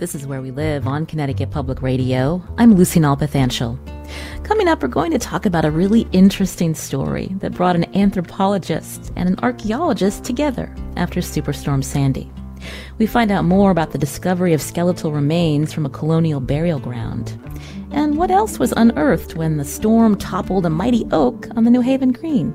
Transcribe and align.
This 0.00 0.14
is 0.14 0.26
Where 0.26 0.40
We 0.40 0.50
Live 0.50 0.86
on 0.86 1.04
Connecticut 1.04 1.50
Public 1.50 1.82
Radio. 1.82 2.42
I'm 2.56 2.72
Lucy 2.72 2.98
Nalpathanchel. 3.00 3.78
Coming 4.44 4.66
up, 4.66 4.80
we're 4.80 4.88
going 4.88 5.10
to 5.10 5.18
talk 5.18 5.44
about 5.44 5.66
a 5.66 5.70
really 5.70 6.08
interesting 6.12 6.74
story 6.74 7.26
that 7.40 7.52
brought 7.52 7.76
an 7.76 7.94
anthropologist 7.94 9.12
and 9.16 9.28
an 9.28 9.38
archaeologist 9.40 10.24
together 10.24 10.74
after 10.96 11.20
Superstorm 11.20 11.84
Sandy. 11.84 12.32
We 12.96 13.06
find 13.06 13.30
out 13.30 13.44
more 13.44 13.70
about 13.70 13.92
the 13.92 13.98
discovery 13.98 14.54
of 14.54 14.62
skeletal 14.62 15.12
remains 15.12 15.70
from 15.70 15.84
a 15.84 15.90
colonial 15.90 16.40
burial 16.40 16.80
ground. 16.80 17.38
And 17.90 18.16
what 18.16 18.30
else 18.30 18.58
was 18.58 18.72
unearthed 18.78 19.34
when 19.34 19.58
the 19.58 19.66
storm 19.66 20.16
toppled 20.16 20.64
a 20.64 20.70
mighty 20.70 21.06
oak 21.12 21.46
on 21.56 21.64
the 21.64 21.70
New 21.70 21.82
Haven 21.82 22.12
Green? 22.12 22.54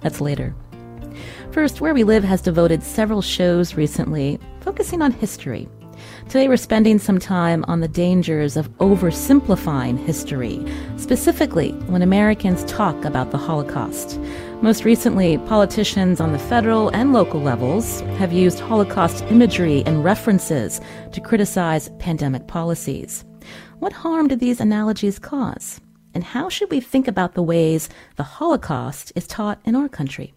That's 0.00 0.20
later. 0.20 0.56
First, 1.52 1.80
Where 1.80 1.94
We 1.94 2.02
Live 2.02 2.24
has 2.24 2.42
devoted 2.42 2.82
several 2.82 3.22
shows 3.22 3.76
recently 3.76 4.40
focusing 4.60 5.02
on 5.02 5.12
history 5.12 5.68
Today 6.28 6.46
we're 6.46 6.58
spending 6.58 6.98
some 6.98 7.18
time 7.18 7.64
on 7.68 7.80
the 7.80 7.88
dangers 7.88 8.58
of 8.58 8.68
oversimplifying 8.80 9.98
history, 10.04 10.62
specifically 10.98 11.70
when 11.86 12.02
Americans 12.02 12.64
talk 12.64 13.02
about 13.06 13.30
the 13.30 13.38
Holocaust. 13.38 14.20
Most 14.60 14.84
recently, 14.84 15.38
politicians 15.38 16.20
on 16.20 16.32
the 16.32 16.38
federal 16.38 16.90
and 16.90 17.14
local 17.14 17.40
levels 17.40 18.02
have 18.18 18.30
used 18.30 18.60
Holocaust 18.60 19.24
imagery 19.30 19.82
and 19.86 20.04
references 20.04 20.82
to 21.12 21.20
criticize 21.22 21.88
pandemic 21.98 22.46
policies. 22.46 23.24
What 23.78 23.94
harm 23.94 24.28
do 24.28 24.36
these 24.36 24.60
analogies 24.60 25.18
cause? 25.18 25.80
And 26.12 26.22
how 26.22 26.50
should 26.50 26.70
we 26.70 26.80
think 26.80 27.08
about 27.08 27.32
the 27.32 27.42
ways 27.42 27.88
the 28.16 28.22
Holocaust 28.22 29.14
is 29.16 29.26
taught 29.26 29.60
in 29.64 29.74
our 29.74 29.88
country? 29.88 30.34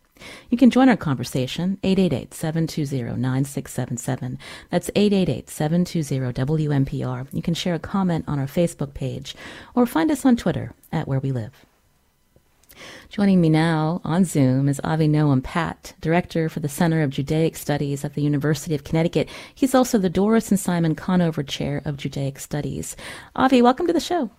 You 0.50 0.58
can 0.58 0.70
join 0.70 0.90
our 0.90 0.98
conversation, 0.98 1.78
888-720-9677. 1.84 4.38
That's 4.70 4.90
888-720-WNPR. 4.92 7.28
You 7.32 7.42
can 7.42 7.54
share 7.54 7.76
a 7.76 7.80
comment 7.80 8.26
on 8.28 8.40
our 8.40 8.48
Facebook 8.48 8.94
page 8.94 9.34
or 9.76 9.86
find 9.86 10.12
us 10.12 10.26
on 10.26 10.36
Twitter 10.36 10.74
at 10.92 11.08
Where 11.08 11.20
We 11.20 11.32
Live. 11.32 11.66
Joining 13.10 13.42
me 13.42 13.50
now 13.50 14.02
on 14.04 14.26
Zoom 14.26 14.70
is 14.70 14.80
Avinoam 14.84 15.44
Patt, 15.44 15.94
Director 16.02 16.50
for 16.50 16.62
the 16.62 16.70
Center 16.70 17.04
of 17.04 17.10
Judaic 17.10 17.56
Studies 17.56 18.06
at 18.06 18.16
the 18.16 18.22
University 18.22 18.74
of 18.74 18.84
Connecticut. 18.84 19.30
He's 19.54 19.76
also 19.76 19.98
the 19.98 20.10
Doris 20.10 20.50
and 20.50 20.60
Simon 20.60 20.96
Konover 20.96 21.48
Chair 21.48 21.82
of 21.86 21.98
Judaic 21.98 22.40
Studies. 22.40 22.96
Avi, 23.36 23.62
welcome 23.62 23.88
to 23.88 23.94
the 23.94 24.00
show. 24.00 24.30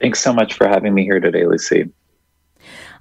Thanks 0.00 0.20
so 0.20 0.32
much 0.32 0.54
for 0.54 0.66
having 0.66 0.94
me 0.94 1.04
here 1.04 1.20
today, 1.20 1.46
Lucy. 1.46 1.90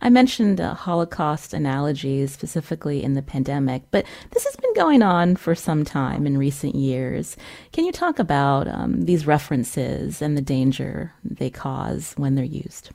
I 0.02 0.10
mentioned 0.10 0.60
uh, 0.60 0.74
Holocaust 0.74 1.54
analogies 1.54 2.32
specifically 2.32 3.04
in 3.04 3.14
the 3.14 3.22
pandemic, 3.22 3.84
but 3.92 4.06
this 4.32 4.44
has 4.46 4.56
been 4.56 4.74
going 4.74 5.04
on 5.04 5.36
for 5.36 5.54
some 5.54 5.86
time 5.86 6.26
in 6.26 6.38
recent 6.38 6.74
years. 6.74 7.38
Can 7.72 7.86
you 7.86 7.92
talk 7.92 8.18
about 8.18 8.68
um, 8.68 9.04
these 9.04 9.28
references 9.28 10.22
and 10.22 10.36
the 10.36 10.42
danger 10.42 11.14
they 11.24 11.52
cause 11.52 12.14
when 12.18 12.34
they're 12.34 12.44
used? 12.44 12.90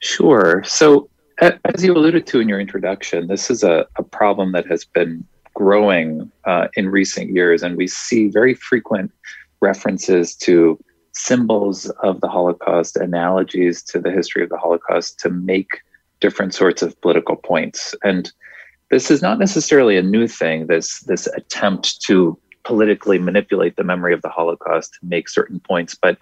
Sure. 0.00 0.64
So, 0.66 1.08
as 1.40 1.84
you 1.84 1.92
alluded 1.92 2.26
to 2.28 2.40
in 2.40 2.48
your 2.48 2.60
introduction, 2.60 3.28
this 3.28 3.50
is 3.50 3.62
a, 3.62 3.86
a 3.96 4.02
problem 4.02 4.52
that 4.52 4.66
has 4.66 4.84
been 4.84 5.24
growing 5.54 6.30
uh, 6.44 6.68
in 6.74 6.88
recent 6.88 7.30
years, 7.30 7.62
and 7.62 7.76
we 7.76 7.86
see 7.86 8.28
very 8.28 8.54
frequent 8.54 9.12
references 9.60 10.34
to 10.36 10.78
symbols 11.12 11.88
of 12.02 12.20
the 12.20 12.28
Holocaust, 12.28 12.96
analogies 12.96 13.82
to 13.84 14.00
the 14.00 14.10
history 14.10 14.42
of 14.42 14.48
the 14.48 14.58
Holocaust 14.58 15.18
to 15.20 15.30
make 15.30 15.80
different 16.20 16.54
sorts 16.54 16.82
of 16.82 16.98
political 17.00 17.36
points. 17.36 17.94
And 18.02 18.32
this 18.90 19.10
is 19.10 19.22
not 19.22 19.38
necessarily 19.38 19.96
a 19.96 20.02
new 20.02 20.26
thing, 20.26 20.66
this, 20.66 21.00
this 21.00 21.26
attempt 21.28 22.00
to 22.02 22.38
politically 22.64 23.18
manipulate 23.18 23.76
the 23.76 23.84
memory 23.84 24.14
of 24.14 24.22
the 24.22 24.28
Holocaust 24.28 24.94
to 24.94 25.06
make 25.06 25.28
certain 25.28 25.60
points, 25.60 25.96
but 26.00 26.18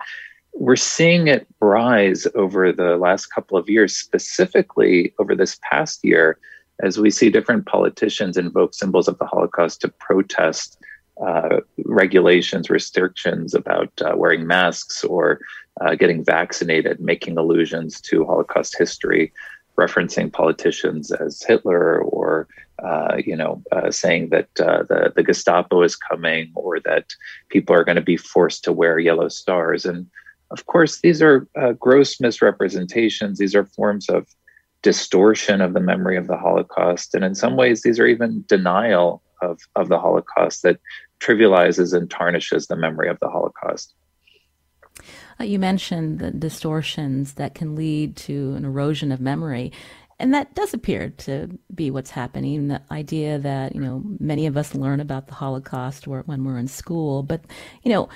we're 0.55 0.77
seeing 0.77 1.29
it 1.29 1.47
rise 1.61 2.27
over 2.35 2.73
the 2.73 2.97
last 2.97 3.27
couple 3.27 3.57
of 3.57 3.69
years, 3.69 3.97
specifically 3.97 5.15
over 5.19 5.35
this 5.35 5.59
past 5.63 6.05
year, 6.05 6.39
as 6.83 6.99
we 6.99 7.11
see 7.11 7.31
different 7.31 7.67
politicians 7.67 8.37
invoke 8.37 8.75
symbols 8.75 9.07
of 9.07 9.19
the 9.19 9.27
Holocaust 9.27 9.83
to 9.83 9.89
protest 9.89 10.79
uh, 11.21 11.61
regulations, 11.85 12.71
restrictions 12.71 13.55
about 13.55 13.93
uh, 14.03 14.15
wearing 14.17 14.47
masks 14.47 15.05
or 15.05 15.41
uh, 15.81 15.95
getting 15.95 16.25
vaccinated, 16.25 16.99
making 17.01 17.37
allusions 17.37 18.01
to 18.01 18.25
Holocaust 18.25 18.77
history, 18.79 19.33
referencing 19.77 20.33
politicians 20.33 21.11
as 21.13 21.43
Hitler, 21.43 22.01
or 22.01 22.49
uh, 22.83 23.17
you 23.25 23.37
know, 23.37 23.63
uh, 23.73 23.91
saying 23.91 24.31
that 24.31 24.49
the 24.55 25.13
the 25.15 25.23
Gestapo 25.23 25.83
is 25.83 25.95
coming, 25.95 26.51
or 26.55 26.81
that 26.81 27.07
people 27.51 27.75
are 27.75 27.85
going 27.85 27.97
to 27.97 28.03
be 28.03 28.17
forced 28.17 28.65
to 28.65 28.73
wear 28.73 28.99
yellow 28.99 29.29
stars. 29.29 29.85
And 29.85 30.07
of 30.51 30.67
course, 30.67 31.01
these 31.01 31.21
are 31.21 31.47
gross 31.79 32.21
misrepresentations. 32.21 33.39
These 33.39 33.55
are 33.55 33.65
forms 33.65 34.09
of 34.09 34.27
distortion 34.83 35.61
of 35.61 35.75
the 35.75 35.81
memory 35.81 36.17
of 36.17 36.27
the 36.27 36.39
Holocaust, 36.39 37.15
and 37.15 37.25
in 37.25 37.35
some 37.35 37.57
ways, 37.57 37.83
these 37.83 38.01
are 38.01 38.07
even 38.07 38.45
denial 38.49 39.23
of, 39.43 39.61
of 39.77 39.89
the 39.89 39.99
Holocaust 39.99 40.63
that 40.63 40.79
trivializes 41.21 41.95
and 41.95 42.11
tarnishes 42.11 42.67
the 42.67 42.77
memory 42.77 43.09
of 43.09 43.19
the 43.21 43.29
Holocaust. 43.29 43.95
Uh, 45.41 45.45
you 45.45 45.59
mentioned 45.59 46.19
the 46.19 46.31
distortions 46.31 47.35
that 47.35 47.55
can 47.55 47.75
lead 47.75 48.17
to 48.17 48.55
an 48.57 48.65
erosion 48.65 49.13
of 49.13 49.21
memory. 49.21 49.73
And 50.19 50.35
that 50.35 50.55
does 50.55 50.75
appear 50.75 51.11
to 51.19 51.59
be 51.75 51.91
what's 51.91 52.11
happening. 52.11 52.69
The 52.69 52.83
idea 52.91 53.39
that, 53.39 53.75
you 53.75 53.81
know, 53.81 54.03
many 54.19 54.47
of 54.47 54.57
us 54.57 54.75
learn 54.75 55.01
about 55.01 55.29
the 55.29 55.35
Holocaust 55.35 56.07
when 56.07 56.45
we're 56.45 56.59
in 56.59 56.69
school, 56.69 57.23
but, 57.23 57.43
you 57.83 57.91
know, 57.91 58.11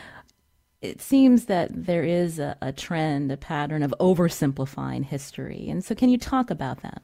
it 0.83 1.01
seems 1.01 1.47
that 1.47 1.71
there 1.73 2.05
is 2.05 2.39
a, 2.39 2.59
a 2.61 2.73
trend, 2.73 3.33
a 3.33 3.39
pattern 3.39 3.83
of 3.83 3.95
oversimplifying 4.01 5.03
history. 5.03 5.67
And 5.71 5.83
so, 5.83 5.95
can 5.95 6.11
you 6.11 6.19
talk 6.19 6.51
about 6.51 6.83
that? 6.83 7.03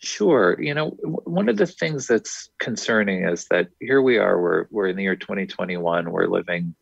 Sure. 0.00 0.56
You 0.60 0.74
know, 0.74 0.90
one 1.24 1.48
of 1.48 1.56
the 1.56 1.66
things 1.66 2.06
that's 2.06 2.50
concerning 2.60 3.24
is 3.28 3.46
that 3.50 3.68
here 3.80 4.00
we 4.00 4.18
are, 4.18 4.40
we're, 4.40 4.66
we're 4.70 4.88
in 4.88 4.96
the 4.96 5.02
year 5.02 5.16
2021, 5.16 6.10
we're 6.10 6.26
living 6.26 6.74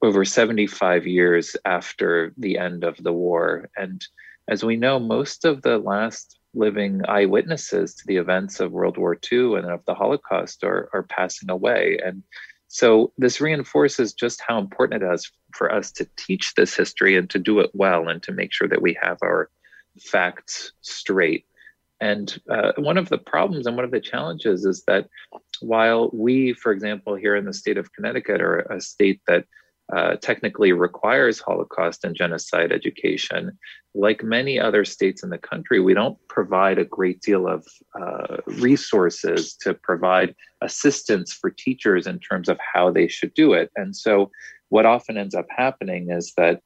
over 0.00 0.24
75 0.24 1.06
years 1.06 1.56
after 1.64 2.32
the 2.38 2.58
end 2.58 2.84
of 2.84 2.96
the 3.02 3.12
war. 3.12 3.68
And 3.76 4.04
as 4.48 4.64
we 4.64 4.76
know, 4.76 5.00
most 5.00 5.44
of 5.44 5.62
the 5.62 5.78
last 5.78 6.38
living 6.54 7.02
eyewitnesses 7.08 7.94
to 7.96 8.06
the 8.06 8.16
events 8.16 8.60
of 8.60 8.72
World 8.72 8.96
War 8.96 9.18
II 9.30 9.56
and 9.56 9.66
of 9.66 9.84
the 9.84 9.94
Holocaust 9.94 10.62
are, 10.62 10.88
are 10.92 11.02
passing 11.02 11.50
away. 11.50 11.98
And 12.04 12.22
so 12.68 13.12
this 13.18 13.40
reinforces 13.40 14.14
just 14.14 14.40
how 14.46 14.58
important 14.58 15.02
it 15.02 15.12
is 15.12 15.30
for 15.52 15.72
us 15.72 15.90
to 15.92 16.08
teach 16.16 16.54
this 16.54 16.76
history 16.76 17.16
and 17.16 17.28
to 17.30 17.38
do 17.40 17.58
it 17.58 17.70
well 17.74 18.08
and 18.08 18.22
to 18.22 18.32
make 18.32 18.52
sure 18.52 18.68
that 18.68 18.82
we 18.82 18.96
have 19.00 19.18
our 19.22 19.50
facts 19.98 20.72
straight 20.80 21.44
and 22.00 22.38
uh, 22.50 22.72
one 22.76 22.98
of 22.98 23.08
the 23.08 23.18
problems 23.18 23.66
and 23.66 23.76
one 23.76 23.84
of 23.84 23.90
the 23.90 24.00
challenges 24.00 24.64
is 24.64 24.82
that 24.86 25.08
while 25.60 26.10
we, 26.12 26.52
for 26.52 26.72
example, 26.72 27.14
here 27.14 27.36
in 27.36 27.44
the 27.44 27.54
state 27.54 27.78
of 27.78 27.92
Connecticut 27.92 28.40
are 28.40 28.60
a 28.60 28.80
state 28.80 29.20
that 29.26 29.44
uh, 29.94 30.16
technically 30.16 30.72
requires 30.72 31.38
Holocaust 31.38 32.04
and 32.04 32.14
genocide 32.14 32.72
education, 32.72 33.56
like 33.94 34.22
many 34.22 34.58
other 34.58 34.84
states 34.84 35.22
in 35.22 35.30
the 35.30 35.38
country, 35.38 35.80
we 35.80 35.94
don't 35.94 36.18
provide 36.28 36.78
a 36.78 36.84
great 36.84 37.20
deal 37.20 37.46
of 37.46 37.64
uh, 37.98 38.38
resources 38.46 39.54
to 39.62 39.74
provide 39.74 40.34
assistance 40.60 41.32
for 41.32 41.50
teachers 41.50 42.06
in 42.06 42.18
terms 42.18 42.48
of 42.48 42.58
how 42.74 42.90
they 42.90 43.06
should 43.06 43.32
do 43.34 43.52
it. 43.52 43.70
And 43.76 43.94
so, 43.94 44.30
what 44.70 44.86
often 44.86 45.16
ends 45.16 45.36
up 45.36 45.46
happening 45.48 46.10
is 46.10 46.32
that 46.36 46.60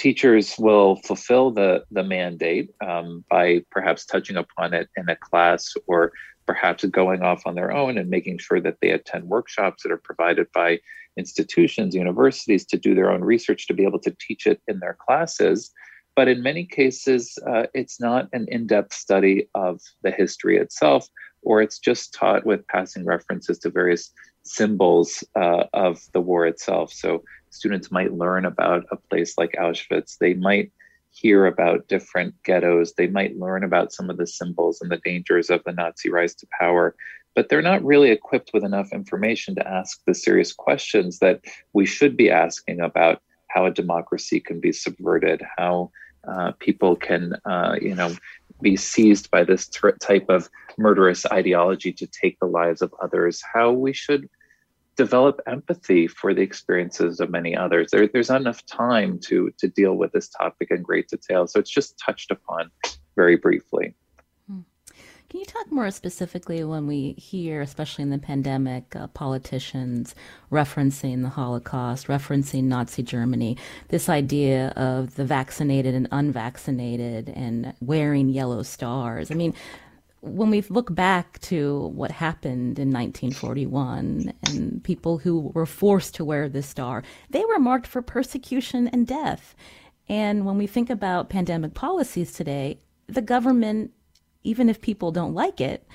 teachers 0.00 0.54
will 0.58 0.96
fulfill 1.04 1.50
the, 1.50 1.84
the 1.90 2.02
mandate 2.02 2.70
um, 2.80 3.22
by 3.28 3.62
perhaps 3.70 4.06
touching 4.06 4.36
upon 4.36 4.72
it 4.72 4.88
in 4.96 5.06
a 5.10 5.16
class 5.16 5.74
or 5.86 6.10
perhaps 6.46 6.82
going 6.86 7.20
off 7.22 7.42
on 7.44 7.54
their 7.54 7.70
own 7.70 7.98
and 7.98 8.08
making 8.08 8.38
sure 8.38 8.62
that 8.62 8.78
they 8.80 8.92
attend 8.92 9.24
workshops 9.24 9.82
that 9.82 9.92
are 9.92 10.00
provided 10.02 10.46
by 10.54 10.78
institutions, 11.18 11.94
universities 11.94 12.64
to 12.64 12.78
do 12.78 12.94
their 12.94 13.10
own 13.10 13.20
research 13.20 13.66
to 13.66 13.74
be 13.74 13.84
able 13.84 13.98
to 13.98 14.16
teach 14.26 14.46
it 14.46 14.62
in 14.68 14.80
their 14.80 14.96
classes. 15.06 15.70
but 16.16 16.28
in 16.28 16.42
many 16.42 16.64
cases, 16.64 17.38
uh, 17.46 17.66
it's 17.72 18.00
not 18.00 18.28
an 18.32 18.46
in 18.48 18.66
depth 18.66 18.92
study 18.92 19.48
of 19.54 19.80
the 20.02 20.10
history 20.10 20.56
itself, 20.56 21.06
or 21.42 21.62
it's 21.62 21.78
just 21.78 22.14
taught 22.14 22.44
with 22.44 22.66
passing 22.68 23.04
references 23.04 23.58
to 23.58 23.70
various 23.70 24.10
symbols 24.44 25.22
uh, 25.36 25.64
of 25.72 26.00
the 26.14 26.20
war 26.20 26.46
itself. 26.46 26.92
So 26.92 27.22
students 27.50 27.90
might 27.90 28.14
learn 28.14 28.44
about 28.44 28.86
a 28.90 28.96
place 28.96 29.34
like 29.36 29.52
Auschwitz. 29.52 30.18
They 30.18 30.34
might 30.34 30.72
hear 31.10 31.46
about 31.46 31.88
different 31.88 32.34
ghettos. 32.44 32.94
They 32.94 33.08
might 33.08 33.38
learn 33.38 33.64
about 33.64 33.92
some 33.92 34.10
of 34.10 34.16
the 34.16 34.26
symbols 34.26 34.80
and 34.80 34.90
the 34.90 35.00
dangers 35.04 35.50
of 35.50 35.62
the 35.64 35.72
Nazi 35.72 36.10
rise 36.10 36.34
to 36.36 36.46
power. 36.58 36.94
But 37.34 37.48
they're 37.48 37.62
not 37.62 37.84
really 37.84 38.10
equipped 38.10 38.50
with 38.52 38.64
enough 38.64 38.92
information 38.92 39.54
to 39.56 39.68
ask 39.68 40.00
the 40.06 40.14
serious 40.14 40.52
questions 40.52 41.18
that 41.18 41.40
we 41.72 41.86
should 41.86 42.16
be 42.16 42.30
asking 42.30 42.80
about 42.80 43.22
how 43.48 43.66
a 43.66 43.70
democracy 43.70 44.40
can 44.40 44.60
be 44.60 44.72
subverted, 44.72 45.42
how 45.56 45.90
uh, 46.26 46.52
people 46.58 46.96
can, 46.96 47.34
uh, 47.44 47.76
you 47.80 47.94
know, 47.94 48.14
be 48.60 48.76
seized 48.76 49.30
by 49.30 49.42
this 49.42 49.66
t- 49.66 49.88
type 50.00 50.26
of 50.28 50.48
murderous 50.78 51.24
ideology 51.26 51.92
to 51.92 52.06
take 52.06 52.38
the 52.38 52.46
lives 52.46 52.82
of 52.82 52.94
others, 53.02 53.42
how 53.52 53.72
we 53.72 53.92
should 53.92 54.28
develop 54.96 55.40
empathy 55.46 56.06
for 56.06 56.34
the 56.34 56.42
experiences 56.42 57.20
of 57.20 57.30
many 57.30 57.56
others. 57.56 57.90
There, 57.90 58.06
there's 58.08 58.28
not 58.28 58.40
enough 58.40 58.64
time 58.66 59.18
to 59.26 59.50
to 59.58 59.68
deal 59.68 59.94
with 59.94 60.12
this 60.12 60.28
topic 60.28 60.70
in 60.70 60.82
great 60.82 61.08
detail, 61.08 61.46
so 61.46 61.58
it's 61.58 61.70
just 61.70 61.98
touched 61.98 62.30
upon 62.30 62.70
very 63.16 63.36
briefly. 63.36 63.94
Hmm. 64.46 64.60
Can 65.28 65.40
you 65.40 65.46
talk 65.46 65.70
more 65.70 65.90
specifically 65.90 66.64
when 66.64 66.86
we 66.86 67.12
hear, 67.12 67.60
especially 67.60 68.02
in 68.02 68.10
the 68.10 68.18
pandemic, 68.18 68.94
uh, 68.96 69.06
politicians 69.08 70.14
referencing 70.50 71.22
the 71.22 71.28
Holocaust, 71.28 72.08
referencing 72.08 72.64
Nazi 72.64 73.02
Germany, 73.02 73.56
this 73.88 74.08
idea 74.08 74.68
of 74.76 75.14
the 75.14 75.24
vaccinated 75.24 75.94
and 75.94 76.08
unvaccinated 76.10 77.28
and 77.28 77.74
wearing 77.80 78.28
yellow 78.28 78.62
stars? 78.62 79.30
I 79.30 79.34
mean, 79.34 79.54
when 80.20 80.50
we 80.50 80.62
look 80.62 80.94
back 80.94 81.38
to 81.40 81.90
what 81.94 82.10
happened 82.10 82.78
in 82.78 82.88
1941 82.88 84.32
and 84.46 84.84
people 84.84 85.18
who 85.18 85.50
were 85.54 85.66
forced 85.66 86.14
to 86.16 86.24
wear 86.24 86.48
the 86.48 86.62
star, 86.62 87.02
they 87.30 87.44
were 87.46 87.58
marked 87.58 87.86
for 87.86 88.02
persecution 88.02 88.88
and 88.88 89.06
death. 89.06 89.54
And 90.08 90.44
when 90.44 90.58
we 90.58 90.66
think 90.66 90.90
about 90.90 91.30
pandemic 91.30 91.72
policies 91.72 92.32
today, 92.32 92.80
the 93.06 93.22
government, 93.22 93.92
even 94.42 94.68
if 94.68 94.80
people 94.80 95.10
don't 95.10 95.34
like 95.34 95.60
it, 95.60 95.86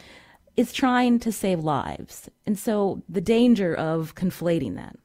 is 0.57 0.74
trying 0.74 1.19
to 1.19 1.31
save 1.31 1.60
lives. 1.60 2.30
And 2.45 2.57
so 2.57 3.04
the 3.10 3.22
danger 3.22 3.75
of 3.75 4.16
conflating 4.16 4.75
that. 4.75 4.95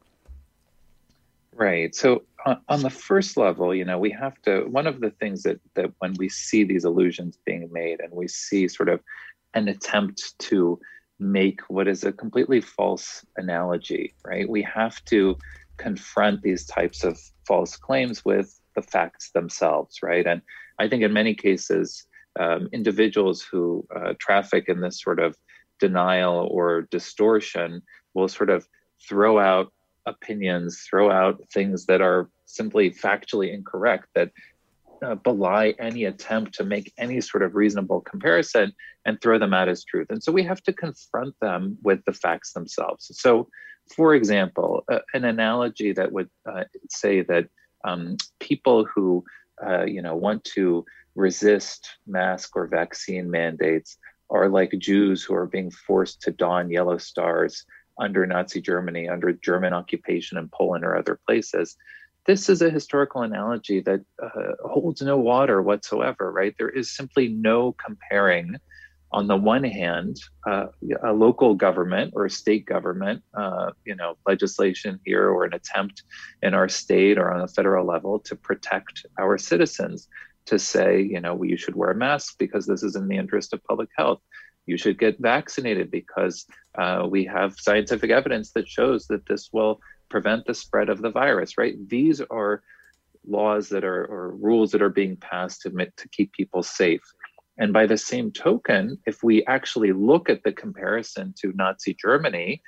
Right. 1.55 1.94
So 1.94 2.22
on, 2.69 2.83
the 2.83 2.91
first 2.91 3.37
level, 3.37 3.75
you 3.75 3.85
know, 3.85 3.99
we 3.99 4.11
have 4.11 4.41
to. 4.43 4.63
One 4.63 4.87
of 4.87 5.01
the 5.01 5.11
things 5.11 5.43
that 5.43 5.61
that 5.75 5.93
when 5.99 6.15
we 6.15 6.29
see 6.29 6.65
these 6.65 6.85
illusions 6.85 7.39
being 7.45 7.69
made, 7.73 8.01
and 8.01 8.13
we 8.13 8.29
see 8.29 8.69
sort 8.69 8.89
of 8.89 9.01
an 9.55 9.69
attempt 9.69 10.39
to 10.39 10.81
make 11.19 11.61
what 11.69 11.87
is 11.87 12.05
a 12.05 12.13
completely 12.13 12.61
false 12.61 13.25
analogy, 13.37 14.15
right? 14.25 14.49
We 14.49 14.63
have 14.63 15.05
to 15.07 15.37
confront 15.77 16.43
these 16.43 16.67
types 16.67 17.05
of 17.05 17.19
false 17.47 17.77
claims 17.77 18.25
with 18.25 18.59
the 18.75 18.83
facts 18.83 19.31
themselves, 19.31 19.99
right? 20.03 20.27
And 20.27 20.41
I 20.79 20.89
think 20.89 21.03
in 21.03 21.13
many 21.13 21.35
cases, 21.35 22.07
um, 22.39 22.69
individuals 22.73 23.43
who 23.43 23.87
uh, 23.95 24.15
traffic 24.19 24.69
in 24.69 24.81
this 24.81 25.01
sort 25.01 25.19
of 25.19 25.37
denial 25.79 26.49
or 26.51 26.83
distortion 26.91 27.83
will 28.15 28.29
sort 28.29 28.51
of 28.51 28.67
throw 29.09 29.39
out 29.39 29.73
opinions, 30.06 30.82
throw 30.88 31.11
out 31.11 31.41
things 31.52 31.87
that 31.87 32.00
are 32.00 32.29
simply 32.47 32.91
factually 32.91 33.52
incorrect 33.52 34.08
that 34.14 34.31
uh, 35.02 35.14
belie 35.14 35.75
any 35.79 36.05
attempt 36.05 36.55
to 36.55 36.64
make 36.64 36.93
any 36.99 37.20
sort 37.20 37.43
of 37.43 37.55
reasonable 37.55 38.00
comparison 38.00 38.73
and 39.06 39.20
throw 39.20 39.38
them 39.38 39.55
out 39.55 39.69
as 39.69 39.85
truth. 39.85 40.08
And 40.11 40.23
so 40.23 40.32
we 40.32 40.43
have 40.43 40.62
to 40.64 40.73
confront 40.73 41.35
them 41.41 41.79
with 41.82 42.05
the 42.05 42.12
facts 42.12 42.52
themselves. 42.52 43.11
So, 43.14 43.49
for 43.97 44.14
example, 44.14 44.85
uh, 44.91 44.99
an 45.14 45.25
analogy 45.25 45.93
that 45.93 46.12
would 46.12 46.29
uh, 46.46 46.64
say 46.91 47.23
that 47.23 47.49
um, 47.85 48.17
people 48.41 48.85
who 48.85 49.25
uh, 49.67 49.85
you 49.85 50.03
know 50.03 50.14
want 50.17 50.44
to 50.44 50.85
resist 51.14 51.96
mask 52.06 52.55
or 52.55 52.67
vaccine 52.67 53.31
mandates 53.31 53.96
are 54.31 54.49
like 54.49 54.73
Jews 54.79 55.25
who 55.25 55.35
are 55.35 55.46
being 55.46 55.70
forced 55.70 56.23
to 56.23 56.31
don 56.31 56.70
yellow 56.70 56.99
stars 56.99 57.64
under 58.00 58.26
Nazi 58.26 58.61
Germany, 58.61 59.08
under 59.08 59.32
German 59.32 59.73
occupation 59.73 60.38
in 60.38 60.49
Poland 60.49 60.85
or 60.85 60.97
other 60.97 61.20
places. 61.26 61.76
This 62.26 62.49
is 62.49 62.62
a 62.62 62.70
historical 62.70 63.23
analogy 63.23 63.81
that 63.81 64.00
uh, 64.23 64.29
holds 64.64 65.02
no 65.02 65.19
water 65.19 65.62
whatsoever, 65.62 66.32
right? 66.32 66.55
There 66.58 66.69
is 66.69 66.91
simply 66.91 67.29
no 67.29 67.73
comparing, 67.73 68.56
on 69.12 69.26
the 69.26 69.37
one 69.37 69.64
hand, 69.64 70.20
uh, 70.47 70.67
a 71.02 71.12
local 71.12 71.55
government 71.55 72.12
or 72.14 72.26
a 72.26 72.31
state 72.31 72.67
government, 72.67 73.23
uh, 73.35 73.70
you 73.85 73.97
know, 73.97 74.17
legislation 74.26 75.00
here 75.05 75.29
or 75.29 75.44
an 75.44 75.55
attempt 75.55 76.03
in 76.43 76.55
our 76.55 76.69
state 76.69 77.19
or 77.19 77.32
on 77.32 77.41
a 77.41 77.49
federal 77.49 77.87
level 77.87 78.19
to 78.20 78.37
protect 78.37 79.06
our 79.19 79.38
citizens 79.38 80.08
to 80.46 80.58
say, 80.58 81.00
you 81.00 81.20
know, 81.20 81.43
you 81.43 81.56
should 81.56 81.76
wear 81.76 81.91
a 81.91 81.94
mask 81.94 82.37
because 82.38 82.67
this 82.67 82.82
is 82.82 82.96
in 82.96 83.08
the 83.08 83.17
interest 83.17 83.53
of 83.53 83.64
public 83.64 83.88
health 83.96 84.20
you 84.70 84.76
should 84.76 84.99
get 84.99 85.19
vaccinated 85.19 85.90
because 85.90 86.46
uh, 86.76 87.05
we 87.11 87.25
have 87.25 87.58
scientific 87.58 88.11
evidence 88.11 88.52
that 88.52 88.69
shows 88.69 89.06
that 89.08 89.26
this 89.26 89.50
will 89.52 89.81
prevent 90.08 90.46
the 90.46 90.55
spread 90.55 90.88
of 90.88 91.02
the 91.02 91.11
virus, 91.11 91.58
right? 91.58 91.76
These 91.88 92.20
are 92.31 92.62
laws 93.26 93.69
that 93.70 93.84
are 93.84 94.05
or 94.05 94.31
rules 94.37 94.70
that 94.70 94.81
are 94.81 94.96
being 95.02 95.17
passed 95.17 95.62
to, 95.62 95.70
to 95.70 96.08
keep 96.08 96.32
people 96.32 96.62
safe. 96.62 97.02
And 97.58 97.72
by 97.72 97.87
the 97.87 97.99
same 97.99 98.31
token, 98.31 98.99
if 99.06 99.22
we 99.22 99.44
actually 99.44 99.93
look 99.93 100.31
at 100.31 100.44
the 100.44 100.52
comparison 100.52 101.34
to 101.40 101.52
Nazi 101.52 101.93
Germany, 101.94 102.62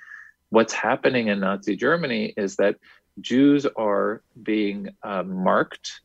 what's 0.51 0.75
happening 0.75 1.29
in 1.29 1.41
Nazi 1.41 1.77
Germany 1.77 2.35
is 2.37 2.57
that 2.57 2.77
Jews 3.21 3.65
are 3.77 4.23
being 4.43 4.89
uh, 5.03 5.23
marked, 5.23 6.01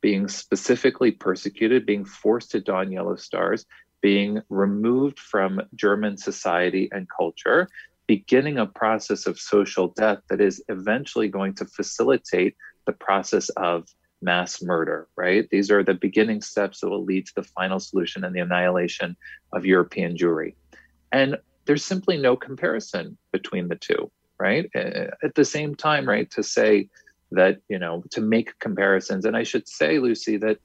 being 0.00 0.28
specifically 0.28 1.10
persecuted, 1.10 1.84
being 1.84 2.04
forced 2.04 2.52
to 2.52 2.60
don 2.60 2.92
yellow 2.92 3.16
stars, 3.16 3.66
being 4.00 4.40
removed 4.48 5.18
from 5.18 5.60
German 5.74 6.16
society 6.16 6.88
and 6.92 7.06
culture, 7.08 7.68
beginning 8.06 8.58
a 8.58 8.66
process 8.66 9.26
of 9.26 9.38
social 9.38 9.88
death 9.88 10.18
that 10.28 10.40
is 10.40 10.62
eventually 10.68 11.28
going 11.28 11.54
to 11.54 11.64
facilitate 11.64 12.56
the 12.86 12.92
process 12.92 13.48
of 13.50 13.86
mass 14.22 14.62
murder, 14.62 15.08
right? 15.16 15.48
These 15.50 15.70
are 15.70 15.82
the 15.82 15.94
beginning 15.94 16.42
steps 16.42 16.80
that 16.80 16.88
will 16.88 17.04
lead 17.04 17.26
to 17.26 17.34
the 17.36 17.42
final 17.42 17.80
solution 17.80 18.24
and 18.24 18.34
the 18.34 18.40
annihilation 18.40 19.16
of 19.52 19.64
European 19.64 20.16
Jewry. 20.16 20.54
And 21.12 21.36
there's 21.66 21.84
simply 21.84 22.16
no 22.16 22.36
comparison 22.36 23.16
between 23.32 23.68
the 23.68 23.76
two, 23.76 24.10
right? 24.38 24.68
At 24.74 25.34
the 25.34 25.44
same 25.44 25.74
time, 25.74 26.08
right, 26.08 26.30
to 26.32 26.42
say 26.42 26.88
that, 27.30 27.60
you 27.68 27.78
know, 27.78 28.02
to 28.10 28.20
make 28.20 28.58
comparisons. 28.58 29.24
And 29.24 29.36
I 29.36 29.44
should 29.44 29.68
say, 29.68 29.98
Lucy, 29.98 30.36
that 30.38 30.58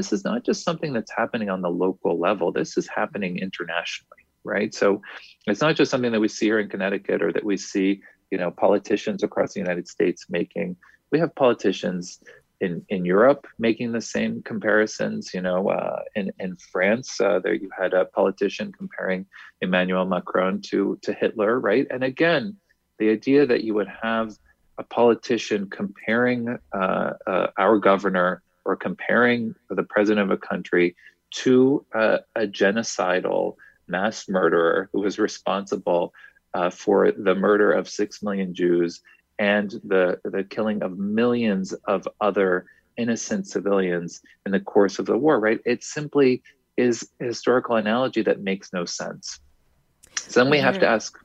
this 0.00 0.14
is 0.14 0.24
not 0.24 0.44
just 0.44 0.64
something 0.64 0.94
that's 0.94 1.12
happening 1.14 1.50
on 1.50 1.60
the 1.60 1.68
local 1.68 2.18
level, 2.18 2.50
this 2.50 2.78
is 2.78 2.88
happening 2.88 3.36
internationally, 3.36 4.24
right? 4.44 4.74
So 4.74 5.02
it's 5.46 5.60
not 5.60 5.76
just 5.76 5.90
something 5.90 6.12
that 6.12 6.20
we 6.20 6.28
see 6.28 6.46
here 6.46 6.58
in 6.58 6.70
Connecticut 6.70 7.20
or 7.20 7.30
that 7.34 7.44
we 7.44 7.58
see, 7.58 8.00
you 8.30 8.38
know, 8.38 8.50
politicians 8.50 9.22
across 9.22 9.52
the 9.52 9.60
United 9.60 9.86
States 9.88 10.24
making. 10.30 10.76
We 11.12 11.18
have 11.18 11.34
politicians 11.34 12.18
in, 12.62 12.82
in 12.88 13.04
Europe 13.04 13.46
making 13.58 13.92
the 13.92 14.00
same 14.00 14.40
comparisons. 14.42 15.34
You 15.34 15.42
know, 15.42 15.68
uh, 15.68 16.00
in 16.14 16.32
in 16.38 16.56
France, 16.72 17.20
uh, 17.20 17.40
there 17.40 17.52
you 17.52 17.68
had 17.78 17.92
a 17.92 18.06
politician 18.06 18.72
comparing 18.72 19.26
Emmanuel 19.60 20.06
Macron 20.06 20.62
to 20.70 20.98
to 21.02 21.12
Hitler, 21.12 21.60
right? 21.60 21.86
And 21.90 22.02
again, 22.04 22.56
the 22.98 23.10
idea 23.10 23.44
that 23.44 23.64
you 23.64 23.74
would 23.74 23.92
have 24.02 24.34
a 24.78 24.82
politician 24.82 25.68
comparing 25.68 26.58
uh, 26.72 27.10
uh 27.26 27.48
our 27.58 27.78
governor 27.78 28.42
or 28.70 28.76
comparing 28.76 29.52
the 29.68 29.82
president 29.82 30.30
of 30.30 30.30
a 30.30 30.40
country 30.40 30.94
to 31.32 31.84
a, 31.92 32.20
a 32.36 32.42
genocidal 32.42 33.56
mass 33.88 34.28
murderer 34.28 34.88
who 34.92 35.00
was 35.00 35.18
responsible 35.18 36.14
uh, 36.54 36.70
for 36.70 37.10
the 37.10 37.34
murder 37.34 37.72
of 37.72 37.88
six 37.88 38.22
million 38.22 38.54
Jews 38.54 39.02
and 39.40 39.70
the, 39.82 40.20
the 40.22 40.44
killing 40.44 40.84
of 40.84 40.98
millions 40.98 41.72
of 41.88 42.06
other 42.20 42.66
innocent 42.96 43.48
civilians 43.48 44.20
in 44.46 44.52
the 44.52 44.60
course 44.60 45.00
of 45.00 45.06
the 45.06 45.18
war, 45.18 45.40
right? 45.40 45.58
It 45.64 45.82
simply 45.82 46.40
is 46.76 47.08
a 47.20 47.24
historical 47.24 47.74
analogy 47.74 48.22
that 48.22 48.40
makes 48.40 48.72
no 48.72 48.84
sense. 48.84 49.40
So 50.14 50.44
then 50.44 50.50
we 50.50 50.58
have 50.58 50.78
to 50.78 50.86
ask 50.86 51.18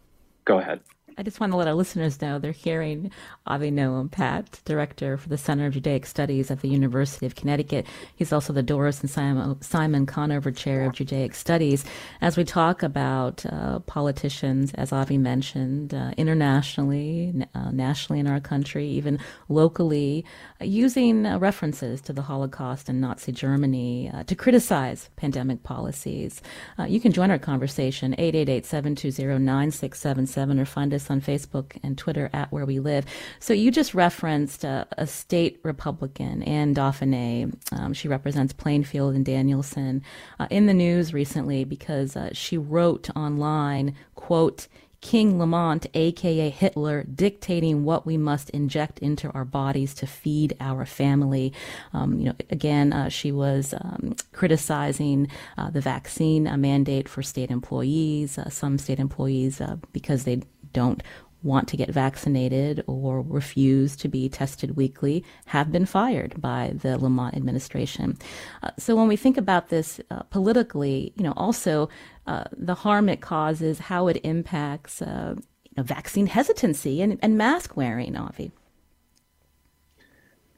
go 0.46 0.58
ahead. 0.58 0.80
I 1.18 1.24
just 1.24 1.40
want 1.40 1.54
to 1.54 1.58
let 1.58 1.68
our 1.70 1.74
listeners 1.74 2.22
know 2.22 2.40
they're 2.40 2.52
hearing 2.52 3.10
Avinoam 3.48 4.12
Patt, 4.12 4.60
director 4.66 5.16
for 5.16 5.30
the 5.30 5.38
Center 5.38 5.66
of 5.68 5.74
Judaic 5.74 6.06
Studies 6.06 6.52
at 6.52 6.60
the 6.60 6.68
University 6.68 7.26
of 7.26 7.36
Connecticut. 7.36 7.86
He's 8.18 8.34
also 8.34 8.52
the 8.52 8.62
Doris 8.62 9.00
and 9.00 9.10
Simon, 9.10 10.06
Konover 10.06 10.54
Chair 10.54 10.86
of 10.86 10.94
Judaic 10.94 11.34
Studies. 11.34 11.86
As 12.20 12.36
we 12.36 12.44
talk 12.44 12.84
about 12.84 13.46
uh, 13.46 13.80
politicians, 13.80 14.74
as 14.74 14.92
Avi 14.92 15.18
mentioned, 15.18 15.94
uh, 15.94 16.12
internationally, 16.18 17.34
uh, 17.56 17.72
nationally 17.72 18.20
in 18.20 18.28
our 18.28 18.42
country, 18.42 18.86
even 18.86 19.18
locally, 19.48 20.26
uh, 20.60 20.66
using 20.66 21.26
uh, 21.26 21.40
references 21.40 22.02
to 22.02 22.12
the 22.12 22.24
Holocaust 22.24 22.90
and 22.90 23.00
Nazi 23.00 23.32
Germany 23.32 24.12
uh, 24.14 24.24
to 24.24 24.36
criticize 24.36 25.10
pandemic 25.16 25.64
policies. 25.64 26.42
you 26.88 27.00
can 27.00 27.14
join 27.14 27.32
our 27.32 27.40
conversation, 27.40 28.14
888 28.18 28.66
720 28.66 29.46
9677, 29.46 30.60
or 30.60 30.66
find 30.66 30.94
us 30.94 31.05
on 31.10 31.22
Facebook 31.22 31.78
and 31.84 31.98
Twitter 31.98 32.30
at 32.34 32.52
Where 32.52 32.66
We 32.66 32.80
Live. 32.80 33.06
So 33.40 33.54
you 33.54 33.72
just 33.72 33.94
referenced 33.94 34.66
uh, 34.66 34.86
a 34.98 35.08
state 35.08 35.60
Republican, 35.64 36.44
Anne 36.44 36.74
Dauphinais. 36.74 37.54
Um, 37.72 37.94
she 37.94 38.08
represents 38.08 38.54
Plainfield 38.54 39.16
and 39.16 39.26
Danielson 39.26 40.04
uh, 40.40 40.48
in 40.50 40.66
the 40.66 40.74
news 40.74 41.14
recently 41.14 41.64
because 41.64 42.16
uh, 42.16 42.30
she 42.34 42.58
wrote 42.58 43.10
online, 43.16 43.96
quote, 44.16 44.68
King 45.06 45.38
Lamont, 45.38 45.86
aka 45.94 46.50
Hitler, 46.50 47.04
dictating 47.04 47.84
what 47.84 48.08
we 48.08 48.18
must 48.18 48.50
inject 48.50 48.98
into 48.98 49.30
our 49.34 49.46
bodies 49.46 49.94
to 49.96 50.08
feed 50.08 50.58
our 50.60 50.84
family. 50.84 51.54
Um, 51.94 52.18
you 52.18 52.26
know, 52.26 52.36
again, 52.50 52.92
uh, 52.92 53.10
she 53.10 53.32
was 53.32 53.76
um, 53.80 54.16
criticizing 54.34 55.28
uh, 55.60 55.70
the 55.70 55.80
vaccine 55.80 56.50
mandate 56.60 57.08
for 57.08 57.22
state 57.22 57.52
employees. 57.52 58.40
Uh, 58.40 58.50
some 58.50 58.80
state 58.80 59.00
employees, 59.00 59.62
uh, 59.62 59.76
because 59.94 60.24
they 60.24 60.42
don't 60.82 61.02
want 61.46 61.68
to 61.68 61.78
get 61.78 61.90
vaccinated 61.90 62.84
or 62.88 63.22
refuse 63.22 63.96
to 63.96 64.08
be 64.08 64.28
tested 64.28 64.76
weekly 64.76 65.24
have 65.46 65.72
been 65.72 65.86
fired 65.86 66.34
by 66.42 66.74
the 66.82 66.98
Lamont 66.98 67.36
administration. 67.36 68.18
Uh, 68.64 68.72
so 68.80 68.96
when 68.96 69.08
we 69.08 69.16
think 69.16 69.38
about 69.38 69.70
this 69.70 70.02
uh, 70.10 70.24
politically, 70.24 71.14
you 71.16 71.24
know, 71.24 71.34
also 71.38 71.88
uh, 72.26 72.46
the 72.52 72.74
harm 72.74 73.08
it 73.08 73.22
causes, 73.22 73.78
how 73.78 74.08
it 74.08 74.20
impacts 74.24 75.02
uh, 75.02 75.36
you 75.38 75.74
know, 75.78 75.84
vaccine 75.84 76.26
hesitancy 76.26 77.02
and, 77.02 77.20
and 77.22 77.38
mask 77.38 77.78
wearing, 77.78 78.18
Avi. 78.18 78.52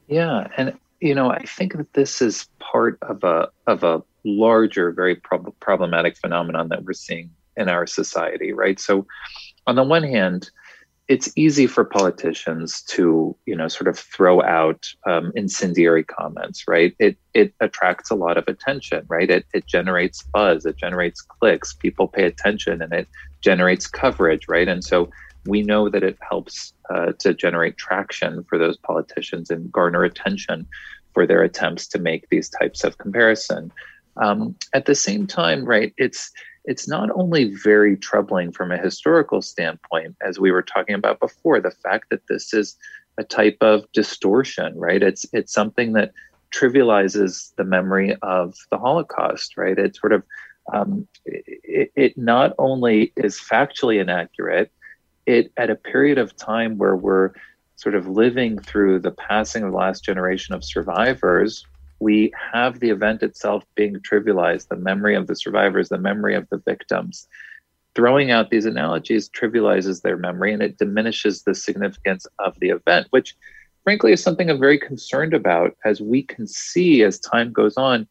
Yeah, 0.08 0.48
and 0.56 0.74
you 1.02 1.14
know, 1.14 1.30
I 1.30 1.44
think 1.44 1.76
that 1.78 1.94
this 1.94 2.22
is 2.22 2.48
part 2.60 2.98
of 3.02 3.24
a 3.24 3.50
of 3.68 3.84
a 3.84 4.02
larger, 4.24 4.92
very 4.92 5.16
prob- 5.16 5.54
problematic 5.60 6.18
phenomenon 6.18 6.70
that 6.70 6.86
we're 6.86 6.94
seeing 6.94 7.30
in 7.58 7.68
our 7.68 7.86
society, 7.86 8.54
right? 8.54 8.80
So 8.80 9.06
on 9.68 9.76
the 9.76 9.84
one 9.84 10.04
hand, 10.04 10.50
it's 11.08 11.32
easy 11.38 11.68
for 11.68 11.86
politicians 11.86 12.82
to, 12.82 13.36
you 13.46 13.56
know, 13.56 13.70
sort 13.70 13.88
of 13.88 13.98
throw 13.98 14.42
out 14.44 14.88
um, 15.06 15.32
incendiary 15.36 16.04
comments, 16.04 16.66
right? 16.68 16.94
It 17.00 17.18
it 17.34 17.54
attracts 17.62 18.10
a 18.10 18.16
lot 18.16 18.38
of 18.38 18.48
attention, 18.48 19.06
right? 19.08 19.30
It 19.30 19.46
it 19.54 19.68
generates 19.68 20.24
buzz, 20.24 20.66
it 20.66 20.78
generates 20.78 21.22
clicks, 21.22 21.74
people 21.74 22.08
pay 22.08 22.26
attention, 22.26 22.82
and 22.82 22.92
it 22.92 23.08
generates 23.42 23.88
coverage, 23.88 24.48
right? 24.50 24.68
And 24.68 24.84
so 24.84 25.10
we 25.46 25.62
know 25.62 25.88
that 25.90 26.04
it 26.04 26.18
helps 26.30 26.74
uh, 26.90 27.14
to 27.20 27.34
generate 27.34 27.78
traction 27.78 28.44
for 28.50 28.58
those 28.58 28.78
politicians 28.78 29.50
and 29.50 29.72
garner 29.72 30.04
attention 30.04 30.68
for 31.14 31.26
their 31.26 31.42
attempts 31.42 31.88
to 31.88 32.00
make 32.00 32.28
these 32.30 32.50
types 32.50 32.84
of 32.84 32.98
comparison. 32.98 33.72
Um, 34.18 34.56
at 34.74 34.88
the 34.88 34.96
same 34.96 35.28
time, 35.28 35.64
right? 35.64 35.94
It's 35.98 36.32
it's 36.68 36.88
not 36.88 37.10
only 37.16 37.56
very 37.56 37.96
troubling 37.96 38.52
from 38.52 38.72
a 38.72 38.78
historical 38.78 39.42
standpoint, 39.42 40.18
as 40.22 40.38
we 40.38 40.52
were 40.52 40.62
talking 40.62 40.96
about 40.96 41.20
before, 41.20 41.62
the 41.62 41.72
fact 41.72 42.10
that 42.12 42.28
this 42.28 42.54
is 42.54 42.76
a 43.18 43.24
type 43.24 43.58
of 43.62 43.90
distortion, 43.94 44.78
right? 44.78 45.02
It's 45.02 45.26
it's 45.34 45.54
something 45.54 45.94
that 45.94 46.12
trivializes 46.54 47.56
the 47.56 47.64
memory 47.64 48.16
of 48.22 48.56
the 48.70 48.78
Holocaust, 48.78 49.58
right? 49.58 49.78
It 49.78 49.96
sort 49.96 50.12
of 50.12 50.24
um, 50.74 51.08
it, 51.26 51.92
it 51.96 52.18
not 52.18 52.54
only 52.60 53.14
is 53.16 53.40
factually 53.40 54.02
inaccurate, 54.02 54.70
it 55.26 55.54
at 55.56 55.70
a 55.70 55.76
period 55.76 56.18
of 56.18 56.36
time 56.36 56.78
where 56.78 56.98
we're 56.98 57.32
sort 57.78 57.96
of 57.96 58.08
living 58.08 58.60
through 58.60 59.00
the 59.00 59.12
passing 59.12 59.64
of 59.64 59.72
the 59.72 59.78
last 59.78 60.04
generation 60.04 60.54
of 60.54 60.66
survivors, 60.66 61.66
we 62.00 62.32
have 62.54 62.80
the 62.80 62.90
event 62.90 63.24
itself 63.24 63.64
being 63.76 63.96
trivialized, 63.96 64.68
the 64.68 64.76
memory 64.76 65.16
of 65.16 65.28
the 65.28 65.36
survivors, 65.36 65.90
the 65.90 65.98
memory 65.98 66.36
of 66.36 66.48
the 66.50 66.58
victims. 66.58 67.28
Throwing 67.96 68.30
out 68.30 68.50
these 68.50 68.66
analogies 68.66 69.30
trivializes 69.30 70.02
their 70.02 70.18
memory 70.18 70.54
and 70.54 70.62
it 70.62 70.78
diminishes 70.78 71.44
the 71.44 71.56
significance 71.56 72.28
of 72.38 72.60
the 72.60 72.70
event, 72.70 73.08
which 73.10 73.36
frankly 73.84 74.12
is 74.12 74.22
something 74.22 74.50
I'm 74.50 74.60
very 74.60 74.78
concerned 74.78 75.34
about 75.34 75.76
as 75.84 76.00
we 76.00 76.22
can 76.22 76.46
see 76.46 77.04
as 77.04 77.20
time 77.20 77.52
goes 77.52 77.78
on. 77.78 78.08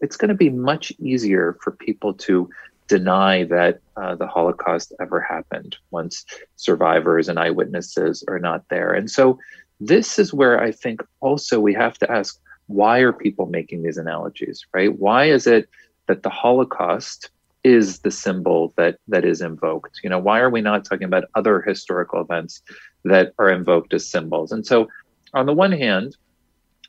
It's 0.00 0.16
going 0.16 0.28
to 0.28 0.34
be 0.34 0.50
much 0.50 0.92
easier 0.98 1.56
for 1.62 1.72
people 1.72 2.14
to 2.14 2.48
deny 2.86 3.44
that 3.44 3.80
uh, 3.96 4.14
the 4.14 4.26
Holocaust 4.26 4.92
ever 5.00 5.20
happened 5.20 5.76
once 5.90 6.24
survivors 6.56 7.28
and 7.28 7.38
eyewitnesses 7.38 8.22
are 8.28 8.38
not 8.38 8.64
there. 8.68 8.92
And 8.92 9.10
so, 9.10 9.38
this 9.80 10.18
is 10.18 10.32
where 10.32 10.62
I 10.62 10.70
think 10.70 11.02
also 11.20 11.58
we 11.58 11.74
have 11.74 11.98
to 11.98 12.10
ask 12.10 12.38
why 12.66 13.00
are 13.00 13.12
people 13.12 13.46
making 13.46 13.82
these 13.82 13.98
analogies, 13.98 14.66
right? 14.72 14.96
Why 14.98 15.26
is 15.26 15.46
it 15.46 15.68
that 16.06 16.22
the 16.22 16.30
Holocaust 16.30 17.30
is 17.62 18.00
the 18.00 18.10
symbol 18.10 18.72
that 18.76 18.98
that 19.08 19.24
is 19.24 19.40
invoked? 19.40 20.00
You 20.02 20.10
know, 20.10 20.18
why 20.18 20.40
are 20.40 20.50
we 20.50 20.60
not 20.60 20.84
talking 20.84 21.04
about 21.04 21.24
other 21.34 21.60
historical 21.60 22.20
events 22.20 22.62
that 23.04 23.32
are 23.38 23.50
invoked 23.50 23.94
as 23.94 24.08
symbols? 24.08 24.52
And 24.52 24.66
so, 24.66 24.88
on 25.32 25.46
the 25.46 25.52
one 25.52 25.72
hand, 25.72 26.16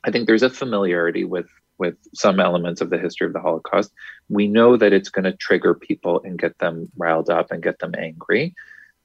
I 0.03 0.11
think 0.11 0.27
there's 0.27 0.43
a 0.43 0.49
familiarity 0.49 1.23
with 1.23 1.47
with 1.77 1.97
some 2.13 2.39
elements 2.39 2.79
of 2.79 2.89
the 2.89 2.97
history 2.97 3.27
of 3.27 3.33
the 3.33 3.41
Holocaust. 3.41 3.91
We 4.29 4.47
know 4.47 4.77
that 4.77 4.93
it's 4.93 5.09
going 5.09 5.25
to 5.25 5.33
trigger 5.33 5.73
people 5.73 6.21
and 6.23 6.39
get 6.39 6.57
them 6.59 6.89
riled 6.95 7.29
up 7.29 7.51
and 7.51 7.61
get 7.61 7.79
them 7.79 7.95
angry. 7.97 8.55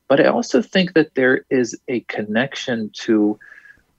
But 0.09 0.21
I 0.21 0.27
also 0.27 0.63
think 0.63 0.95
that 0.95 1.15
there 1.15 1.45
is 1.51 1.79
a 1.89 2.01
connection 2.01 2.91
to 3.05 3.39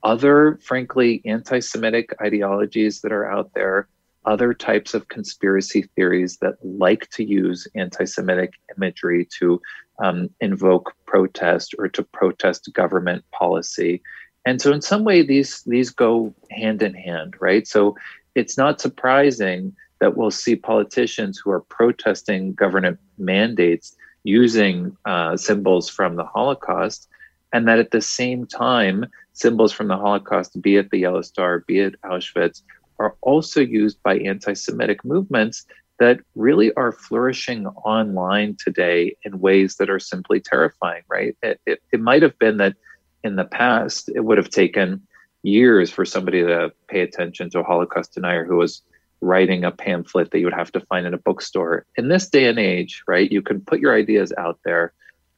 other, 0.02 0.58
frankly, 0.62 1.22
anti 1.24 1.60
Semitic 1.60 2.14
ideologies 2.20 3.00
that 3.00 3.12
are 3.12 3.30
out 3.30 3.52
there, 3.54 3.88
other 4.24 4.54
types 4.54 4.94
of 4.94 5.08
conspiracy 5.08 5.82
theories 5.96 6.38
that 6.38 6.54
like 6.62 7.08
to 7.10 7.24
use 7.24 7.66
anti 7.74 8.04
Semitic 8.04 8.52
imagery 8.76 9.26
to 9.38 9.60
um, 9.98 10.30
invoke 10.40 10.94
protest 11.06 11.74
or 11.78 11.88
to 11.88 12.02
protest 12.02 12.70
government 12.72 13.24
policy. 13.32 14.02
And 14.44 14.60
so, 14.60 14.72
in 14.72 14.82
some 14.82 15.04
way, 15.04 15.22
these, 15.22 15.62
these 15.62 15.90
go 15.90 16.34
hand 16.50 16.82
in 16.82 16.94
hand, 16.94 17.36
right? 17.40 17.66
So, 17.66 17.96
it's 18.34 18.56
not 18.56 18.80
surprising 18.80 19.76
that 20.00 20.16
we'll 20.16 20.32
see 20.32 20.56
politicians 20.56 21.38
who 21.38 21.50
are 21.52 21.60
protesting 21.60 22.54
government 22.54 22.98
mandates 23.18 23.94
using 24.24 24.96
uh, 25.04 25.36
symbols 25.36 25.88
from 25.88 26.16
the 26.16 26.24
Holocaust, 26.24 27.08
and 27.52 27.68
that 27.68 27.78
at 27.78 27.90
the 27.90 28.00
same 28.00 28.46
time, 28.46 29.06
symbols 29.32 29.72
from 29.72 29.88
the 29.88 29.96
Holocaust, 29.96 30.60
be 30.60 30.76
it 30.76 30.90
the 30.90 30.98
Yellow 30.98 31.22
Star, 31.22 31.60
be 31.60 31.80
it 31.80 32.00
Auschwitz, 32.02 32.62
are 32.98 33.14
also 33.20 33.60
used 33.60 34.02
by 34.02 34.18
anti 34.18 34.54
Semitic 34.54 35.04
movements 35.04 35.66
that 35.98 36.20
really 36.34 36.72
are 36.74 36.92
flourishing 36.92 37.66
online 37.66 38.56
today 38.62 39.16
in 39.24 39.38
ways 39.40 39.76
that 39.76 39.90
are 39.90 40.00
simply 40.00 40.40
terrifying, 40.40 41.02
right? 41.08 41.36
It, 41.42 41.60
it, 41.66 41.82
it 41.92 42.00
might 42.00 42.22
have 42.22 42.38
been 42.38 42.56
that 42.56 42.74
in 43.22 43.36
the 43.36 43.44
past, 43.44 44.10
it 44.14 44.24
would 44.24 44.38
have 44.38 44.50
taken 44.50 45.06
years 45.42 45.90
for 45.90 46.04
somebody 46.04 46.42
to 46.42 46.72
pay 46.88 47.00
attention 47.00 47.50
to 47.50 47.60
a 47.60 47.64
Holocaust 47.64 48.14
denier 48.14 48.44
who 48.44 48.56
was 48.56 48.82
writing 49.20 49.64
a 49.64 49.70
pamphlet 49.70 50.30
that 50.30 50.38
you 50.40 50.44
would 50.44 50.54
have 50.54 50.72
to 50.72 50.80
find 50.80 51.06
in 51.06 51.14
a 51.14 51.18
bookstore. 51.18 51.86
In 51.96 52.08
this 52.08 52.28
day 52.28 52.46
and 52.46 52.58
age, 52.58 53.04
right, 53.06 53.30
you 53.30 53.42
can 53.42 53.60
put 53.60 53.80
your 53.80 53.94
ideas 53.94 54.32
out 54.36 54.58
there 54.64 54.92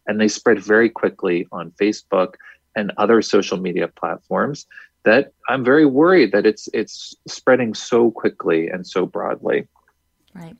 and 0.06 0.20
they 0.20 0.28
spread 0.28 0.58
very 0.58 0.88
quickly 0.88 1.46
on 1.52 1.70
Facebook 1.73 2.34
and 2.76 2.92
other 2.96 3.23
social 3.23 3.58
media 3.58 3.88
platforms 3.88 4.66
that 5.04 5.32
I'm 5.49 5.64
very 5.64 5.87
worried 5.87 6.32
that 6.32 6.46
it's 6.46 6.68
it's 6.73 7.14
spreading 7.28 7.75
so 7.75 8.11
quickly 8.11 8.68
and 8.68 8.87
so 8.87 9.06
broadly. 9.06 9.68
Right. 10.34 10.56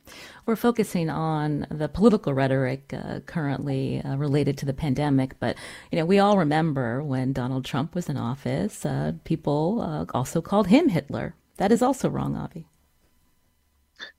We're 0.46 0.54
focusing 0.54 1.10
on 1.10 1.66
the 1.68 1.88
political 1.88 2.32
rhetoric 2.32 2.94
uh, 2.94 3.20
currently 3.26 4.00
uh, 4.02 4.14
related 4.16 4.56
to 4.58 4.66
the 4.66 4.72
pandemic, 4.72 5.40
but 5.40 5.56
you 5.90 5.98
know 5.98 6.04
we 6.04 6.20
all 6.20 6.38
remember 6.38 7.02
when 7.02 7.32
Donald 7.32 7.64
Trump 7.64 7.94
was 7.94 8.08
in 8.08 8.16
office, 8.16 8.86
uh, 8.86 9.12
people 9.24 9.80
uh, 9.80 10.04
also 10.16 10.40
called 10.40 10.68
him 10.68 10.90
Hitler. 10.90 11.34
That 11.56 11.72
is 11.72 11.82
also 11.82 12.08
wrong, 12.08 12.36
Avi. 12.36 12.66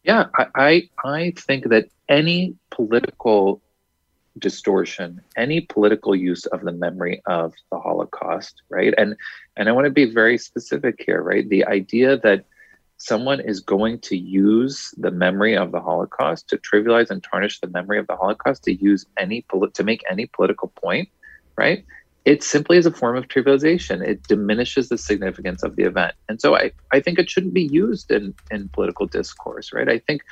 Yeah, 0.04 0.26
I, 0.38 0.48
I 0.56 0.90
I 1.06 1.34
think 1.38 1.70
that 1.70 1.86
any 2.10 2.56
political 2.72 3.62
distortion, 4.40 5.22
any 5.38 5.62
political 5.62 6.16
use 6.16 6.46
of 6.48 6.62
the 6.62 6.72
memory 6.72 7.22
of 7.26 7.54
the 7.72 7.80
Holocaust, 7.80 8.62
right? 8.70 8.94
And 8.98 9.16
and 9.56 9.70
I 9.70 9.72
want 9.72 9.86
to 9.86 9.92
be 9.92 10.06
very 10.06 10.38
specific 10.38 11.04
here, 11.06 11.22
right? 11.22 11.48
The 11.48 11.66
idea 11.66 12.18
that 12.18 12.46
someone 12.98 13.40
is 13.42 13.60
going 13.60 14.00
to 14.00 14.18
use 14.18 14.94
the 14.98 15.12
memory 15.12 15.56
of 15.56 15.72
the 15.72 15.82
Holocaust 15.82 16.50
to 16.50 16.58
trivialize 16.58 17.10
and 17.10 17.24
tarnish 17.24 17.60
the 17.60 17.68
memory 17.68 18.00
of 18.00 18.08
the 18.08 18.16
Holocaust 18.16 18.64
to 18.64 18.74
use 18.74 19.06
any 19.18 19.46
to 19.74 19.84
make 19.84 20.04
any 20.10 20.26
political 20.28 20.70
point, 20.82 21.10
right? 21.58 21.86
It 22.26 22.42
simply 22.42 22.78
is 22.78 22.88
a 22.88 22.92
form 22.92 23.16
of 23.16 23.28
trivialization. 23.28 24.06
It 24.06 24.24
diminishes 24.24 24.90
the 24.90 24.98
significance 24.98 25.62
of 25.62 25.76
the 25.76 25.84
event. 25.84 26.16
And 26.28 26.42
so 26.42 26.56
I, 26.56 26.72
I 26.92 27.00
think 27.00 27.20
it 27.20 27.30
shouldn't 27.30 27.54
be 27.54 27.68
used 27.68 28.12
in, 28.12 28.34
in 28.50 28.70
political 28.70 29.06
discourse, 29.06 29.72
right? 29.72 29.88
I 29.88 30.00
think 30.00 30.24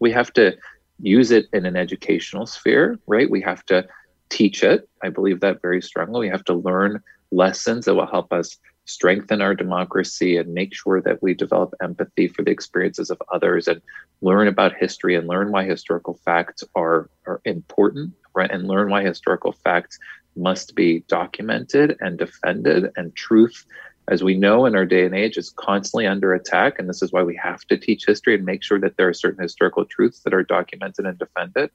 we 0.00 0.10
have 0.12 0.32
to 0.34 0.56
use 1.02 1.30
it 1.30 1.46
in 1.52 1.66
an 1.66 1.76
educational 1.76 2.46
sphere, 2.46 2.98
right? 3.06 3.30
We 3.30 3.42
have 3.42 3.64
to 3.66 3.86
teach 4.30 4.62
it. 4.62 4.88
I 5.02 5.10
believe 5.10 5.40
that 5.40 5.60
very 5.60 5.82
strongly. 5.82 6.20
We 6.20 6.28
have 6.28 6.44
to 6.44 6.54
learn 6.54 7.02
lessons 7.30 7.84
that 7.84 7.94
will 7.94 8.06
help 8.06 8.32
us 8.32 8.56
strengthen 8.84 9.40
our 9.42 9.54
democracy 9.54 10.36
and 10.36 10.54
make 10.54 10.74
sure 10.74 11.00
that 11.02 11.22
we 11.22 11.34
develop 11.34 11.74
empathy 11.82 12.28
for 12.28 12.42
the 12.42 12.50
experiences 12.50 13.10
of 13.10 13.22
others 13.32 13.68
and 13.68 13.80
learn 14.22 14.48
about 14.48 14.74
history 14.74 15.14
and 15.14 15.28
learn 15.28 15.52
why 15.52 15.64
historical 15.64 16.14
facts 16.24 16.64
are, 16.74 17.08
are 17.26 17.40
important, 17.44 18.12
right? 18.34 18.50
And 18.50 18.66
learn 18.66 18.90
why 18.90 19.02
historical 19.02 19.52
facts 19.52 19.98
must 20.36 20.74
be 20.74 21.04
documented 21.08 21.96
and 22.00 22.18
defended 22.18 22.90
and 22.96 23.14
truth 23.14 23.66
as 24.08 24.22
we 24.22 24.34
know 24.34 24.66
in 24.66 24.74
our 24.74 24.84
day 24.84 25.04
and 25.04 25.14
age 25.14 25.36
is 25.36 25.50
constantly 25.50 26.06
under 26.06 26.34
attack 26.34 26.78
and 26.78 26.88
this 26.88 27.02
is 27.02 27.12
why 27.12 27.22
we 27.22 27.36
have 27.36 27.60
to 27.62 27.78
teach 27.78 28.04
history 28.06 28.34
and 28.34 28.44
make 28.44 28.62
sure 28.62 28.80
that 28.80 28.96
there 28.96 29.08
are 29.08 29.14
certain 29.14 29.42
historical 29.42 29.84
truths 29.84 30.20
that 30.20 30.34
are 30.34 30.42
documented 30.42 31.06
and 31.06 31.18
defended 31.18 31.70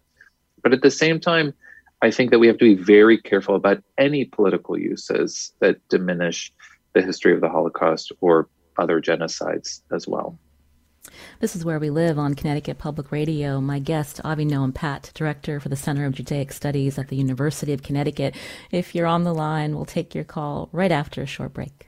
but 0.61 0.73
at 0.73 0.81
the 0.81 0.91
same 0.91 1.19
time 1.19 1.53
i 2.01 2.11
think 2.11 2.31
that 2.31 2.39
we 2.39 2.47
have 2.47 2.57
to 2.57 2.75
be 2.75 2.81
very 2.81 3.17
careful 3.17 3.55
about 3.55 3.81
any 3.97 4.25
political 4.25 4.77
uses 4.77 5.53
that 5.59 5.77
diminish 5.89 6.53
the 6.93 7.01
history 7.01 7.33
of 7.33 7.41
the 7.41 7.49
holocaust 7.49 8.11
or 8.21 8.47
other 8.77 9.01
genocides 9.01 9.81
as 9.91 10.07
well 10.07 10.37
this 11.39 11.55
is 11.55 11.63
Where 11.63 11.79
We 11.79 11.89
Live 11.89 12.19
on 12.19 12.33
Connecticut 12.33 12.79
Public 12.79 13.13
Radio. 13.13 13.61
My 13.61 13.79
guest, 13.79 14.19
Avinoam 14.25 14.73
Patt, 14.73 15.11
Director 15.13 15.61
for 15.61 15.69
the 15.69 15.77
Center 15.77 16.05
of 16.05 16.13
Judaic 16.13 16.51
Studies 16.51 16.97
at 16.97 17.07
the 17.07 17.15
University 17.15 17.71
of 17.71 17.81
Connecticut. 17.81 18.35
If 18.71 18.93
you're 18.93 19.07
on 19.07 19.23
the 19.23 19.33
line, 19.33 19.73
we'll 19.73 19.85
take 19.85 20.13
your 20.13 20.25
call 20.25 20.67
right 20.73 20.91
after 20.91 21.21
a 21.21 21.25
short 21.25 21.53
break. 21.53 21.87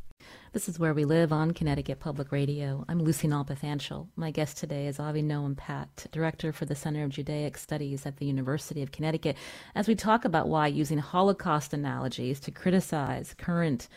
This 0.53 0.67
is 0.67 0.77
Where 0.77 0.93
We 0.93 1.05
Live 1.05 1.31
on 1.31 1.51
Connecticut 1.51 2.01
Public 2.01 2.29
Radio. 2.29 2.83
I'm 2.89 2.99
Lucy 2.99 3.25
Nalpathanchel. 3.25 4.09
My 4.17 4.31
guest 4.31 4.57
today 4.57 4.85
is 4.87 4.97
Avinoam 4.97 5.55
Patt, 5.55 6.07
Director 6.11 6.51
for 6.51 6.65
the 6.65 6.75
Center 6.75 7.05
of 7.05 7.09
Judaic 7.11 7.57
Studies 7.57 8.05
at 8.05 8.17
the 8.17 8.25
University 8.25 8.83
of 8.83 8.91
Connecticut, 8.91 9.37
as 9.75 9.87
we 9.87 9.95
talk 9.95 10.25
about 10.25 10.49
why 10.49 10.67
using 10.67 10.97
Holocaust 10.97 11.73
analogies 11.73 12.41
to 12.41 12.51
criticize 12.51 13.33
current 13.37 13.87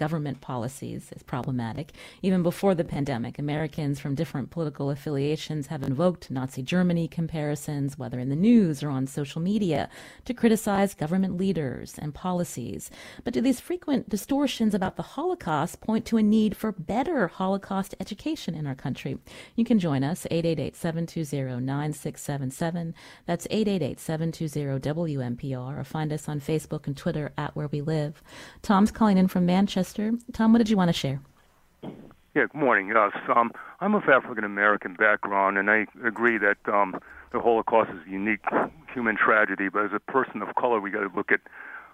government 0.00 0.40
policies 0.40 1.12
is 1.14 1.22
problematic. 1.22 1.92
Even 2.22 2.42
before 2.42 2.74
the 2.74 2.84
pandemic, 2.84 3.38
Americans 3.38 4.00
from 4.00 4.14
different 4.14 4.50
political 4.50 4.88
affiliations 4.88 5.66
have 5.66 5.82
invoked 5.82 6.30
Nazi 6.30 6.62
Germany 6.62 7.06
comparisons, 7.06 7.98
whether 7.98 8.18
in 8.18 8.30
the 8.30 8.34
news 8.34 8.82
or 8.82 8.88
on 8.88 9.06
social 9.06 9.42
media, 9.42 9.90
to 10.24 10.32
criticize 10.32 10.94
government 10.94 11.36
leaders 11.36 11.96
and 11.98 12.14
policies. 12.14 12.90
But 13.24 13.34
do 13.34 13.42
these 13.42 13.60
frequent 13.60 14.08
distortions 14.08 14.74
about 14.74 14.96
the 14.96 15.02
Holocaust 15.02 15.82
point 15.82 16.06
to 16.06 16.16
a 16.16 16.22
need 16.22 16.56
for 16.56 16.72
better 16.72 17.28
Holocaust 17.28 17.94
education 18.00 18.54
in 18.54 18.66
our 18.66 18.74
country? 18.74 19.18
You 19.54 19.66
can 19.66 19.78
join 19.78 20.02
us 20.02 20.26
888-720-9677. 20.30 22.94
That's 23.26 23.46
888-720-WNPR 23.48 25.78
or 25.78 25.84
find 25.84 26.10
us 26.10 26.26
on 26.26 26.40
Facebook 26.40 26.86
and 26.86 26.96
Twitter 26.96 27.34
at 27.36 27.54
Where 27.54 27.68
We 27.68 27.82
Live. 27.82 28.22
Tom's 28.62 28.90
calling 28.90 29.18
in 29.18 29.28
from 29.28 29.44
Manchester 29.44 29.89
Tom, 30.32 30.52
what 30.52 30.58
did 30.58 30.70
you 30.70 30.76
want 30.76 30.88
to 30.88 30.92
share? 30.92 31.20
Yeah, 32.32 32.46
good 32.46 32.54
morning. 32.54 32.88
Yes, 32.94 33.12
um, 33.34 33.50
I'm 33.80 33.94
of 33.94 34.04
African 34.04 34.44
American 34.44 34.94
background, 34.94 35.58
and 35.58 35.68
I 35.68 35.86
agree 36.06 36.38
that 36.38 36.58
um, 36.72 37.00
the 37.32 37.40
Holocaust 37.40 37.90
is 37.90 38.06
a 38.06 38.10
unique 38.10 38.44
human 38.94 39.16
tragedy. 39.16 39.68
But 39.68 39.86
as 39.86 39.90
a 39.92 39.98
person 39.98 40.42
of 40.42 40.54
color, 40.54 40.80
we 40.80 40.90
got 40.90 41.00
to 41.00 41.10
look 41.16 41.32
at 41.32 41.40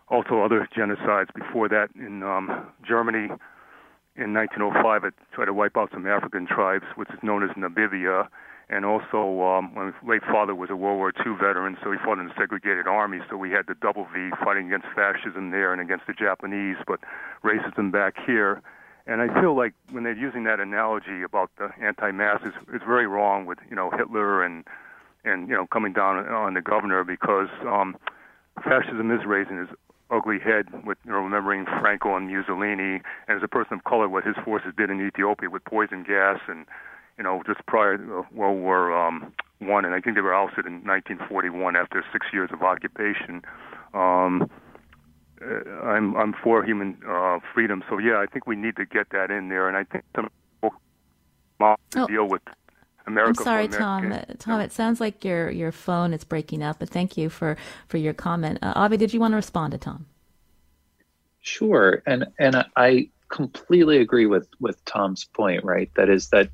also 0.09 0.43
other 0.43 0.69
genocides 0.77 1.33
before 1.35 1.69
that 1.71 1.89
in 1.95 2.23
um, 2.23 2.67
Germany. 2.87 3.31
In 4.17 4.35
1905, 4.35 5.05
it 5.05 5.15
tried 5.33 5.47
to 5.47 5.55
wipe 5.55 5.77
out 5.77 5.91
some 5.93 6.07
African 6.07 6.47
tribes, 6.47 6.85
which 6.97 7.09
is 7.11 7.19
known 7.23 7.43
as 7.43 7.51
Namibia. 7.57 8.29
And 8.69 8.85
also, 8.85 9.43
um, 9.43 9.71
my 9.75 9.93
late 10.05 10.23
father 10.25 10.53
was 10.53 10.71
a 10.71 10.77
World 10.77 10.99
War 10.99 11.13
II 11.25 11.35
veteran, 11.39 11.77
so 11.85 11.93
he 11.93 11.99
fought 11.99 12.19
in 12.19 12.27
the 12.27 12.35
segregated 12.37 12.89
army. 12.89 13.21
So 13.31 13.37
we 13.37 13.51
had 13.51 13.69
the 13.69 13.75
double 13.75 14.09
V 14.13 14.31
fighting 14.43 14.67
against 14.67 14.89
fascism 14.95 15.51
there 15.51 15.73
and 15.73 15.81
against 15.81 16.09
the 16.09 16.13
Japanese, 16.13 16.77
but 16.87 16.99
racism 17.45 17.93
back 17.93 18.15
here. 18.27 18.61
And 19.07 19.23
I 19.23 19.41
feel 19.41 19.57
like 19.57 19.75
when 19.93 20.03
they're 20.03 20.17
using 20.17 20.43
that 20.45 20.59
analogy 20.59 21.23
about 21.23 21.51
the 21.59 21.71
anti-masses, 21.81 22.55
it's 22.73 22.85
very 22.85 23.07
wrong 23.07 23.47
with 23.47 23.59
you 23.71 23.77
know 23.77 23.91
Hitler 23.91 24.43
and 24.43 24.65
and 25.25 25.49
you 25.49 25.55
know 25.55 25.69
coming 25.69 25.93
down 25.93 26.27
on 26.29 26.55
the 26.55 26.63
governor 26.63 27.05
because 27.05 27.49
um, 27.69 27.97
fascism 28.65 29.13
is 29.13 29.25
raising 29.25 29.59
his 29.59 29.69
ugly 30.11 30.41
head 30.41 30.67
with 30.85 30.99
you 31.05 31.13
know 31.13 31.19
remembering 31.19 31.67
Franco 31.81 32.17
and 32.17 32.29
Mussolini, 32.29 33.01
and 33.29 33.37
as 33.37 33.45
a 33.45 33.49
person 33.49 33.75
of 33.75 33.85
color, 33.85 34.09
what 34.09 34.25
his 34.25 34.35
forces 34.45 34.73
did 34.77 34.91
in 34.91 35.01
Ethiopia 35.01 35.51
with 35.51 35.65
poison 35.65 36.03
gas 36.03 36.41
and 36.49 36.67
you 37.19 37.25
know, 37.25 37.43
just 37.47 37.65
prior 37.67 37.97
to 37.97 38.27
World 38.33 38.61
War 38.61 38.97
um, 38.97 39.33
One, 39.59 39.85
and 39.85 39.95
I 39.95 40.01
think 40.01 40.17
they 40.17 40.23
were 40.23 40.35
ousted 40.35 40.67
in 40.67 40.85
1941 40.85 41.77
after 41.77 42.05
six 42.13 42.27
years 42.33 42.51
of 42.53 42.63
occupation. 42.63 43.43
Um, 43.95 44.51
uh, 45.43 45.71
I'm 45.83 46.17
I'm 46.17 46.35
for 46.43 46.65
human 46.65 46.99
uh, 47.07 47.39
freedom, 47.55 47.83
so 47.89 47.99
yeah, 47.99 48.19
I 48.19 48.27
think 48.27 48.47
we 48.47 48.57
need 48.57 48.77
to 48.77 48.87
get 48.87 49.11
that 49.11 49.31
in 49.31 49.49
there, 49.49 49.69
and 49.69 49.77
I 49.77 49.85
think 49.85 50.05
some 50.15 50.31
to 51.61 51.79
oh. 51.97 52.07
deal 52.07 52.29
with 52.29 52.43
America. 53.07 53.39
I'm 53.39 53.45
sorry, 53.45 53.69
Tom. 53.69 54.13
Uh, 54.13 54.23
Tom, 54.39 54.61
it 54.61 54.73
sounds 54.73 55.01
like 55.01 55.25
your 55.25 55.51
your 55.51 55.73
phone 55.73 56.13
is 56.13 56.25
breaking 56.25 56.63
up, 56.63 56.79
but 56.79 56.89
thank 56.89 57.17
you 57.17 57.29
for 57.29 57.57
for 57.89 57.97
your 57.97 58.15
comment. 58.15 58.59
Uh, 58.63 58.73
Avi, 58.77 58.97
did 58.97 59.15
you 59.15 59.21
want 59.21 59.33
to 59.33 59.37
respond 59.37 59.73
to 59.73 59.79
Tom? 59.79 60.07
Sure, 61.41 62.03
and 62.07 62.27
and 62.39 62.65
I 62.77 63.09
completely 63.29 63.99
agree 63.99 64.27
with 64.27 64.49
with 64.61 64.85
Tom's 64.85 65.25
point. 65.25 65.65
Right, 65.65 65.91
that 65.95 66.09
is 66.09 66.29
that 66.29 66.51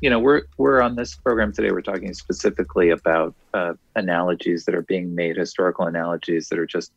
you 0.00 0.08
know 0.08 0.18
we're 0.18 0.42
we're 0.56 0.80
on 0.80 0.96
this 0.96 1.14
program 1.14 1.52
today 1.52 1.70
we're 1.70 1.82
talking 1.82 2.12
specifically 2.14 2.90
about 2.90 3.34
uh, 3.54 3.74
analogies 3.96 4.64
that 4.64 4.74
are 4.74 4.82
being 4.82 5.14
made 5.14 5.36
historical 5.36 5.86
analogies 5.86 6.48
that 6.48 6.58
are 6.58 6.66
just 6.66 6.92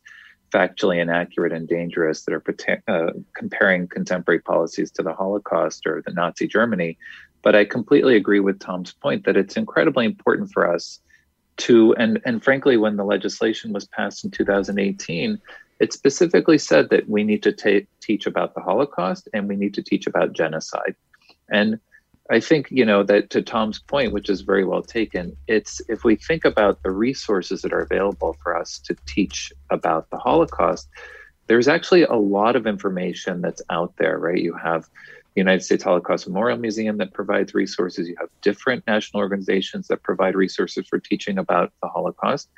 factually 0.52 1.00
inaccurate 1.00 1.52
and 1.52 1.68
dangerous 1.68 2.24
that 2.24 2.32
are 2.32 2.42
uh, 2.88 3.10
comparing 3.34 3.88
contemporary 3.88 4.40
policies 4.40 4.90
to 4.92 5.02
the 5.02 5.12
Holocaust 5.12 5.84
or 5.84 6.00
the 6.06 6.12
Nazi 6.12 6.46
Germany. 6.46 6.96
But 7.42 7.56
I 7.56 7.64
completely 7.64 8.14
agree 8.14 8.38
with 8.38 8.60
Tom's 8.60 8.92
point 8.92 9.24
that 9.24 9.36
it's 9.36 9.56
incredibly 9.56 10.06
important 10.06 10.52
for 10.52 10.72
us 10.72 11.00
to, 11.56 11.92
and, 11.96 12.20
and 12.24 12.42
frankly, 12.42 12.76
when 12.76 12.96
the 12.96 13.04
legislation 13.04 13.72
was 13.72 13.86
passed 13.86 14.24
in 14.24 14.30
2018, 14.30 15.40
it 15.80 15.92
specifically 15.92 16.58
said 16.58 16.88
that 16.90 17.08
we 17.08 17.24
need 17.24 17.42
to 17.42 17.86
teach 18.00 18.26
about 18.26 18.54
the 18.54 18.60
Holocaust 18.60 19.28
and 19.34 19.48
we 19.48 19.56
need 19.56 19.74
to 19.74 19.82
teach 19.82 20.06
about 20.06 20.34
genocide. 20.34 20.94
And 21.50 21.80
I 22.30 22.40
think, 22.40 22.70
you 22.70 22.86
know, 22.86 23.02
that 23.02 23.28
to 23.30 23.42
Tom's 23.42 23.78
point, 23.78 24.12
which 24.12 24.30
is 24.30 24.40
very 24.40 24.64
well 24.64 24.82
taken, 24.82 25.36
it's 25.46 25.82
if 25.88 26.04
we 26.04 26.16
think 26.16 26.46
about 26.46 26.82
the 26.82 26.90
resources 26.90 27.60
that 27.62 27.72
are 27.72 27.80
available 27.80 28.34
for 28.42 28.56
us 28.56 28.78
to 28.80 28.96
teach 29.06 29.52
about 29.70 30.08
the 30.08 30.16
Holocaust, 30.16 30.88
there's 31.46 31.68
actually 31.68 32.04
a 32.04 32.14
lot 32.14 32.56
of 32.56 32.66
information 32.66 33.42
that's 33.42 33.60
out 33.68 33.94
there, 33.98 34.18
right? 34.18 34.38
You 34.38 34.54
have 34.54 34.84
the 34.84 35.40
United 35.40 35.62
States 35.62 35.84
Holocaust 35.84 36.26
Memorial 36.26 36.58
Museum 36.58 36.96
that 36.96 37.12
provides 37.12 37.52
resources. 37.52 38.08
You 38.08 38.16
have 38.18 38.30
different 38.40 38.86
national 38.86 39.20
organizations 39.20 39.88
that 39.88 40.02
provide 40.02 40.34
resources 40.34 40.86
for 40.88 40.98
teaching 40.98 41.36
about 41.36 41.72
the 41.82 41.88
Holocaust. 41.88 42.48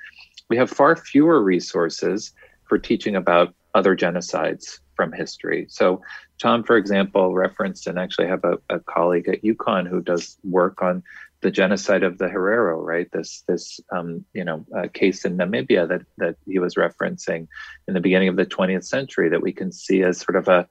We 0.49 0.57
have 0.59 0.71
far 0.71 0.95
fewer 0.95 1.43
resources 1.43 2.33
for 2.69 2.79
teaching 2.79 3.17
about 3.17 3.53
other 3.75 3.97
genocides 3.97 4.79
from 4.97 5.13
history. 5.13 5.67
So, 5.69 6.03
Tom, 6.41 6.65
for 6.65 6.77
example, 6.77 7.35
referenced 7.35 7.87
and 7.87 7.99
actually 7.99 8.29
have 8.29 8.45
a, 8.45 8.59
a 8.71 8.81
colleague 8.81 9.29
at 9.29 9.43
UConn 9.43 9.87
who 9.87 10.01
does 10.01 10.39
work 10.43 10.83
on 10.83 11.03
the 11.43 11.51
genocide 11.51 12.03
of 12.03 12.19
the 12.19 12.27
Herero, 12.27 12.83
right? 12.83 13.09
This 13.13 13.45
this 13.47 13.79
um, 13.95 14.25
you 14.33 14.45
know 14.45 14.65
uh, 14.77 14.89
case 14.93 15.25
in 15.25 15.37
Namibia 15.37 15.87
that 15.89 16.03
that 16.19 16.37
he 16.47 16.59
was 16.59 16.75
referencing 16.75 17.47
in 17.87 17.95
the 17.95 18.01
beginning 18.01 18.29
of 18.29 18.37
the 18.37 18.47
20th 18.47 18.85
century 18.85 19.29
that 19.29 19.43
we 19.43 19.53
can 19.53 19.71
see 19.71 20.03
as 20.03 20.19
sort 20.19 20.37
of 20.37 20.49
a 20.49 20.67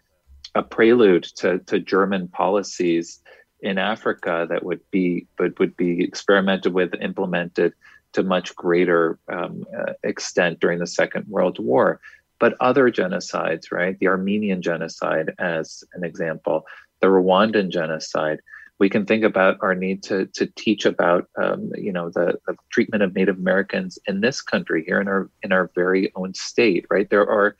a 0.55 0.63
prelude 0.63 1.23
to 1.38 1.59
to 1.59 1.79
German 1.79 2.27
policies 2.27 3.21
in 3.61 3.77
Africa 3.77 4.45
that 4.49 4.63
would 4.63 4.81
be 4.91 5.27
but 5.38 5.57
would 5.59 5.77
be 5.77 6.03
experimented 6.03 6.73
with, 6.73 6.93
implemented 7.01 7.73
to 8.13 8.23
much 8.23 8.55
greater 8.55 9.19
um, 9.31 9.65
uh, 9.77 9.93
extent 10.03 10.59
during 10.59 10.79
the 10.79 10.88
Second 10.88 11.27
World 11.27 11.59
War 11.59 11.99
but 12.39 12.56
other 12.60 12.91
genocides, 12.91 13.71
right? 13.71 13.98
The 14.00 14.08
Armenian 14.08 14.62
genocide, 14.62 15.34
as 15.39 15.84
an 15.93 16.04
example, 16.04 16.65
the 17.02 17.08
Rwandan 17.08 17.69
genocide. 17.69 18.39
We 18.78 18.89
can 18.89 19.06
think 19.06 19.24
about 19.24 19.58
our 19.62 19.74
need 19.74 20.04
to 20.04 20.26
to 20.34 20.48
teach 20.48 20.86
about, 20.86 21.30
um, 21.41 21.71
you 21.76 21.93
know, 21.93 22.10
the, 22.10 22.39
the 22.45 22.58
treatment 22.69 23.04
of 23.04 23.15
Native 23.15 23.38
Americans 23.38 23.98
in 24.06 24.19
this 24.19 24.41
country, 24.41 24.84
here 24.86 25.00
in 25.00 25.08
our 25.08 25.30
in 25.43 25.54
our 25.54 25.71
very 25.76 26.12
own 26.15 26.34
state, 26.34 26.86
right? 26.89 27.10
There 27.10 27.30
are 27.30 27.56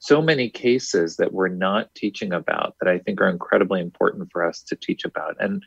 so 0.00 0.22
many 0.22 0.48
cases 0.48 1.16
that 1.16 1.32
we're 1.32 1.48
not 1.48 1.94
teaching 1.94 2.32
about 2.32 2.74
that 2.80 2.88
I 2.88 2.98
think 2.98 3.20
are 3.20 3.28
incredibly 3.28 3.80
important 3.80 4.30
for 4.32 4.44
us 4.44 4.62
to 4.62 4.76
teach 4.76 5.04
about. 5.04 5.36
And 5.38 5.62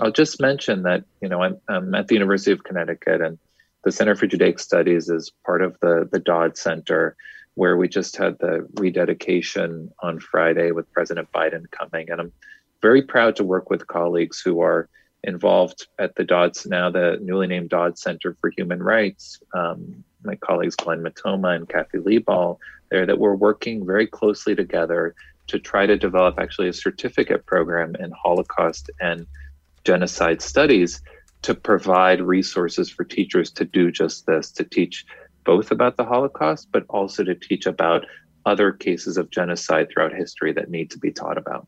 I'll 0.00 0.12
just 0.12 0.40
mention 0.40 0.82
that, 0.82 1.04
you 1.22 1.28
know, 1.28 1.40
I'm, 1.40 1.58
I'm 1.68 1.94
at 1.94 2.08
the 2.08 2.14
University 2.14 2.50
of 2.50 2.64
Connecticut 2.64 3.20
and 3.20 3.38
the 3.84 3.92
Center 3.92 4.16
for 4.16 4.26
Judaic 4.26 4.58
Studies 4.58 5.08
is 5.08 5.30
part 5.44 5.62
of 5.62 5.78
the, 5.80 6.08
the 6.10 6.18
Dodd 6.18 6.58
Center 6.58 7.16
where 7.56 7.76
we 7.76 7.88
just 7.88 8.16
had 8.16 8.38
the 8.38 8.66
rededication 8.74 9.90
on 10.00 10.20
Friday 10.20 10.70
with 10.70 10.92
President 10.92 11.30
Biden 11.32 11.68
coming. 11.70 12.10
And 12.10 12.20
I'm 12.20 12.32
very 12.82 13.02
proud 13.02 13.34
to 13.36 13.44
work 13.44 13.70
with 13.70 13.86
colleagues 13.86 14.40
who 14.40 14.60
are 14.60 14.88
involved 15.24 15.88
at 15.98 16.14
the 16.14 16.22
Dodds, 16.22 16.66
now 16.66 16.90
the 16.90 17.18
newly 17.22 17.46
named 17.46 17.70
Dodd 17.70 17.98
Center 17.98 18.36
for 18.40 18.50
Human 18.50 18.82
Rights. 18.82 19.40
Um, 19.54 20.04
my 20.22 20.36
colleagues 20.36 20.76
Glenn 20.76 21.02
Mitoma 21.02 21.56
and 21.56 21.68
Kathy 21.68 21.98
Libal 21.98 22.58
there, 22.90 23.06
that 23.06 23.18
we're 23.18 23.34
working 23.34 23.86
very 23.86 24.06
closely 24.06 24.54
together 24.54 25.14
to 25.46 25.58
try 25.58 25.86
to 25.86 25.96
develop 25.96 26.38
actually 26.38 26.68
a 26.68 26.74
certificate 26.74 27.46
program 27.46 27.96
in 27.96 28.10
Holocaust 28.12 28.90
and 29.00 29.26
genocide 29.84 30.42
studies 30.42 31.00
to 31.42 31.54
provide 31.54 32.20
resources 32.20 32.90
for 32.90 33.04
teachers 33.04 33.50
to 33.52 33.64
do 33.64 33.90
just 33.90 34.26
this, 34.26 34.50
to 34.50 34.64
teach 34.64 35.06
both 35.46 35.70
about 35.70 35.96
the 35.96 36.04
Holocaust, 36.04 36.68
but 36.72 36.84
also 36.88 37.24
to 37.24 37.34
teach 37.34 37.64
about 37.64 38.04
other 38.44 38.72
cases 38.72 39.16
of 39.16 39.30
genocide 39.30 39.88
throughout 39.90 40.12
history 40.12 40.52
that 40.52 40.68
need 40.68 40.90
to 40.90 40.98
be 40.98 41.12
taught 41.12 41.38
about. 41.38 41.66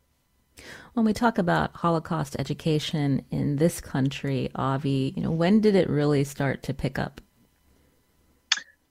When 0.93 1.05
we 1.05 1.13
talk 1.13 1.37
about 1.37 1.75
Holocaust 1.75 2.35
education 2.37 3.23
in 3.31 3.55
this 3.55 3.79
country, 3.79 4.49
Avi, 4.55 5.13
you 5.15 5.23
know, 5.23 5.31
when 5.31 5.61
did 5.61 5.75
it 5.75 5.89
really 5.89 6.23
start 6.23 6.61
to 6.63 6.73
pick 6.73 6.99
up? 6.99 7.21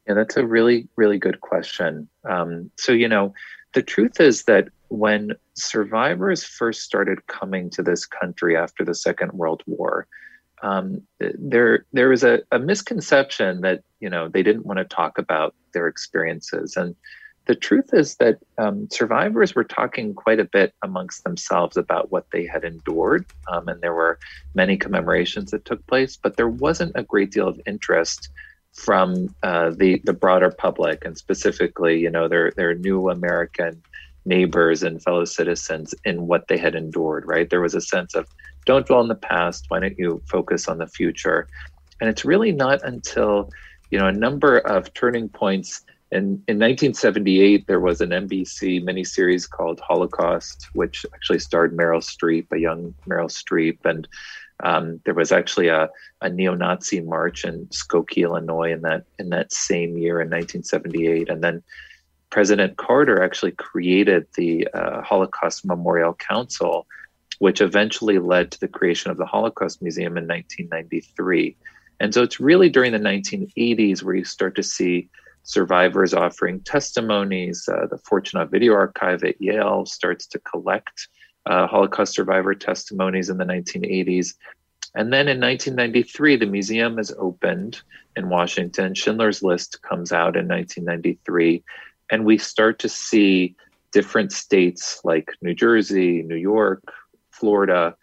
Yeah, 0.07 0.15
that's 0.15 0.39
a 0.39 0.47
really, 0.47 0.89
really 0.97 1.19
good 1.19 1.43
question. 1.43 2.09
Um, 2.29 2.71
so, 2.77 2.93
you 2.93 3.09
know, 3.09 3.35
the 3.75 3.83
truth 3.83 4.21
is 4.21 4.45
that 4.45 4.69
when 4.89 5.33
survivors 5.53 6.43
first 6.43 6.83
started 6.83 7.27
coming 7.27 7.69
to 7.71 7.83
this 7.83 8.07
country 8.07 8.57
after 8.57 8.85
the 8.87 8.95
Second 8.95 9.33
World 9.33 9.63
War, 9.67 10.07
um, 10.63 11.03
there 11.21 11.85
there 11.93 12.09
was 12.09 12.25
a, 12.25 12.41
a, 12.51 12.59
misconception 12.59 13.61
that 13.63 13.83
you 14.01 14.11
know 14.11 14.29
they 14.29 14.43
didn't 14.43 14.67
want 14.67 14.79
to 14.79 14.85
talk 14.85 15.19
about 15.19 15.55
their 15.73 15.87
experiences. 15.87 16.77
And 16.77 16.97
the 17.47 17.55
truth 17.55 17.95
is 17.95 18.17
that 18.17 18.39
um, 18.59 18.89
survivors 18.91 19.55
were 19.55 19.65
talking 19.65 20.15
quite 20.15 20.39
a 20.39 20.45
bit 20.45 20.75
amongst 20.83 21.25
themselves 21.25 21.77
about 21.77 22.13
what 22.13 22.27
they 22.31 22.47
had 22.47 22.65
endured 22.65 23.25
um, 23.51 23.69
and 23.69 23.81
there 23.81 23.95
were 23.95 24.19
many 24.55 24.77
commemorations 24.77 25.51
that 25.51 25.65
took 25.65 25.85
place 25.87 26.15
but 26.17 26.37
there 26.37 26.49
wasn't 26.49 26.93
a 26.95 27.03
great 27.03 27.31
deal 27.31 27.49
of 27.49 27.59
interest 27.67 28.29
from 28.75 29.35
uh, 29.43 29.71
the 29.71 29.99
the 30.05 30.13
broader 30.13 30.51
public 30.51 31.07
and 31.07 31.17
specifically 31.17 31.99
you 31.99 32.11
know 32.11 32.29
their 32.29 32.51
their 32.51 32.75
new 32.75 33.09
american 33.09 33.83
neighbors 34.29 34.83
and 34.83 35.03
fellow 35.03 35.25
citizens 35.25 35.95
in 36.05 36.27
what 36.27 36.47
they 36.49 36.59
had 36.59 36.75
endured 36.75 37.27
right? 37.27 37.49
There 37.51 37.63
was 37.63 37.75
a 37.75 37.81
sense 37.81 38.15
of 38.15 38.29
don't 38.69 38.87
dwell 38.87 39.01
on 39.01 39.09
the 39.09 39.15
past. 39.15 39.65
Why 39.69 39.81
don't 39.81 39.99
you 39.99 40.21
focus 40.27 40.69
on 40.69 40.77
the 40.77 40.87
future? 40.87 41.49
And 42.03 42.11
it's 42.11 42.23
really 42.23 42.53
not 42.53 42.85
until, 42.85 43.49
you 43.91 43.99
know, 43.99 44.07
a 44.07 44.13
number 44.13 44.59
of 44.59 44.93
turning 44.93 45.31
points. 45.31 45.81
In, 46.13 46.43
in 46.49 46.59
1978, 46.59 47.67
there 47.67 47.81
was 47.81 48.03
an 48.03 48.11
NBC 48.11 48.85
miniseries 48.85 49.49
called 49.49 49.81
Holocaust, 49.81 50.69
which 50.75 51.07
actually 51.15 51.39
starred 51.39 51.75
Meryl 51.75 52.03
Streep, 52.03 52.47
a 52.53 52.59
young 52.59 52.95
Meryl 53.09 53.31
Streep. 53.31 53.79
And 53.87 54.07
um, 54.63 55.01
there 55.07 55.15
was 55.15 55.33
actually 55.33 55.69
a, 55.69 55.89
a 56.21 56.29
neo-Nazi 56.29 57.01
march 57.01 57.47
in 57.47 57.67
Skokie, 57.69 58.25
Illinois, 58.25 58.73
in 58.73 58.83
that 58.83 59.05
in 59.19 59.31
that 59.31 59.51
same 59.51 59.97
year 59.97 60.21
in 60.21 60.29
1978. 60.29 61.31
And 61.31 61.43
then 61.43 61.63
President 62.29 62.77
Carter 62.77 63.23
actually 63.23 63.53
created 63.53 64.27
the 64.37 64.69
uh, 64.75 65.01
Holocaust 65.01 65.65
Memorial 65.65 66.13
Council, 66.13 66.87
which 67.39 67.61
eventually 67.61 68.19
led 68.19 68.51
to 68.51 68.61
the 68.61 68.69
creation 68.69 69.11
of 69.11 69.17
the 69.17 69.27
Holocaust 69.27 69.81
Museum 69.83 70.17
in 70.17 70.27
1993. 70.27 71.57
And 72.01 72.13
so 72.15 72.23
it's 72.23 72.41
really 72.41 72.69
during 72.69 72.93
the 72.93 72.99
1980s 72.99 74.03
where 74.03 74.15
you 74.15 74.25
start 74.25 74.55
to 74.57 74.63
see 74.63 75.09
survivors 75.43 76.15
offering 76.15 76.61
testimonies. 76.61 77.69
Uh, 77.69 77.87
the 77.87 77.97
Fortunoff 77.97 78.51
Video 78.51 78.75
Archive 78.75 79.25
at 79.25 79.41
Yale 79.41 79.87
starts 79.87 80.27
to 80.27 80.39
collect 80.41 81.09
uh, 81.47 81.67
Holocaust 81.67 82.15
survivor 82.15 82.55
testimonies 82.55 83.31
in 83.31 83.39
the 83.39 83.45
1980s. 83.45 84.35
And 84.95 85.13
then 85.13 85.29
in 85.29 85.41
1993, 85.41 86.37
the 86.37 86.47
museum 86.47 86.99
is 86.99 87.15
opened 87.19 87.81
in 88.17 88.29
Washington. 88.29 88.95
Schindler's 88.95 89.43
List 89.43 89.81
comes 89.83 90.13
out 90.13 90.37
in 90.37 90.49
1993. 90.49 91.63
And 92.11 92.25
we 92.25 92.39
start 92.39 92.79
to 92.81 92.89
see 92.89 93.55
different 93.93 94.33
states 94.33 95.01
like 95.05 95.31
New 95.41 95.55
Jersey, 95.55 96.23
New 96.23 96.37
York, 96.37 96.83
Florida 97.39 97.95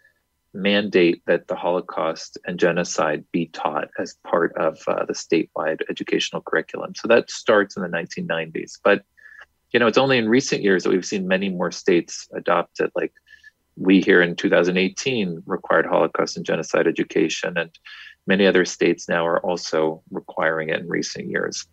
mandate 0.54 1.22
that 1.26 1.48
the 1.48 1.54
Holocaust 1.54 2.38
and 2.46 2.58
genocide 2.58 3.24
be 3.30 3.46
taught 3.48 3.88
as 3.98 4.16
part 4.24 4.54
of 4.56 4.78
uh, 4.88 5.04
the 5.04 5.12
statewide 5.12 5.82
educational 5.90 6.42
curriculum. 6.42 6.94
So 6.94 7.08
that 7.08 7.30
starts 7.30 7.76
in 7.76 7.82
the 7.82 7.88
1990s. 7.88 8.78
But 8.82 9.02
you 9.72 9.80
know, 9.80 9.86
it's 9.86 9.98
only 9.98 10.16
in 10.16 10.28
recent 10.28 10.62
years 10.62 10.84
that 10.84 10.90
we've 10.90 11.04
seen 11.04 11.28
many 11.28 11.50
more 11.50 11.70
states 11.70 12.28
adopt 12.34 12.80
it. 12.80 12.90
Like 12.94 13.12
we 13.76 14.00
here 14.00 14.22
in 14.22 14.36
2018 14.36 15.42
required 15.44 15.86
Holocaust 15.86 16.36
and 16.36 16.46
genocide 16.46 16.86
education, 16.86 17.58
and 17.58 17.70
many 18.26 18.46
other 18.46 18.64
states 18.64 19.08
now 19.08 19.26
are 19.26 19.40
also 19.40 20.02
requiring 20.10 20.70
it 20.70 20.80
in 20.80 20.88
recent 20.88 21.28
years. 21.28 21.66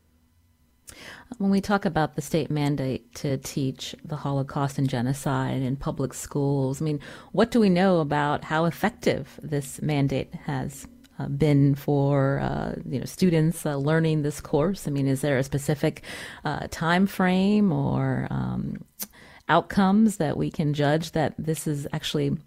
When 1.38 1.49
we 1.49 1.62
talk 1.62 1.86
about 1.86 2.15
the 2.15 2.21
state 2.21 2.49
mandate 2.49 3.13
to 3.15 3.38
teach 3.38 3.95
the 4.03 4.15
Holocaust 4.15 4.77
and 4.77 4.89
genocide 4.89 5.62
in 5.62 5.75
public 5.75 6.13
schools, 6.13 6.82
I 6.82 6.86
mean, 6.86 6.99
what 7.32 7.51
do 7.51 7.60
we 7.60 7.69
know 7.69 7.99
about 7.99 8.43
how 8.43 8.65
effective 8.65 9.39
this 9.41 9.82
mandate 9.82 10.34
has 10.45 10.88
uh, 11.19 11.27
been 11.27 11.75
for 11.75 12.39
uh, 12.39 12.73
you 12.89 12.99
know 12.99 13.06
students 13.06 13.65
uh, 13.65 13.75
learning 13.75 14.21
this 14.21 14.41
course? 14.41 14.88
I 14.88 14.91
mean, 14.91 15.08
is 15.08 15.21
there 15.21 15.38
a 15.38 15.43
specific 15.43 16.03
uh, 16.45 16.67
time 16.71 17.08
frame 17.08 17.71
or 17.71 18.27
um, 18.29 18.84
outcomes 19.49 20.17
that 20.17 20.38
we 20.38 20.49
can 20.49 20.73
judge 20.73 21.12
that 21.12 21.34
this 21.38 21.67
is 21.67 21.88
actually 21.93 22.38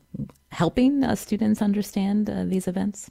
helping 0.50 1.04
uh, 1.04 1.14
students 1.14 1.60
understand 1.62 2.28
uh, 2.30 2.44
these 2.44 2.66
events? 2.66 3.10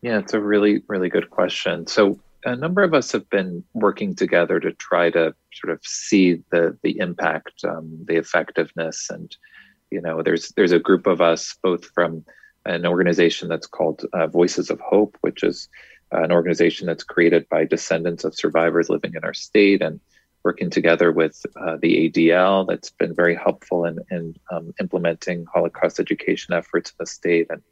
Yeah, 0.00 0.18
it's 0.18 0.34
a 0.34 0.40
really, 0.40 0.82
really 0.88 1.08
good 1.08 1.30
question. 1.30 1.86
So 1.86 2.18
a 2.44 2.56
number 2.56 2.82
of 2.82 2.94
us 2.94 3.12
have 3.12 3.28
been 3.30 3.64
working 3.72 4.14
together 4.14 4.58
to 4.60 4.72
try 4.72 5.10
to 5.10 5.34
sort 5.52 5.72
of 5.72 5.80
see 5.84 6.42
the 6.50 6.76
the 6.82 6.98
impact, 6.98 7.64
um, 7.64 8.04
the 8.06 8.16
effectiveness, 8.16 9.10
and 9.10 9.36
you 9.90 10.00
know, 10.00 10.22
there's 10.22 10.48
there's 10.56 10.72
a 10.72 10.78
group 10.78 11.06
of 11.06 11.20
us 11.20 11.56
both 11.62 11.84
from 11.86 12.24
an 12.64 12.86
organization 12.86 13.48
that's 13.48 13.66
called 13.66 14.04
uh, 14.12 14.26
Voices 14.26 14.70
of 14.70 14.80
Hope, 14.80 15.16
which 15.20 15.42
is 15.42 15.68
an 16.12 16.32
organization 16.32 16.86
that's 16.86 17.04
created 17.04 17.48
by 17.48 17.64
descendants 17.64 18.24
of 18.24 18.34
survivors 18.34 18.88
living 18.88 19.12
in 19.14 19.24
our 19.24 19.34
state 19.34 19.82
and 19.82 20.00
working 20.44 20.70
together 20.70 21.12
with 21.12 21.44
uh, 21.60 21.76
the 21.80 22.10
ADL 22.10 22.66
that's 22.66 22.90
been 22.90 23.14
very 23.14 23.34
helpful 23.34 23.84
in, 23.84 23.98
in 24.10 24.34
um, 24.50 24.74
implementing 24.80 25.46
Holocaust 25.52 26.00
education 26.00 26.52
efforts 26.54 26.90
in 26.90 26.96
the 26.98 27.06
state 27.06 27.46
and 27.50 27.62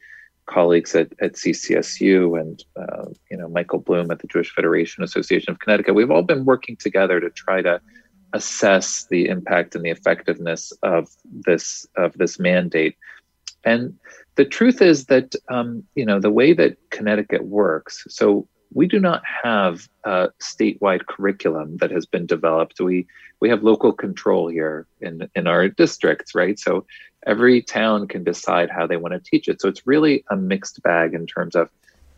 colleagues 0.51 0.95
at, 0.95 1.13
at 1.21 1.35
CCSU 1.35 2.39
and 2.41 2.65
uh, 2.77 3.07
you 3.31 3.37
know 3.37 3.49
Michael 3.49 3.79
Bloom 3.79 4.11
at 4.11 4.19
the 4.19 4.27
Jewish 4.27 4.53
Federation 4.53 5.05
Association 5.05 5.53
of 5.53 5.61
Connecticut. 5.61 5.95
We've 5.95 6.11
all 6.11 6.23
been 6.23 6.45
working 6.45 6.77
together 6.77 7.21
to 7.21 7.31
try 7.31 7.63
to 7.63 7.81
assess 8.33 9.07
the 9.11 9.27
impact 9.27 9.75
and 9.75 9.85
the 9.85 9.91
effectiveness 9.91 10.73
of 10.83 11.09
this 11.25 11.87
of 11.97 12.13
this 12.15 12.39
mandate. 12.39 12.97
And 13.65 13.99
the 14.37 14.45
truth 14.45 14.81
is 14.81 15.07
that 15.07 15.35
um, 15.49 15.85
you 15.95 16.05
know 16.05 16.21
the 16.21 16.31
way 16.31 16.53
that 16.53 16.77
Connecticut 16.91 17.45
works. 17.45 18.05
So 18.09 18.49
we 18.73 18.87
do 18.87 19.01
not 19.01 19.23
have 19.43 19.89
a 20.05 20.31
statewide 20.41 21.07
curriculum 21.07 21.77
that 21.79 21.91
has 21.91 22.07
been 22.07 22.27
developed. 22.27 22.81
We 22.81 23.07
we 23.41 23.49
have 23.49 23.63
local 23.63 23.93
control 23.93 24.49
here 24.49 24.87
in 25.01 25.29
in 25.35 25.47
our 25.47 25.69
districts, 25.69 26.35
right? 26.35 26.59
So 26.59 26.87
every 27.27 27.63
town 27.63 28.09
can 28.09 28.25
decide 28.25 28.71
how 28.71 28.87
they 28.87 28.97
want 28.97 29.15
to 29.15 29.31
teach 29.31 29.49
it. 29.49 29.61
So 29.61 29.69
it's 29.69 29.87
really 29.87 30.25
a 30.31 30.37
mixed 30.37 30.83
bag 30.83 31.15
in 31.15 31.27
terms 31.27 31.55
of 31.55 31.69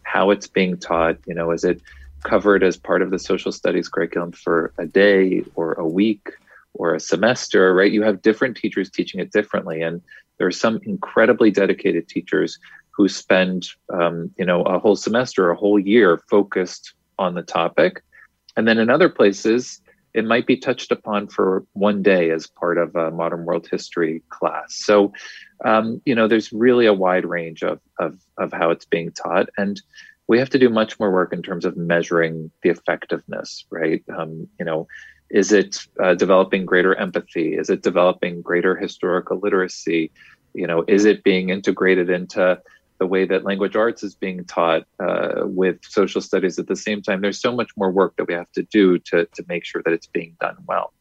how 0.03 0.31
it's 0.31 0.47
being 0.47 0.77
taught. 0.77 1.17
You 1.27 1.35
know, 1.35 1.51
is 1.51 1.65
it 1.65 1.81
covered 2.23 2.63
as 2.63 2.77
part 2.77 3.03
of 3.03 3.11
the 3.11 3.19
social 3.19 3.53
studies 3.53 3.89
curriculum 3.89 4.33
for 4.33 4.73
a 4.79 4.87
day 4.87 5.45
or 5.55 5.73
a 5.75 5.87
week 5.87 6.31
or 6.75 6.95
a 6.95 7.01
semester, 7.01 7.75
right? 7.75 7.93
You 7.93 8.03
have 8.03 8.23
different 8.23 8.57
teachers 8.57 8.91
teaching 8.91 9.21
it 9.21 9.33
differently. 9.33 9.83
And 9.83 10.01
there 10.39 10.47
are 10.47 10.53
some 10.53 10.81
incredibly 10.85 11.51
dedicated 11.51 12.09
teachers 12.09 12.59
who 12.95 13.09
spend, 13.09 13.69
um, 13.93 14.31
you 14.39 14.45
know, 14.45 14.63
a 14.63 14.79
whole 14.79 14.97
semester, 14.97 15.51
a 15.51 15.57
whole 15.57 15.79
year 15.79 16.23
focused 16.31 16.95
on 17.19 17.35
the 17.35 17.43
topic. 17.43 18.03
And 18.57 18.69
then 18.69 18.79
in 18.79 18.91
other 18.91 19.09
places, 19.09 19.81
it 20.15 20.27
might 20.27 20.47
be 20.47 20.57
touched 20.57 20.93
upon 20.93 21.29
for 21.29 21.65
one 21.73 22.03
day 22.03 22.31
as 22.31 22.47
part 22.47 22.77
of 22.77 22.95
a 22.95 23.11
modern 23.11 23.45
world 23.45 23.67
history 23.71 24.23
class. 24.29 24.75
So, 24.75 25.13
um, 25.65 26.03
you 26.05 26.15
know, 26.15 26.29
there's 26.29 26.53
really 26.53 26.87
a 26.87 26.93
wide 26.93 27.25
range 27.25 27.63
of, 27.63 27.81
of, 27.99 28.19
of 28.37 28.53
how 28.53 28.71
it's 28.71 28.85
being 28.85 29.11
taught. 29.13 29.49
And 29.57 29.81
we 30.29 30.39
have 30.39 30.51
to 30.51 30.59
do 30.59 30.69
much 30.69 31.01
more 31.01 31.11
work 31.11 31.33
in 31.33 31.43
terms 31.43 31.65
of 31.65 31.77
measuring 31.77 32.51
the 32.63 32.71
effectiveness, 32.71 33.65
right? 33.71 34.05
Um, 34.15 34.49
you 34.59 34.67
know, 34.67 34.87
is 35.31 35.51
it 35.51 35.79
uh, 36.03 36.15
developing 36.15 36.67
greater 36.67 36.95
empathy? 36.95 37.55
Is 37.55 37.71
it 37.71 37.83
developing 37.83 38.43
greater 38.43 38.77
historical 38.77 39.39
literacy? 39.39 40.11
You 40.53 40.67
know, 40.67 40.85
is 40.87 41.07
it 41.07 41.25
being 41.25 41.49
integrated 41.49 42.11
into 42.11 42.61
the 43.03 43.07
way 43.09 43.25
that 43.25 43.43
language 43.43 43.75
arts 43.75 44.05
is 44.05 44.15
being 44.15 44.45
taught 44.45 44.85
uh, 45.01 45.43
with 45.43 45.79
social 45.83 46.21
studies 46.21 46.57
at 46.57 46.69
the 46.69 46.77
same 46.77 47.03
time. 47.03 47.21
There's 47.21 47.41
so 47.41 47.53
much 47.53 47.71
more 47.77 47.91
work 47.91 48.15
that 48.17 48.29
we 48.29 48.35
have 48.35 48.51
to 48.53 48.63
do 48.63 49.01
to, 49.11 49.27
to 49.27 49.45
make 49.49 49.65
sure 49.65 49.83
that 49.85 49.93
it's 49.93 50.07
being 50.07 50.37
done 50.41 50.57
well. 50.69 50.93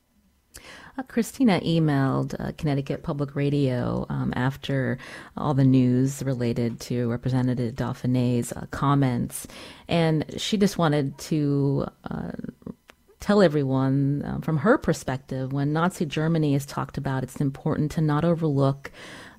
Uh, 0.98 1.04
Christina 1.04 1.62
emailed 1.62 2.34
uh, 2.40 2.54
Connecticut 2.58 3.04
Public 3.04 3.36
Radio 3.36 4.08
um, 4.10 4.34
after 4.36 4.98
all 5.38 5.54
the 5.54 5.64
news 5.64 6.24
related 6.24 6.80
to 6.82 7.08
Representative 7.08 7.76
Dauphinais's 7.76 8.52
uh, 8.52 8.66
comments, 8.72 9.46
and 9.88 10.26
she 10.42 10.58
just 10.58 10.80
wanted 10.80 11.16
to 11.30 11.86
uh, 12.10 12.32
tell 13.20 13.44
everyone 13.44 14.24
um, 14.26 14.42
from 14.42 14.58
her 14.58 14.80
perspective 14.80 15.54
when 15.54 15.72
Nazi 15.72 16.08
Germany 16.08 16.56
is 16.56 16.66
talked 16.66 16.98
about, 16.98 17.22
it's 17.22 17.40
important 17.40 17.92
to 17.92 18.02
not 18.02 18.26
overlook 18.26 18.92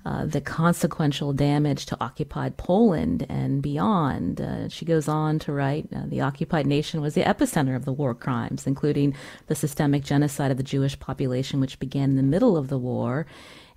uh, 0.04 0.26
the 0.26 0.40
consequential 0.40 1.32
damage 1.32 1.86
to 1.86 1.96
occupied 2.00 2.56
Poland 2.56 3.24
and 3.28 3.62
beyond. 3.62 4.40
Uh, 4.40 4.68
she 4.68 4.84
goes 4.84 5.06
on 5.08 5.38
to 5.40 5.52
write 5.52 5.88
uh, 5.94 6.02
the 6.06 6.20
occupied 6.20 6.66
nation 6.66 7.00
was 7.00 7.14
the 7.14 7.22
epicenter 7.22 7.76
of 7.76 7.84
the 7.84 7.92
war 7.92 8.14
crimes, 8.14 8.66
including 8.66 9.14
the 9.46 9.54
systemic 9.54 10.02
genocide 10.02 10.50
of 10.50 10.56
the 10.56 10.62
Jewish 10.62 10.98
population, 10.98 11.60
which 11.60 11.78
began 11.78 12.10
in 12.10 12.16
the 12.16 12.22
middle 12.22 12.56
of 12.56 12.68
the 12.68 12.78
war. 12.78 13.26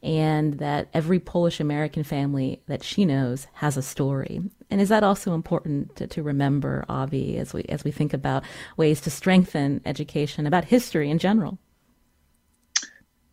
And 0.02 0.60
that 0.60 0.90
every 0.94 1.20
Polish 1.20 1.60
American 1.60 2.04
family 2.04 2.62
that 2.68 2.84
she 2.84 3.06
knows 3.06 3.48
has 3.54 3.76
a 3.76 3.82
story. 3.82 4.40
And 4.70 4.80
is 4.80 4.90
that 4.90 5.04
also 5.04 5.34
important 5.34 5.96
to, 5.96 6.06
to 6.08 6.22
remember, 6.22 6.86
Avi, 6.88 7.38
as 7.38 7.54
we 7.54 7.64
as 7.64 7.84
we 7.84 7.92
think 7.92 8.14
about 8.14 8.44
ways 8.78 9.02
to 9.02 9.10
strengthen 9.10 9.82
education 9.84 10.46
about 10.46 10.66
history 10.66 11.10
in 11.10 11.18
general? 11.18 11.58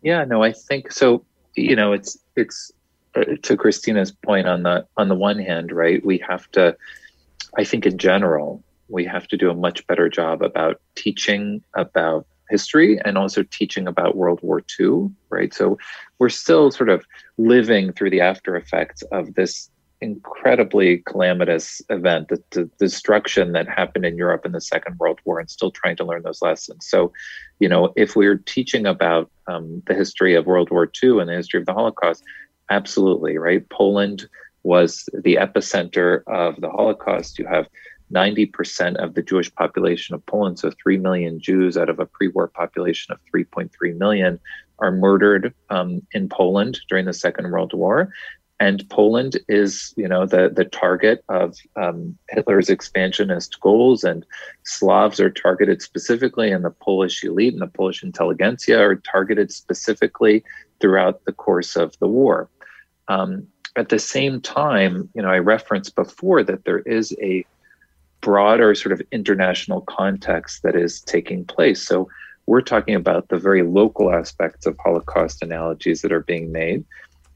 Yeah, 0.01 0.25
no, 0.25 0.43
I 0.43 0.51
think 0.51 0.91
so. 0.91 1.25
You 1.55 1.75
know, 1.75 1.93
it's 1.93 2.17
it's 2.35 2.71
to 3.13 3.57
Christina's 3.57 4.11
point 4.11 4.47
on 4.47 4.63
the 4.63 4.85
on 4.97 5.07
the 5.07 5.15
one 5.15 5.39
hand, 5.39 5.71
right, 5.71 6.03
we 6.05 6.17
have 6.27 6.49
to, 6.51 6.75
I 7.57 7.63
think 7.63 7.85
in 7.85 7.97
general, 7.97 8.63
we 8.89 9.05
have 9.05 9.27
to 9.27 9.37
do 9.37 9.49
a 9.49 9.55
much 9.55 9.85
better 9.87 10.09
job 10.09 10.41
about 10.41 10.81
teaching 10.95 11.63
about 11.75 12.25
history 12.49 12.99
and 13.05 13.17
also 13.17 13.43
teaching 13.43 13.87
about 13.87 14.15
World 14.15 14.39
War 14.41 14.61
II, 14.79 15.09
right? 15.29 15.53
So 15.53 15.77
we're 16.19 16.29
still 16.29 16.71
sort 16.71 16.89
of 16.89 17.05
living 17.37 17.93
through 17.93 18.11
the 18.11 18.21
after 18.21 18.55
effects 18.55 19.01
of 19.11 19.33
this 19.35 19.69
incredibly 20.01 20.97
calamitous 20.97 21.81
event, 21.89 22.27
the, 22.27 22.43
the, 22.51 22.69
destruction 22.77 23.53
that 23.53 23.67
happened 23.69 24.05
in 24.05 24.17
Europe 24.17 24.45
in 24.45 24.51
the 24.51 24.59
Second 24.59 24.99
World 24.99 25.19
War, 25.23 25.39
and 25.39 25.49
still 25.49 25.71
trying 25.71 25.95
to 25.95 26.03
learn 26.03 26.23
those 26.23 26.41
lessons. 26.41 26.85
So, 26.85 27.13
you 27.59 27.69
know, 27.69 27.93
if 27.95 28.15
we're 28.15 28.37
teaching 28.37 28.85
about 28.85 29.31
um, 29.47 29.81
the 29.87 29.93
history 29.93 30.35
of 30.35 30.45
World 30.45 30.69
War 30.69 30.91
II 31.01 31.19
and 31.19 31.29
the 31.29 31.35
history 31.35 31.59
of 31.59 31.65
the 31.65 31.73
Holocaust, 31.73 32.23
Absolutely, 32.73 33.37
right? 33.37 33.69
Poland 33.69 34.27
was 34.63 35.07
the 35.13 35.35
epicenter 35.35 36.23
of 36.25 36.59
the 36.59 36.71
Holocaust. 36.71 37.37
You 37.37 37.45
have 37.45 37.69
90% 38.11 38.95
of 38.95 39.13
the 39.13 39.21
Jewish 39.21 39.53
population 39.53 40.15
of 40.15 40.25
Poland, 40.25 40.57
so 40.57 40.71
3 40.81 40.97
million 40.97 41.39
Jews 41.39 41.77
out 41.77 41.89
of 41.89 41.99
a 41.99 42.07
pre 42.07 42.29
war 42.29 42.47
population 42.47 43.13
of 43.13 43.19
3.3 43.31 43.69
million, 43.95 44.39
are 44.79 44.91
murdered 44.91 45.53
um, 45.69 46.01
in 46.13 46.27
Poland 46.27 46.79
during 46.89 47.05
the 47.05 47.13
Second 47.13 47.51
World 47.51 47.73
War. 47.73 48.11
And 48.59 48.87
Poland 48.89 49.37
is, 49.47 49.93
you 49.97 50.07
know, 50.07 50.25
the, 50.25 50.49
the 50.49 50.65
target 50.65 51.23
of 51.29 51.55
um, 51.75 52.17
Hitler's 52.29 52.69
expansionist 52.69 53.59
goals, 53.59 54.03
and 54.03 54.25
Slavs 54.63 55.19
are 55.19 55.29
targeted 55.29 55.81
specifically, 55.83 56.51
and 56.51 56.65
the 56.65 56.71
Polish 56.71 57.23
elite 57.23 57.53
and 57.53 57.61
the 57.61 57.67
Polish 57.67 58.01
intelligentsia 58.03 58.79
are 58.79 58.95
targeted 58.95 59.51
specifically 59.51 60.43
throughout 60.79 61.23
the 61.25 61.31
course 61.31 61.75
of 61.75 61.97
the 61.99 62.07
war. 62.07 62.49
Um, 63.07 63.47
at 63.75 63.89
the 63.89 63.99
same 63.99 64.39
time, 64.39 65.09
you 65.15 65.21
know, 65.21 65.29
I 65.29 65.39
referenced 65.39 65.95
before 65.95 66.43
that 66.43 66.65
there 66.65 66.79
is 66.79 67.15
a 67.21 67.45
broader 68.21 68.73
sort 68.75 68.93
of 68.93 69.01
international 69.11 69.81
context 69.81 70.63
that 70.63 70.75
is 70.75 71.01
taking 71.01 71.43
place. 71.43 71.81
So 71.81 72.07
we're 72.45 72.61
talking 72.61 72.95
about 72.95 73.29
the 73.29 73.37
very 73.37 73.63
local 73.63 74.13
aspects 74.13 74.65
of 74.65 74.77
Holocaust 74.77 75.41
analogies 75.41 76.01
that 76.01 76.11
are 76.11 76.21
being 76.21 76.51
made. 76.51 76.85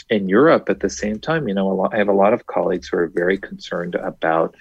In 0.10 0.30
Europe, 0.30 0.70
at 0.70 0.80
the 0.80 0.90
same 0.90 1.20
time, 1.20 1.48
you 1.48 1.54
know, 1.54 1.68
lot, 1.68 1.94
I 1.94 1.98
have 1.98 2.08
a 2.08 2.14
lot 2.14 2.34
of 2.34 2.46
colleagues 2.48 2.88
who 2.88 2.98
are 2.98 3.08
very 3.08 3.38
concerned 3.38 3.96
about 3.96 4.56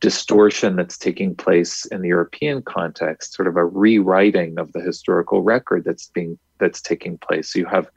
distortion 0.00 0.76
that's 0.76 0.98
taking 0.98 1.34
place 1.34 1.86
in 1.86 2.02
the 2.02 2.08
European 2.08 2.60
context, 2.62 3.32
sort 3.32 3.48
of 3.48 3.56
a 3.56 3.64
rewriting 3.64 4.58
of 4.58 4.72
the 4.72 4.80
historical 4.80 5.40
record 5.40 5.84
that's 5.84 6.08
being 6.08 6.38
that's 6.58 6.82
taking 6.82 7.16
place. 7.18 7.52
So 7.52 7.58
you 7.58 7.66
have 7.66 7.88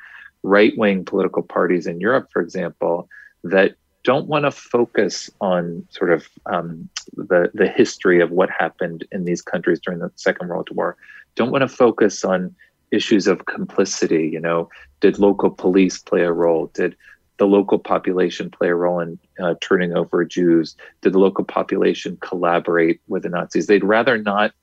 right 0.43 0.77
wing 0.77 1.05
political 1.05 1.43
parties 1.43 1.87
in 1.87 1.99
Europe, 1.99 2.29
for 2.31 2.41
example, 2.41 3.07
that 3.43 3.75
don't 4.03 4.27
want 4.27 4.45
to 4.45 4.51
focus 4.51 5.29
on 5.41 5.85
sort 5.89 6.11
of 6.11 6.27
um, 6.45 6.89
the 7.13 7.51
the 7.53 7.67
history 7.67 8.21
of 8.21 8.31
what 8.31 8.49
happened 8.49 9.05
in 9.11 9.25
these 9.25 9.41
countries 9.41 9.79
during 9.79 9.99
the 9.99 10.11
Second 10.15 10.47
World 10.49 10.69
War. 10.71 10.95
Don't 11.35 11.51
want 11.51 11.61
to 11.61 11.67
focus 11.67 12.23
on 12.23 12.55
issues 12.91 13.27
of 13.27 13.45
complicity. 13.45 14.27
You 14.27 14.39
know, 14.39 14.69
did 15.01 15.19
local 15.19 15.49
police 15.49 15.99
play 15.99 16.21
a 16.21 16.31
role? 16.31 16.67
Did 16.73 16.95
the 17.37 17.47
local 17.47 17.79
population 17.79 18.49
play 18.49 18.69
a 18.69 18.75
role 18.75 18.99
in 18.99 19.19
uh, 19.41 19.55
turning 19.61 19.95
over 19.95 20.25
Jews? 20.25 20.75
Did 21.01 21.13
the 21.13 21.19
local 21.19 21.43
population 21.43 22.17
collaborate 22.21 23.01
with 23.07 23.23
the 23.23 23.29
Nazis? 23.29 23.67
They'd 23.67 23.83
rather 23.83 24.17
not 24.17 24.53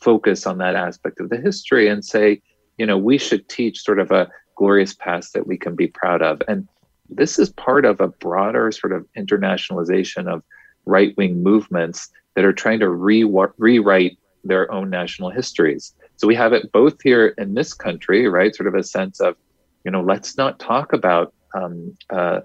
focus 0.00 0.46
on 0.46 0.58
that 0.58 0.74
aspect 0.74 1.20
of 1.20 1.30
the 1.30 1.36
history 1.36 1.88
and 1.88 2.04
say, 2.04 2.42
you 2.76 2.86
know, 2.86 2.98
we 2.98 3.18
should 3.18 3.48
teach 3.48 3.82
sort 3.82 4.00
of 4.00 4.10
a 4.10 4.28
glorious 4.56 4.94
past 4.94 5.32
that 5.34 5.46
we 5.46 5.56
can 5.56 5.74
be 5.74 5.86
proud 5.86 6.22
of. 6.22 6.42
And 6.48 6.68
this 7.08 7.38
is 7.38 7.50
part 7.50 7.84
of 7.84 8.00
a 8.00 8.08
broader 8.08 8.70
sort 8.72 8.92
of 8.92 9.06
internationalization 9.16 10.26
of 10.26 10.42
right 10.86 11.16
wing 11.16 11.42
movements 11.42 12.10
that 12.34 12.44
are 12.44 12.52
trying 12.52 12.80
to 12.80 12.88
re- 12.88 13.24
rewrite 13.58 14.18
their 14.42 14.70
own 14.70 14.90
national 14.90 15.30
histories. 15.30 15.94
So 16.16 16.26
we 16.26 16.34
have 16.34 16.52
it 16.52 16.72
both 16.72 17.00
here 17.02 17.28
in 17.38 17.54
this 17.54 17.74
country, 17.74 18.28
right? 18.28 18.54
Sort 18.54 18.68
of 18.68 18.74
a 18.74 18.82
sense 18.82 19.20
of, 19.20 19.36
you 19.84 19.90
know, 19.90 20.02
let's 20.02 20.36
not 20.36 20.58
talk 20.58 20.92
about 20.92 21.34
um, 21.54 21.96
uh, 22.10 22.40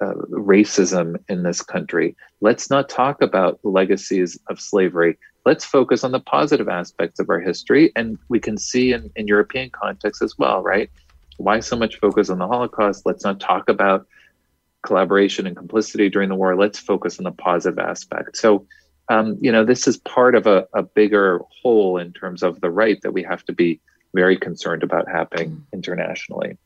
uh, 0.00 0.14
racism 0.30 1.16
in 1.28 1.42
this 1.42 1.62
country. 1.62 2.16
Let's 2.40 2.70
not 2.70 2.88
talk 2.88 3.22
about 3.22 3.60
legacies 3.62 4.38
of 4.48 4.60
slavery. 4.60 5.18
let's 5.44 5.64
focus 5.64 6.04
on 6.04 6.12
the 6.12 6.20
positive 6.20 6.68
aspects 6.68 7.18
of 7.18 7.28
our 7.28 7.40
history. 7.40 7.90
And 7.96 8.16
we 8.28 8.38
can 8.38 8.56
see 8.56 8.92
in, 8.92 9.10
in 9.16 9.26
European 9.26 9.70
context 9.70 10.22
as 10.22 10.38
well, 10.38 10.62
right? 10.62 10.88
Why 11.36 11.60
so 11.60 11.76
much 11.76 11.98
focus 11.98 12.30
on 12.30 12.38
the 12.38 12.46
Holocaust? 12.46 13.06
Let's 13.06 13.24
not 13.24 13.40
talk 13.40 13.68
about 13.68 14.06
collaboration 14.82 15.46
and 15.46 15.56
complicity 15.56 16.08
during 16.08 16.28
the 16.28 16.34
war. 16.34 16.56
Let's 16.56 16.78
focus 16.78 17.18
on 17.18 17.24
the 17.24 17.32
positive 17.32 17.78
aspect. 17.78 18.36
So, 18.36 18.66
um, 19.08 19.38
you 19.40 19.52
know, 19.52 19.64
this 19.64 19.86
is 19.86 19.96
part 19.98 20.34
of 20.34 20.46
a, 20.46 20.66
a 20.74 20.82
bigger 20.82 21.40
whole 21.62 21.98
in 21.98 22.12
terms 22.12 22.42
of 22.42 22.60
the 22.60 22.70
right 22.70 23.00
that 23.02 23.12
we 23.12 23.22
have 23.22 23.44
to 23.44 23.52
be 23.52 23.80
very 24.14 24.36
concerned 24.36 24.82
about 24.82 25.08
happening 25.08 25.50
mm. 25.50 25.62
internationally. 25.72 26.58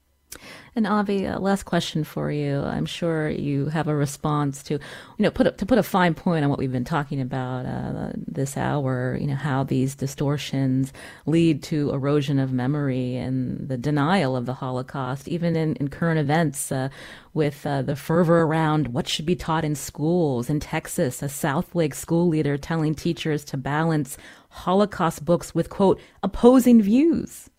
And 0.76 0.86
Avi, 0.86 1.24
a 1.24 1.38
last 1.38 1.62
question 1.62 2.04
for 2.04 2.30
you. 2.30 2.60
I'm 2.60 2.84
sure 2.84 3.30
you 3.30 3.66
have 3.68 3.88
a 3.88 3.96
response 3.96 4.62
to, 4.64 4.74
you 4.74 4.80
know, 5.22 5.30
put 5.30 5.46
a, 5.46 5.52
to 5.52 5.64
put 5.64 5.78
a 5.78 5.82
fine 5.82 6.12
point 6.12 6.44
on 6.44 6.50
what 6.50 6.58
we've 6.58 6.70
been 6.70 6.84
talking 6.84 7.18
about 7.18 7.64
uh, 7.64 8.12
this 8.14 8.58
hour. 8.58 9.16
You 9.18 9.28
know 9.28 9.36
how 9.36 9.64
these 9.64 9.94
distortions 9.94 10.92
lead 11.24 11.62
to 11.64 11.88
erosion 11.92 12.38
of 12.38 12.52
memory 12.52 13.16
and 13.16 13.66
the 13.70 13.78
denial 13.78 14.36
of 14.36 14.44
the 14.44 14.52
Holocaust, 14.52 15.28
even 15.28 15.56
in, 15.56 15.76
in 15.76 15.88
current 15.88 16.20
events. 16.20 16.70
Uh, 16.70 16.90
with 17.32 17.66
uh, 17.66 17.82
the 17.82 17.94
fervor 17.94 18.42
around 18.42 18.88
what 18.88 19.06
should 19.06 19.26
be 19.26 19.36
taught 19.36 19.62
in 19.62 19.74
schools. 19.74 20.48
In 20.48 20.58
Texas, 20.58 21.22
a 21.22 21.26
Southlake 21.26 21.94
school 21.94 22.28
leader 22.28 22.56
telling 22.56 22.94
teachers 22.94 23.44
to 23.44 23.58
balance 23.58 24.16
Holocaust 24.48 25.22
books 25.22 25.54
with, 25.54 25.68
quote, 25.68 26.00
opposing 26.22 26.80
views. 26.80 27.50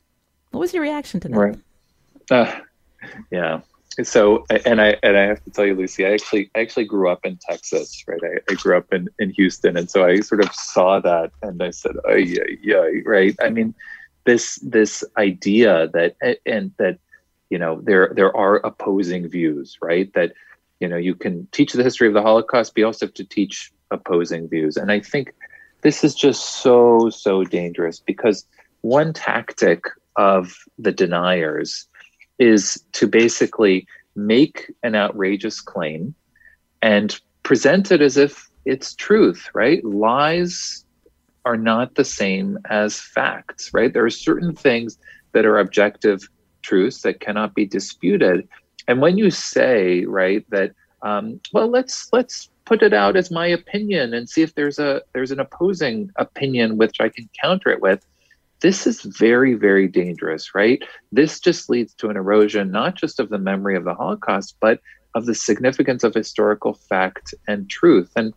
What 0.50 0.62
was 0.62 0.74
your 0.74 0.82
reaction 0.82 1.20
to 1.20 1.28
that? 1.28 1.38
Right. 1.38 1.60
Uh, 2.32 2.60
yeah. 3.32 3.62
So, 4.04 4.46
and 4.66 4.80
I 4.80 4.98
and 5.02 5.18
I 5.18 5.24
have 5.24 5.44
to 5.46 5.50
tell 5.50 5.66
you, 5.66 5.74
Lucy, 5.74 6.06
I 6.06 6.12
actually 6.12 6.52
I 6.56 6.60
actually 6.60 6.86
grew 6.86 7.10
up 7.10 7.26
in 7.26 7.38
Texas, 7.38 8.04
right? 8.08 8.20
I, 8.24 8.52
I 8.52 8.56
grew 8.56 8.78
up 8.78 8.94
in 8.94 9.10
in 9.18 9.32
Houston, 9.32 9.76
and 9.76 9.90
so 9.90 10.06
I 10.06 10.20
sort 10.20 10.44
of 10.44 10.54
saw 10.54 11.00
that, 11.00 11.32
and 11.42 11.62
I 11.64 11.72
said, 11.72 11.96
oh 12.06 12.14
yeah, 12.14 12.44
yeah, 12.62 12.86
right. 13.06 13.36
I 13.42 13.50
mean, 13.50 13.74
this 14.26 14.60
this 14.62 15.04
idea 15.18 15.88
that 15.94 16.16
and 16.46 16.72
that 16.78 17.00
you 17.50 17.58
know 17.58 17.82
there 17.82 18.12
there 18.16 18.36
are 18.38 18.58
opposing 18.58 19.28
views, 19.28 19.78
right? 19.82 20.14
That 20.14 20.34
you 20.80 20.88
know 20.88 20.98
you 20.98 21.16
can 21.16 21.48
teach 21.52 21.74
the 21.74 21.84
history 21.84 22.08
of 22.08 22.14
the 22.14 22.22
Holocaust, 22.22 22.76
but 22.76 22.82
you 22.82 22.86
also 22.86 23.08
have 23.08 23.16
to 23.16 23.24
teach 23.24 23.72
opposing 23.90 24.48
views, 24.48 24.78
and 24.78 24.92
I 24.92 25.00
think 25.00 25.34
this 25.82 26.04
is 26.04 26.14
just 26.14 26.62
so 26.62 27.10
so 27.10 27.44
dangerous 27.44 28.00
because 28.00 28.46
one 28.82 29.12
tactic 29.12 29.86
of 30.18 30.56
the 30.78 30.92
deniers 30.92 31.88
is 32.40 32.84
to 32.94 33.08
basically 33.08 33.88
make 34.16 34.72
an 34.84 34.96
outrageous 34.96 35.62
claim 35.62 36.14
and 36.82 37.20
present 37.44 37.92
it 37.92 38.02
as 38.02 38.18
if 38.18 38.50
it's 38.66 38.96
truth, 38.96 39.50
right? 39.54 39.84
Lies 39.84 40.86
are 41.46 41.58
not 41.58 41.96
the 41.96 42.04
same 42.04 42.60
as 42.70 43.00
facts, 43.00 43.74
right? 43.74 43.94
There 43.94 44.06
are 44.06 44.10
certain 44.10 44.54
things 44.54 44.98
that 45.32 45.46
are 45.46 45.60
objective 45.60 46.28
truths 46.62 47.02
that 47.04 47.22
cannot 47.22 47.56
be 47.56 47.66
disputed. 47.66 48.48
And 48.88 49.02
when 49.02 49.18
you 49.18 49.32
say, 49.32 50.04
right, 50.06 50.46
that 50.50 50.74
um, 51.04 51.40
well, 51.54 51.70
let's 51.70 52.12
let's 52.12 52.50
put 52.66 52.82
it 52.82 52.94
out 52.94 53.16
as 53.16 53.32
my 53.32 53.48
opinion 53.48 54.14
and 54.14 54.30
see 54.30 54.42
if 54.42 54.56
there's 54.56 54.80
a 54.80 55.02
there's 55.14 55.32
an 55.32 55.40
opposing 55.40 56.12
opinion 56.18 56.78
which 56.78 57.00
I 57.00 57.10
can 57.10 57.30
counter 57.42 57.70
it 57.70 57.82
with 57.82 58.06
this 58.60 58.88
is 58.88 59.02
very, 59.02 59.54
very 59.54 59.88
dangerous, 59.88 60.56
right? 60.56 60.82
This 61.12 61.40
just 61.40 61.70
leads 61.70 61.94
to 61.96 62.10
an 62.10 62.18
erosion, 62.18 62.72
not 62.72 62.96
just 62.96 63.20
of 63.20 63.30
the 63.30 63.38
memory 63.38 63.76
of 63.76 63.84
the 63.84 63.94
Holocaust, 63.94 64.56
but 64.60 64.80
of 65.14 65.26
the 65.26 65.36
significance 65.36 66.04
of 66.04 66.14
historical 66.14 66.74
fact 66.74 67.34
and 67.48 67.70
truth. 67.70 68.12
And 68.16 68.34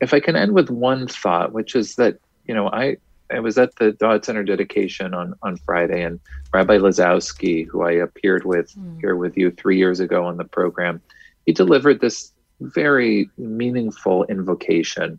if 0.00 0.14
I 0.14 0.20
can 0.20 0.36
end 0.36 0.52
with 0.52 0.70
one 0.70 1.08
thought, 1.08 1.52
which 1.52 1.74
is 1.74 1.96
that, 1.96 2.18
you 2.46 2.54
know, 2.54 2.68
I, 2.68 2.98
I 3.32 3.40
was 3.40 3.58
at 3.58 3.76
the 3.76 3.92
Dodd 3.92 4.24
Center 4.24 4.44
dedication 4.44 5.12
on, 5.12 5.34
on 5.42 5.56
Friday, 5.58 6.02
and 6.02 6.20
Rabbi 6.52 6.78
Lazowski, 6.78 7.66
who 7.66 7.82
I 7.82 7.92
appeared 7.92 8.44
with 8.44 8.74
mm. 8.74 9.00
here 9.00 9.16
with 9.16 9.36
you 9.36 9.50
three 9.50 9.76
years 9.76 10.00
ago 10.00 10.24
on 10.24 10.36
the 10.36 10.44
program, 10.44 11.00
he 11.46 11.52
delivered 11.52 12.00
this 12.00 12.32
very 12.60 13.30
meaningful 13.36 14.24
invocation 14.24 15.18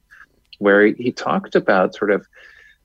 where 0.60 0.88
he 0.88 1.12
talked 1.12 1.56
about 1.56 1.96
sort 1.96 2.12
of 2.12 2.28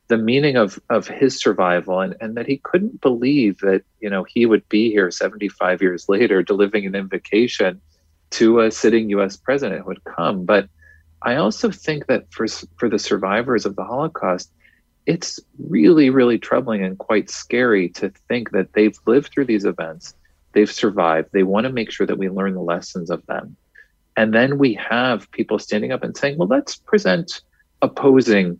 the 0.08 0.18
meaning 0.18 0.56
of 0.56 0.78
of 0.90 1.08
his 1.08 1.40
survival 1.40 2.00
and, 2.00 2.14
and 2.20 2.36
that 2.36 2.46
he 2.46 2.58
couldn't 2.58 3.00
believe 3.00 3.58
that 3.60 3.82
you 4.00 4.10
know 4.10 4.24
he 4.24 4.46
would 4.46 4.68
be 4.68 4.90
here 4.90 5.10
75 5.10 5.80
years 5.80 6.08
later 6.08 6.42
delivering 6.42 6.86
an 6.86 6.94
invocation 6.94 7.80
to 8.30 8.60
a 8.60 8.70
sitting 8.70 9.10
US 9.10 9.36
president 9.36 9.86
would 9.86 10.02
come. 10.04 10.44
But 10.44 10.68
I 11.22 11.36
also 11.36 11.70
think 11.70 12.06
that 12.06 12.30
for 12.30 12.46
for 12.76 12.88
the 12.88 12.98
survivors 12.98 13.64
of 13.64 13.76
the 13.76 13.84
Holocaust 13.84 14.50
it's 15.06 15.38
really 15.58 16.10
really 16.10 16.38
troubling 16.38 16.82
and 16.82 16.98
quite 16.98 17.30
scary 17.30 17.88
to 17.90 18.10
think 18.28 18.50
that 18.52 18.72
they've 18.72 18.98
lived 19.06 19.30
through 19.30 19.44
these 19.44 19.66
events 19.66 20.14
they've 20.52 20.72
survived 20.72 21.28
they 21.32 21.42
want 21.42 21.64
to 21.64 21.72
make 21.72 21.90
sure 21.90 22.06
that 22.06 22.16
we 22.16 22.28
learn 22.28 22.54
the 22.54 22.60
lessons 22.60 23.10
of 23.10 23.24
them. 23.26 23.56
And 24.16 24.32
then 24.32 24.58
we 24.58 24.74
have 24.74 25.30
people 25.32 25.58
standing 25.58 25.92
up 25.92 26.02
and 26.02 26.16
saying 26.16 26.36
well 26.36 26.48
let's 26.48 26.76
present 26.76 27.40
opposing 27.80 28.58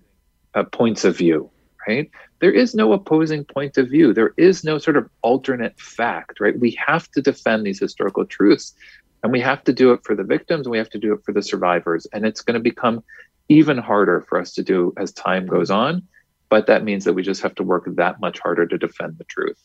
uh, 0.54 0.64
points 0.64 1.04
of 1.04 1.16
view, 1.16 1.50
right? 1.86 2.10
There 2.40 2.52
is 2.52 2.74
no 2.74 2.92
opposing 2.92 3.44
point 3.44 3.78
of 3.78 3.88
view. 3.88 4.12
There 4.12 4.34
is 4.36 4.64
no 4.64 4.78
sort 4.78 4.96
of 4.96 5.08
alternate 5.22 5.78
fact, 5.80 6.40
right? 6.40 6.58
We 6.58 6.76
have 6.86 7.10
to 7.12 7.22
defend 7.22 7.64
these 7.64 7.80
historical 7.80 8.24
truths 8.24 8.74
and 9.22 9.32
we 9.32 9.40
have 9.40 9.64
to 9.64 9.72
do 9.72 9.92
it 9.92 10.00
for 10.04 10.14
the 10.14 10.24
victims 10.24 10.66
and 10.66 10.70
we 10.72 10.78
have 10.78 10.90
to 10.90 10.98
do 10.98 11.14
it 11.14 11.24
for 11.24 11.32
the 11.32 11.42
survivors. 11.42 12.06
And 12.12 12.26
it's 12.26 12.42
going 12.42 12.54
to 12.54 12.60
become 12.60 13.02
even 13.48 13.78
harder 13.78 14.20
for 14.20 14.38
us 14.38 14.52
to 14.52 14.62
do 14.62 14.92
as 14.96 15.12
time 15.12 15.46
goes 15.46 15.70
on. 15.70 16.06
But 16.50 16.66
that 16.66 16.84
means 16.84 17.04
that 17.04 17.14
we 17.14 17.22
just 17.22 17.42
have 17.42 17.54
to 17.56 17.62
work 17.62 17.84
that 17.86 18.20
much 18.20 18.38
harder 18.38 18.66
to 18.66 18.78
defend 18.78 19.16
the 19.18 19.24
truth. 19.24 19.58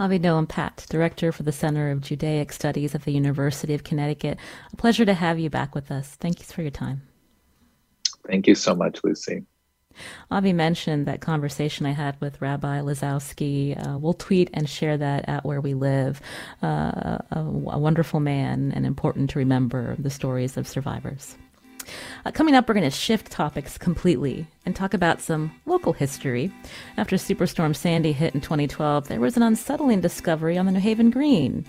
Avinoam 0.00 0.48
Patt, 0.48 0.86
Director 0.88 1.30
for 1.30 1.42
the 1.42 1.52
Center 1.52 1.90
of 1.90 2.00
Judaic 2.00 2.52
Studies 2.52 2.94
at 2.94 3.04
the 3.04 3.12
University 3.12 3.74
of 3.74 3.84
Connecticut. 3.84 4.38
A 4.72 4.76
pleasure 4.76 5.04
to 5.04 5.14
have 5.14 5.38
you 5.38 5.50
back 5.50 5.74
with 5.74 5.90
us. 5.90 6.16
Thank 6.18 6.40
you 6.40 6.46
for 6.46 6.62
your 6.62 6.70
time. 6.70 7.02
Thank 8.26 8.46
you 8.46 8.54
so 8.54 8.74
much, 8.74 9.00
Lucy. 9.04 9.44
Avi 10.30 10.52
mentioned 10.52 11.06
that 11.06 11.20
conversation 11.20 11.86
I 11.86 11.92
had 11.92 12.20
with 12.20 12.40
Rabbi 12.40 12.80
Lazowski. 12.80 13.76
Uh, 13.76 13.98
we'll 13.98 14.14
tweet 14.14 14.50
and 14.52 14.68
share 14.68 14.96
that 14.96 15.28
at 15.28 15.44
Where 15.44 15.60
We 15.60 15.74
Live. 15.74 16.20
Uh, 16.62 16.66
a, 16.66 17.24
a, 17.32 17.78
wonderful 17.78 18.20
man 18.20 18.72
and 18.74 18.86
important 18.86 19.30
to 19.30 19.38
remember 19.38 19.96
the 19.98 20.10
stories 20.10 20.56
of 20.56 20.68
survivors. 20.68 21.36
Uh, 22.24 22.30
coming 22.30 22.54
up, 22.54 22.68
we're 22.68 22.74
going 22.74 22.88
to 22.88 22.96
shift 22.96 23.30
topics 23.30 23.76
completely 23.76 24.46
and 24.64 24.76
talk 24.76 24.94
about 24.94 25.20
some 25.20 25.52
local 25.66 25.92
history. 25.92 26.52
After 26.96 27.16
Superstorm 27.16 27.74
Sandy 27.74 28.12
hit 28.12 28.34
in 28.34 28.40
2012, 28.40 29.08
there 29.08 29.20
was 29.20 29.36
an 29.36 29.42
unsettling 29.42 30.00
discovery 30.00 30.56
on 30.56 30.66
the 30.66 30.72
New 30.72 30.80
Haven 30.80 31.10
Green. 31.10 31.64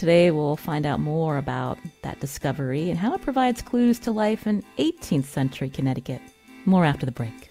Today, 0.00 0.30
we'll 0.30 0.56
find 0.56 0.86
out 0.86 0.98
more 0.98 1.36
about 1.36 1.78
that 2.02 2.20
discovery 2.20 2.88
and 2.88 2.98
how 2.98 3.14
it 3.14 3.20
provides 3.20 3.60
clues 3.60 3.98
to 4.00 4.10
life 4.10 4.46
in 4.46 4.64
18th 4.78 5.26
century 5.26 5.68
Connecticut. 5.68 6.22
More 6.64 6.86
after 6.86 7.04
the 7.04 7.12
break. 7.12 7.49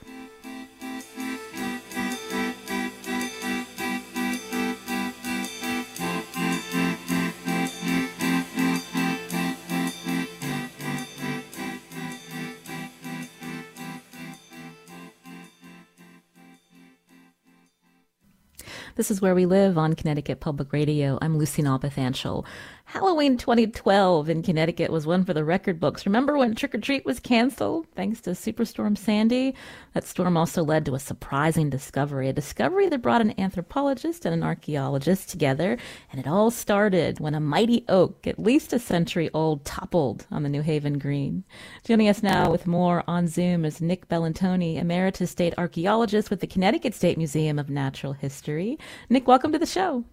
This 18.99 19.11
is 19.11 19.21
Where 19.21 19.33
We 19.33 19.45
Live 19.45 19.77
on 19.77 19.93
Connecticut 19.93 20.41
Public 20.41 20.73
Radio. 20.73 21.17
I'm 21.21 21.37
Lucy 21.37 21.63
Nalpathanchel. 21.63 22.45
Halloween 22.91 23.37
2012 23.37 24.29
in 24.29 24.41
Connecticut 24.41 24.89
was 24.89 25.05
one 25.05 25.23
for 25.23 25.31
the 25.31 25.43
record 25.43 25.79
books. 25.79 26.07
Remember 26.07 26.35
when 26.35 26.55
Trick 26.55 26.73
or 26.73 26.79
Treat 26.79 27.05
was 27.05 27.19
canceled 27.19 27.85
thanks 27.95 28.19
to 28.21 28.31
Superstorm 28.31 28.97
Sandy? 28.97 29.53
That 29.93 30.05
storm 30.05 30.35
also 30.35 30.63
led 30.63 30.85
to 30.85 30.95
a 30.95 30.99
surprising 30.99 31.69
discovery, 31.69 32.29
a 32.29 32.33
discovery 32.33 32.89
that 32.89 33.03
brought 33.03 33.21
an 33.21 33.39
anthropologist 33.39 34.25
and 34.25 34.33
an 34.33 34.41
archaeologist 34.41 35.29
together, 35.29 35.77
and 36.11 36.19
it 36.19 36.27
all 36.27 36.49
started 36.49 37.19
when 37.19 37.35
a 37.35 37.39
mighty 37.39 37.85
oak, 37.89 38.25
at 38.25 38.39
least 38.39 38.73
a 38.73 38.79
century 38.79 39.29
old, 39.35 39.65
toppled 39.65 40.25
on 40.31 40.41
the 40.41 40.49
New 40.49 40.63
Haven 40.63 40.97
Green. 40.97 41.43
Joining 41.83 42.09
us 42.09 42.23
now 42.23 42.49
with 42.49 42.65
more 42.65 43.03
on 43.07 43.27
Zoom 43.27 43.65
is 43.65 43.81
Nick 43.81 44.07
Bellantoni, 44.07 44.77
Emeritus 44.77 45.29
State 45.29 45.53
Archaeologist 45.59 46.31
with 46.31 46.39
the 46.39 46.47
Connecticut 46.47 46.95
State 46.95 47.19
Museum 47.19 47.59
of 47.59 47.69
Natural 47.69 48.13
History. 48.13 48.79
Nick, 49.09 49.27
welcome 49.27 49.51
to 49.51 49.59
the 49.59 49.67
show. 49.67 50.05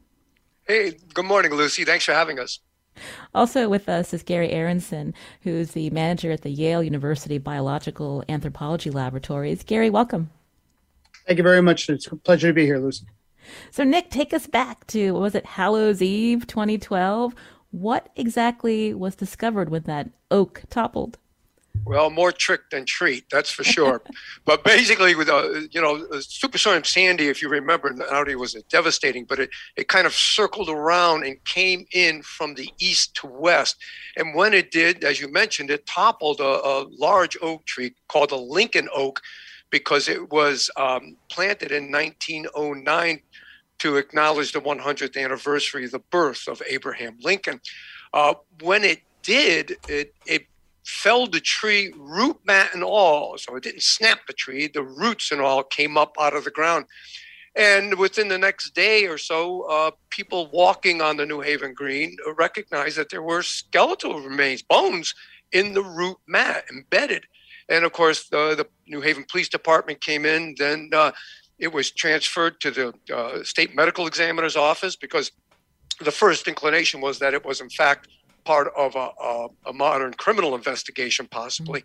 Hey, 0.68 0.96
good 1.14 1.26
morning, 1.26 1.55
Lucy. 1.55 1.85
Thanks 1.85 2.05
for 2.05 2.12
having 2.12 2.40
us. 2.40 2.59
Also 3.33 3.68
with 3.68 3.88
us 3.88 4.12
is 4.12 4.24
Gary 4.24 4.49
Aronsen, 4.49 5.14
who's 5.43 5.70
the 5.72 5.90
manager 5.90 6.32
at 6.32 6.43
the 6.43 6.51
Yale 6.51 6.82
University 6.82 7.38
Biological 7.38 8.24
Anthropology 8.28 8.90
Laboratories. 8.90 9.62
Gary, 9.62 9.90
welcome. 9.90 10.30
Thank 11.24 11.38
you 11.38 11.45
very 11.45 11.62
much. 11.62 11.88
It's 11.88 12.09
a 12.09 12.16
pleasure 12.16 12.49
to 12.49 12.53
be 12.53 12.64
here, 12.64 12.78
Lucy. 12.80 13.07
So, 13.70 13.84
Nick, 13.84 14.11
take 14.11 14.34
us 14.34 14.49
back 14.49 14.84
to, 14.88 15.12
was 15.12 15.36
it 15.36 15.47
Hallows 15.47 16.03
Eve 16.03 16.49
2012? 16.49 17.32
What 17.70 18.09
exactly 18.16 18.93
was 18.93 19.14
discovered 19.14 19.68
when 19.68 19.84
that 19.84 20.11
oak 20.32 20.64
toppled? 20.68 21.18
Well, 21.85 22.11
more 22.11 22.33
trick 22.33 22.70
than 22.70 22.85
treat, 22.85 23.24
that's 23.31 23.51
for 23.51 23.64
sure. 23.64 24.03
but 24.45 24.64
basically, 24.64 25.14
with 25.14 25.29
uh, 25.29 25.61
you 25.70 25.81
know, 25.81 26.07
Superstorm 26.14 26.85
Sandy, 26.85 27.29
if 27.29 27.41
you 27.41 27.49
remember, 27.49 27.93
not 27.93 28.12
only 28.12 28.37
was 28.37 28.55
it 28.55 28.68
devastating, 28.68 29.24
but 29.24 29.39
it, 29.39 29.51
it 29.77 29.89
kind 29.89 30.07
of 30.07 30.12
circled 30.12 30.68
around 30.68 31.24
and 31.24 31.43
came 31.45 31.87
in 31.93 32.22
from 32.22 32.55
the 32.55 32.70
east 32.79 33.14
to 33.16 33.27
west. 33.27 33.77
And 34.16 34.35
when 34.35 34.55
it 34.55 34.70
did, 34.70 35.05
as 35.05 35.20
you 35.20 35.31
mentioned, 35.31 35.70
it 35.70 35.87
toppled 35.87 36.41
a, 36.41 36.45
a 36.45 36.87
large 36.99 37.37
oak 37.43 37.64
tree 37.66 37.95
called 38.09 38.31
the 38.31 38.37
Lincoln 38.37 38.89
oak 38.95 39.20
because 39.70 40.09
it 40.09 40.31
was 40.31 40.70
um, 40.77 41.16
planted 41.29 41.72
in 41.72 41.91
1909 41.91 43.20
to 43.79 43.97
acknowledge 43.97 44.53
the 44.53 44.61
100th 44.61 45.22
anniversary 45.22 45.85
of 45.85 45.91
the 45.91 45.99
birth 45.99 46.49
of 46.49 46.62
Abraham 46.68 47.18
Lincoln. 47.20 47.61
Uh, 48.12 48.35
when 48.62 48.85
it 48.85 49.03
did, 49.22 49.77
it, 49.89 50.14
it 50.24 50.47
felled 50.87 51.32
the 51.32 51.41
tree, 51.41 51.93
root 51.97 52.39
mat 52.45 52.70
and 52.72 52.84
all. 52.84 53.37
So 53.39 53.57
it 53.57 53.64
didn't 53.64 53.82
snap 53.82 54.20
the 54.26 54.32
tree, 54.32 54.68
the 54.68 54.84
roots 54.84 55.32
and 55.32 55.41
all 55.41 55.64
came 55.64 55.99
up 55.99 56.14
out 56.18 56.37
of 56.37 56.45
the 56.45 56.51
ground. 56.51 56.87
And 57.57 57.99
within 57.99 58.28
the 58.28 58.39
next 58.39 58.74
day 58.74 59.07
or 59.07 59.18
so, 59.18 59.62
uh, 59.62 59.91
people 60.11 60.49
walking 60.53 61.03
on 61.03 61.16
the 61.16 61.26
New 61.26 61.41
Haven 61.41 61.74
Green 61.74 62.16
recognized 62.37 62.99
that 62.99 63.11
there 63.11 63.22
were 63.22 63.43
skeletal 63.43 64.20
remains, 64.20 64.62
bones 64.62 65.14
in 65.53 65.72
the 65.74 65.82
root 65.82 66.18
mat 66.28 66.64
embedded. 66.70 67.24
And 67.68 67.84
of 67.84 67.93
course, 67.93 68.28
the, 68.28 68.55
the 68.55 68.66
New 68.87 69.01
Haven 69.01 69.24
Police 69.28 69.49
Department 69.49 70.01
came 70.01 70.24
in. 70.24 70.55
Then 70.57 70.91
uh, 70.93 71.12
it 71.59 71.72
was 71.72 71.91
transferred 71.91 72.61
to 72.61 72.70
the 72.70 72.95
uh, 73.12 73.43
state 73.43 73.74
medical 73.74 74.07
examiner's 74.07 74.55
office 74.55 74.95
because 74.95 75.32
the 76.01 76.12
first 76.12 76.47
inclination 76.47 77.01
was 77.01 77.18
that 77.18 77.34
it 77.34 77.45
was, 77.45 77.61
in 77.61 77.70
fact, 77.70 78.07
part 78.47 78.72
of 78.76 78.94
a, 78.94 79.11
a, 79.20 79.49
a 79.66 79.72
modern 79.72 80.14
criminal 80.14 80.55
investigation, 80.55 81.26
possibly. 81.30 81.82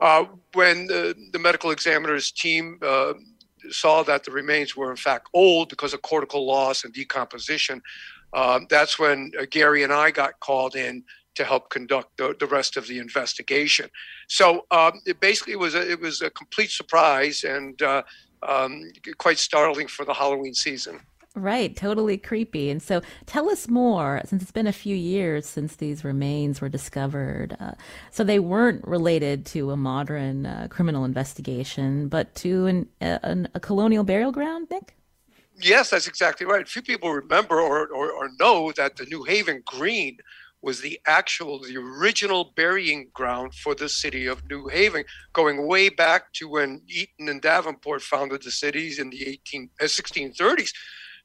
Uh, 0.00 0.24
when 0.54 0.86
the, 0.86 1.14
the, 1.32 1.38
medical 1.38 1.70
examiner's 1.70 2.30
team 2.30 2.78
uh, 2.82 3.12
saw 3.70 4.02
that 4.02 4.24
the 4.24 4.30
remains 4.30 4.76
were 4.76 4.90
in 4.90 4.96
fact 4.96 5.28
old 5.34 5.68
because 5.68 5.92
of 5.92 6.00
cortical 6.02 6.46
loss 6.46 6.84
and 6.84 6.94
decomposition, 6.94 7.82
uh, 8.32 8.60
that's 8.70 8.98
when 8.98 9.32
uh, 9.38 9.44
Gary 9.50 9.82
and 9.82 9.92
I 9.92 10.10
got 10.10 10.38
called 10.40 10.76
in 10.76 11.04
to 11.34 11.44
help 11.44 11.70
conduct 11.70 12.16
the, 12.16 12.34
the 12.40 12.46
rest 12.46 12.76
of 12.76 12.86
the 12.86 12.98
investigation. 12.98 13.88
So 14.28 14.66
um, 14.70 15.00
it 15.04 15.20
basically 15.20 15.56
was 15.56 15.74
a, 15.74 15.90
it 15.90 16.00
was 16.00 16.22
a 16.22 16.30
complete 16.30 16.70
surprise 16.70 17.44
and 17.44 17.80
uh, 17.82 18.02
um, 18.42 18.90
quite 19.18 19.38
startling 19.38 19.88
for 19.88 20.04
the 20.04 20.14
Halloween 20.14 20.54
season. 20.54 21.00
Right, 21.38 21.76
totally 21.76 22.18
creepy. 22.18 22.68
And 22.68 22.82
so 22.82 23.00
tell 23.26 23.48
us 23.48 23.68
more, 23.68 24.20
since 24.24 24.42
it's 24.42 24.50
been 24.50 24.66
a 24.66 24.72
few 24.72 24.96
years 24.96 25.46
since 25.46 25.76
these 25.76 26.04
remains 26.04 26.60
were 26.60 26.68
discovered. 26.68 27.56
Uh, 27.60 27.72
so 28.10 28.24
they 28.24 28.40
weren't 28.40 28.86
related 28.86 29.46
to 29.46 29.70
a 29.70 29.76
modern 29.76 30.46
uh, 30.46 30.66
criminal 30.68 31.04
investigation, 31.04 32.08
but 32.08 32.34
to 32.36 32.66
an, 32.66 32.88
a, 33.00 33.46
a 33.54 33.60
colonial 33.60 34.02
burial 34.02 34.32
ground, 34.32 34.66
Nick? 34.68 34.94
Yes, 35.60 35.90
that's 35.90 36.08
exactly 36.08 36.44
right. 36.44 36.68
Few 36.68 36.82
people 36.82 37.12
remember 37.12 37.60
or, 37.60 37.86
or, 37.86 38.10
or 38.10 38.30
know 38.40 38.72
that 38.72 38.96
the 38.96 39.06
New 39.06 39.22
Haven 39.22 39.62
Green 39.64 40.18
was 40.60 40.80
the 40.80 40.98
actual, 41.06 41.60
the 41.60 41.76
original 41.76 42.52
burying 42.56 43.08
ground 43.12 43.54
for 43.54 43.74
the 43.74 43.88
city 43.88 44.26
of 44.26 44.48
New 44.50 44.66
Haven, 44.68 45.04
going 45.32 45.66
way 45.66 45.88
back 45.88 46.32
to 46.34 46.48
when 46.48 46.82
Eaton 46.88 47.28
and 47.28 47.40
Davenport 47.40 48.02
founded 48.02 48.42
the 48.42 48.50
cities 48.50 48.98
in 48.98 49.10
the 49.10 49.28
18, 49.28 49.70
uh, 49.80 49.84
1630s. 49.84 50.72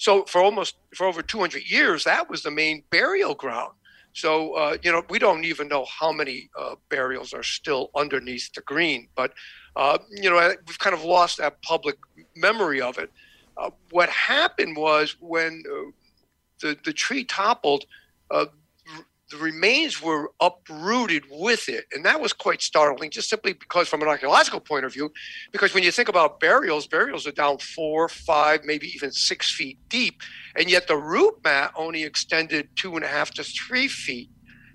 So 0.03 0.25
for 0.25 0.41
almost 0.41 0.75
for 0.93 1.07
over 1.07 1.21
200 1.21 1.63
years, 1.71 2.03
that 2.03 2.29
was 2.29 2.43
the 2.43 2.51
main 2.51 2.83
burial 2.89 3.33
ground. 3.33 3.71
So 4.11 4.53
uh, 4.55 4.75
you 4.83 4.91
know 4.91 5.01
we 5.09 5.17
don't 5.17 5.45
even 5.45 5.69
know 5.69 5.85
how 5.85 6.11
many 6.11 6.49
uh, 6.59 6.75
burials 6.89 7.33
are 7.33 7.41
still 7.41 7.89
underneath 7.95 8.51
the 8.51 8.59
green, 8.63 9.07
but 9.15 9.31
uh, 9.77 9.97
you 10.11 10.29
know 10.29 10.53
we've 10.67 10.77
kind 10.77 10.93
of 10.93 11.05
lost 11.05 11.37
that 11.37 11.61
public 11.61 11.95
memory 12.35 12.81
of 12.81 12.97
it. 12.97 13.11
Uh, 13.55 13.69
what 13.91 14.09
happened 14.09 14.75
was 14.75 15.15
when 15.21 15.63
uh, 15.73 15.91
the 16.59 16.77
the 16.83 16.91
tree 16.91 17.23
toppled, 17.23 17.85
uh, 18.29 18.47
the 19.31 19.37
remains 19.37 20.01
were 20.01 20.31
uprooted 20.41 21.23
with 21.29 21.69
it. 21.69 21.85
And 21.93 22.05
that 22.05 22.19
was 22.19 22.33
quite 22.33 22.61
startling, 22.61 23.09
just 23.09 23.29
simply 23.29 23.53
because, 23.53 23.87
from 23.87 24.01
an 24.01 24.07
archaeological 24.07 24.59
point 24.59 24.85
of 24.85 24.93
view, 24.93 25.11
because 25.51 25.73
when 25.73 25.83
you 25.83 25.91
think 25.91 26.09
about 26.09 26.39
burials, 26.39 26.87
burials 26.87 27.25
are 27.25 27.31
down 27.31 27.57
four, 27.57 28.09
five, 28.09 28.63
maybe 28.63 28.87
even 28.87 29.11
six 29.11 29.53
feet 29.53 29.77
deep. 29.89 30.21
And 30.55 30.69
yet 30.69 30.87
the 30.87 30.97
root 30.97 31.35
mat 31.43 31.71
only 31.75 32.03
extended 32.03 32.69
two 32.75 32.95
and 32.95 33.03
a 33.03 33.07
half 33.07 33.31
to 33.31 33.43
three 33.43 33.87
feet. 33.87 34.29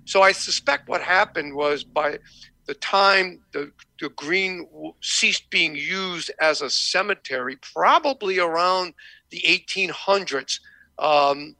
So 0.05 0.23
I 0.23 0.31
suspect 0.31 0.89
what 0.89 1.01
happened 1.01 1.53
was 1.55 1.83
by 1.83 2.17
the 2.65 2.73
time 2.75 3.41
the, 3.51 3.71
the 3.99 4.09
green 4.09 4.67
ceased 5.01 5.49
being 5.49 5.75
used 5.75 6.31
as 6.41 6.61
a 6.61 6.69
cemetery, 6.69 7.57
probably 7.73 8.39
around 8.39 8.93
the 9.29 9.41
1800s, 9.47 10.59
um, 10.97 11.55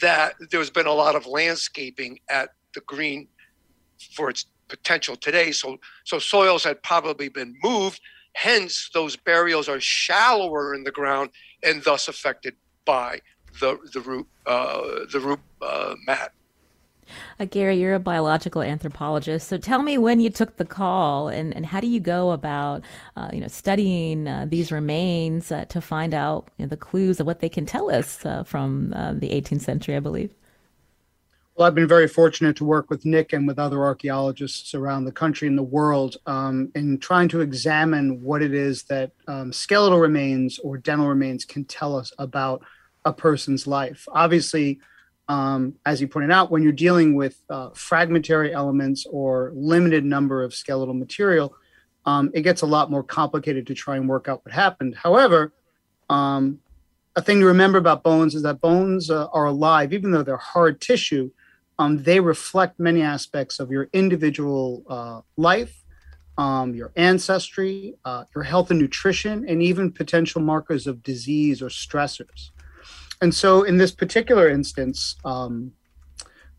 that 0.00 0.34
there's 0.50 0.70
been 0.70 0.86
a 0.86 0.92
lot 0.92 1.14
of 1.14 1.26
landscaping 1.26 2.18
at 2.28 2.50
the 2.74 2.80
green 2.82 3.28
for 4.14 4.30
its 4.30 4.46
potential 4.68 5.16
today. 5.16 5.52
So, 5.52 5.78
so 6.04 6.18
soils 6.18 6.64
had 6.64 6.82
probably 6.82 7.28
been 7.28 7.56
moved. 7.62 8.00
Hence, 8.34 8.90
those 8.92 9.16
burials 9.16 9.68
are 9.68 9.80
shallower 9.80 10.74
in 10.74 10.84
the 10.84 10.90
ground 10.90 11.30
and 11.62 11.82
thus 11.82 12.08
affected 12.08 12.54
by 12.84 13.20
the 13.60 13.78
the 13.94 14.00
root 14.00 14.26
uh, 14.46 14.82
the 15.12 15.20
root 15.20 15.40
uh, 15.62 15.94
mat. 16.06 16.32
Uh, 17.38 17.44
Gary, 17.44 17.78
you're 17.78 17.94
a 17.94 18.00
biological 18.00 18.62
anthropologist, 18.62 19.48
so 19.48 19.58
tell 19.58 19.82
me 19.82 19.98
when 19.98 20.20
you 20.20 20.30
took 20.30 20.56
the 20.56 20.64
call 20.64 21.28
and, 21.28 21.54
and 21.54 21.66
how 21.66 21.80
do 21.80 21.86
you 21.86 22.00
go 22.00 22.30
about, 22.30 22.82
uh, 23.16 23.30
you 23.32 23.40
know, 23.40 23.48
studying 23.48 24.28
uh, 24.28 24.46
these 24.48 24.72
remains 24.72 25.50
uh, 25.52 25.64
to 25.66 25.80
find 25.80 26.14
out 26.14 26.48
you 26.58 26.64
know, 26.64 26.68
the 26.68 26.76
clues 26.76 27.20
of 27.20 27.26
what 27.26 27.40
they 27.40 27.48
can 27.48 27.66
tell 27.66 27.90
us 27.90 28.24
uh, 28.24 28.42
from 28.44 28.92
uh, 28.94 29.12
the 29.12 29.28
18th 29.30 29.62
century, 29.62 29.96
I 29.96 30.00
believe. 30.00 30.34
Well, 31.56 31.66
I've 31.66 31.74
been 31.74 31.88
very 31.88 32.06
fortunate 32.06 32.54
to 32.56 32.66
work 32.66 32.90
with 32.90 33.06
Nick 33.06 33.32
and 33.32 33.46
with 33.46 33.58
other 33.58 33.82
archaeologists 33.82 34.74
around 34.74 35.06
the 35.06 35.12
country 35.12 35.48
and 35.48 35.56
the 35.56 35.62
world 35.62 36.18
um, 36.26 36.70
in 36.74 36.98
trying 36.98 37.28
to 37.28 37.40
examine 37.40 38.22
what 38.22 38.42
it 38.42 38.52
is 38.52 38.82
that 38.84 39.12
um, 39.26 39.54
skeletal 39.54 39.98
remains 39.98 40.58
or 40.58 40.76
dental 40.76 41.08
remains 41.08 41.46
can 41.46 41.64
tell 41.64 41.96
us 41.96 42.12
about 42.18 42.62
a 43.06 43.12
person's 43.12 43.66
life. 43.66 44.06
Obviously, 44.12 44.80
um, 45.28 45.74
as 45.84 46.00
you 46.00 46.08
pointed 46.08 46.30
out, 46.30 46.50
when 46.50 46.62
you're 46.62 46.72
dealing 46.72 47.14
with 47.14 47.42
uh, 47.50 47.70
fragmentary 47.74 48.52
elements 48.52 49.06
or 49.10 49.52
limited 49.54 50.04
number 50.04 50.42
of 50.42 50.54
skeletal 50.54 50.94
material, 50.94 51.54
um, 52.04 52.30
it 52.32 52.42
gets 52.42 52.62
a 52.62 52.66
lot 52.66 52.90
more 52.90 53.02
complicated 53.02 53.66
to 53.66 53.74
try 53.74 53.96
and 53.96 54.08
work 54.08 54.28
out 54.28 54.44
what 54.44 54.54
happened. 54.54 54.94
However, 54.94 55.52
um, 56.08 56.60
a 57.16 57.22
thing 57.22 57.40
to 57.40 57.46
remember 57.46 57.78
about 57.78 58.04
bones 58.04 58.34
is 58.34 58.42
that 58.42 58.60
bones 58.60 59.10
uh, 59.10 59.26
are 59.32 59.46
alive, 59.46 59.92
even 59.92 60.12
though 60.12 60.22
they're 60.22 60.36
hard 60.36 60.80
tissue. 60.80 61.30
Um, 61.78 62.02
they 62.02 62.20
reflect 62.20 62.78
many 62.78 63.02
aspects 63.02 63.58
of 63.58 63.70
your 63.70 63.88
individual 63.92 64.84
uh, 64.88 65.20
life, 65.36 65.82
um, 66.38 66.74
your 66.74 66.92
ancestry, 66.96 67.94
uh, 68.04 68.24
your 68.34 68.44
health 68.44 68.70
and 68.70 68.78
nutrition, 68.78 69.46
and 69.48 69.62
even 69.62 69.90
potential 69.90 70.40
markers 70.40 70.86
of 70.86 71.02
disease 71.02 71.60
or 71.60 71.68
stressors 71.68 72.50
and 73.20 73.34
so 73.34 73.62
in 73.62 73.78
this 73.78 73.92
particular 73.92 74.48
instance, 74.48 75.16
um, 75.24 75.72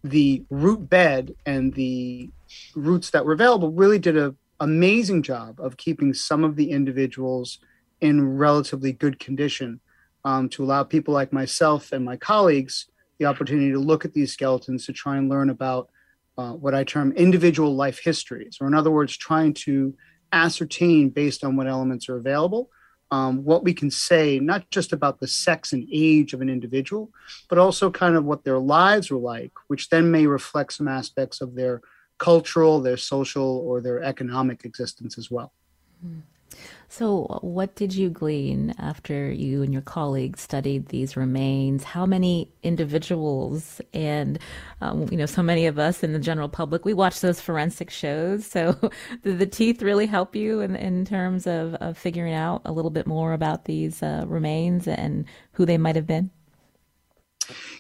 the 0.04 0.44
root 0.50 0.90
bed 0.90 1.36
and 1.46 1.74
the 1.74 2.30
roots 2.76 3.10
that 3.12 3.26
were 3.26 3.34
available 3.34 3.72
really 3.72 4.00
did 4.00 4.18
an 4.18 4.38
amazing 4.60 5.22
job 5.22 5.60
of 5.60 5.78
keeping 5.78 6.14
some 6.14 6.44
of 6.44 6.56
the 6.56 6.72
individuals 6.72 7.60
in 8.02 8.38
relatively 8.38 8.92
good 8.92 9.20
condition 9.20 9.80
um, 10.24 10.50
to 10.50 10.64
allow 10.64 10.84
people 10.84 11.14
like 11.14 11.34
myself 11.34 11.92
and 11.92 12.06
my 12.06 12.18
colleagues 12.18 12.88
the 13.18 13.26
opportunity 13.26 13.72
to 13.72 13.80
look 13.80 14.06
at 14.06 14.14
these 14.14 14.34
skeletons 14.34 14.86
to 14.86 14.94
try 14.94 15.18
and 15.18 15.30
learn 15.30 15.50
about 15.50 15.90
uh, 16.38 16.52
what 16.52 16.76
I 16.76 16.84
term 16.84 17.12
individual 17.14 17.76
life 17.76 18.00
histories, 18.04 18.58
or 18.62 18.68
in 18.68 18.76
other 18.76 18.92
words, 18.92 19.18
trying 19.18 19.56
to 19.56 19.96
ascertain 20.32 21.10
based 21.10 21.44
on 21.44 21.56
what 21.56 21.68
elements 21.68 22.10
are 22.10 22.18
available 22.18 22.70
um, 23.12 23.44
what 23.44 23.64
we 23.64 23.74
can 23.74 23.90
say, 23.90 24.40
not 24.40 24.70
just 24.70 24.92
about 24.92 25.20
the 25.20 25.28
sex 25.28 25.74
and 25.74 25.88
age 25.92 26.34
of 26.34 26.42
an 26.42 26.50
individual, 26.50 27.10
but 27.50 27.58
also 27.58 27.90
kind 27.90 28.16
of 28.16 28.26
what 28.26 28.44
their 28.44 28.60
lives 28.60 29.10
were 29.10 29.18
like, 29.18 29.52
which 29.68 29.90
then 29.90 30.12
may 30.12 30.28
reflect 30.28 30.74
some 30.74 30.88
aspects 30.88 31.42
of 31.42 31.56
their 31.56 31.82
cultural, 32.18 32.82
their 32.82 32.98
social, 32.98 33.60
or 33.66 33.80
their 33.80 34.04
economic 34.04 34.66
existence 34.66 35.18
as 35.18 35.32
well. 35.32 35.54
Mm-hmm. 36.06 36.20
So, 36.90 37.40
what 37.42 37.76
did 37.76 37.94
you 37.94 38.10
glean 38.10 38.74
after 38.80 39.30
you 39.32 39.62
and 39.62 39.74
your 39.74 39.82
colleagues 39.82 40.42
studied 40.42 40.88
these 40.88 41.18
remains? 41.18 41.84
How 41.84 42.06
many 42.06 42.50
individuals 42.64 43.82
and, 43.94 44.40
um, 44.80 45.08
you 45.12 45.18
know, 45.18 45.26
so 45.26 45.44
many 45.44 45.66
of 45.66 45.78
us 45.78 46.02
in 46.02 46.14
the 46.14 46.20
general 46.20 46.48
public, 46.48 46.86
we 46.86 46.94
watch 46.94 47.20
those 47.20 47.42
forensic 47.42 47.90
shows. 47.90 48.46
So, 48.46 48.74
did 49.24 49.40
the 49.40 49.46
teeth 49.46 49.82
really 49.82 50.06
help 50.06 50.36
you 50.36 50.62
in, 50.62 50.76
in 50.78 51.04
terms 51.04 51.46
of, 51.46 51.76
of 51.76 51.98
figuring 51.98 52.34
out 52.34 52.62
a 52.64 52.72
little 52.72 52.92
bit 52.92 53.06
more 53.06 53.34
about 53.34 53.66
these 53.66 54.02
uh, 54.02 54.24
remains 54.26 54.88
and 54.88 55.26
who 55.54 55.66
they 55.66 55.78
might 55.78 55.98
have 55.98 56.08
been? 56.08 56.32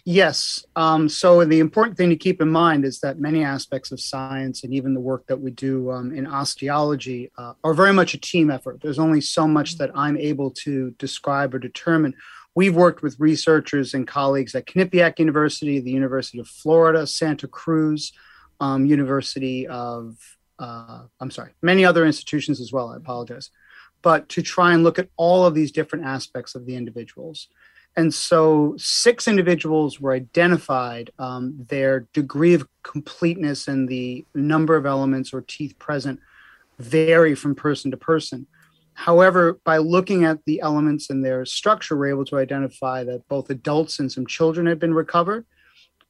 Yes. 0.05 0.65
Um, 0.76 1.09
so 1.09 1.43
the 1.43 1.59
important 1.59 1.97
thing 1.97 2.09
to 2.09 2.15
keep 2.15 2.41
in 2.41 2.49
mind 2.49 2.86
is 2.86 2.99
that 3.01 3.20
many 3.20 3.43
aspects 3.43 3.91
of 3.91 3.99
science 3.99 4.63
and 4.63 4.74
even 4.74 4.93
the 4.93 4.99
work 4.99 5.28
that 5.28 5.39
we 5.39 5.51
do 5.51 5.91
um, 5.91 6.13
in 6.13 6.26
osteology 6.26 7.32
uh, 7.38 7.53
are 7.63 7.74
very 7.74 7.93
much 7.93 8.13
a 8.13 8.18
team 8.18 8.49
effort. 8.49 8.80
There's 8.82 8.99
only 8.99 9.22
so 9.22 9.47
much 9.47 9.78
that 9.78 9.91
I'm 9.95 10.18
able 10.18 10.51
to 10.51 10.91
describe 10.91 11.53
or 11.53 11.59
determine. 11.59 12.13
We've 12.55 12.76
worked 12.76 13.03
with 13.03 13.20
researchers 13.20 13.93
and 13.93 14.07
colleagues 14.07 14.55
at 14.55 14.65
Quinnipiac 14.65 15.20
University, 15.20 15.80
the 15.80 15.91
University 15.91 16.39
of 16.39 16.47
Florida, 16.47 17.05
Santa 17.05 17.47
Cruz, 17.47 18.13
um, 18.59 18.86
University 18.86 19.68
of, 19.68 20.18
uh, 20.57 21.03
I'm 21.20 21.30
sorry, 21.32 21.51
many 21.61 21.86
other 21.86 22.05
institutions 22.05 22.59
as 22.59 22.72
well. 22.72 22.89
I 22.89 22.97
apologize. 22.97 23.51
But 24.01 24.30
to 24.30 24.41
try 24.41 24.74
and 24.74 24.84
look 24.84 24.97
at 24.97 25.09
all 25.18 25.45
of 25.45 25.53
these 25.53 25.72
different 25.72 26.05
aspects 26.05 26.55
of 26.55 26.65
the 26.65 26.76
individuals. 26.76 27.47
And 27.98 28.14
so 28.14 28.76
six 28.78 29.28
individuals 29.28 30.00
were 30.00 30.14
identified. 30.14 31.10
Um, 31.18 31.66
their 31.68 32.02
degree 32.14 32.54
of 32.54 32.68
completeness 32.84 33.68
and 33.68 33.89
the 33.89 34.24
number 34.36 34.76
of 34.76 34.86
elements 34.86 35.34
or 35.34 35.41
teeth 35.41 35.78
present 35.80 36.20
vary 36.78 37.34
from 37.34 37.56
person 37.56 37.89
to 37.89 37.98
person. 37.98 38.45
However, 38.93 39.60
by 39.64 39.78
looking 39.78 40.26
at 40.26 40.45
the 40.45 40.62
elements 40.62 41.10
and 41.10 41.26
their 41.26 41.43
structure, 41.43 41.98
we're 41.98 42.10
able 42.10 42.26
to 42.26 42.38
identify 42.38 43.04
that 43.04 43.28
both 43.28 43.50
adults 43.50 44.00
and 44.00 44.12
some 44.12 44.28
children 44.28 44.68
had 44.68 44.80
been 44.80 44.93
recovered. 44.93 45.45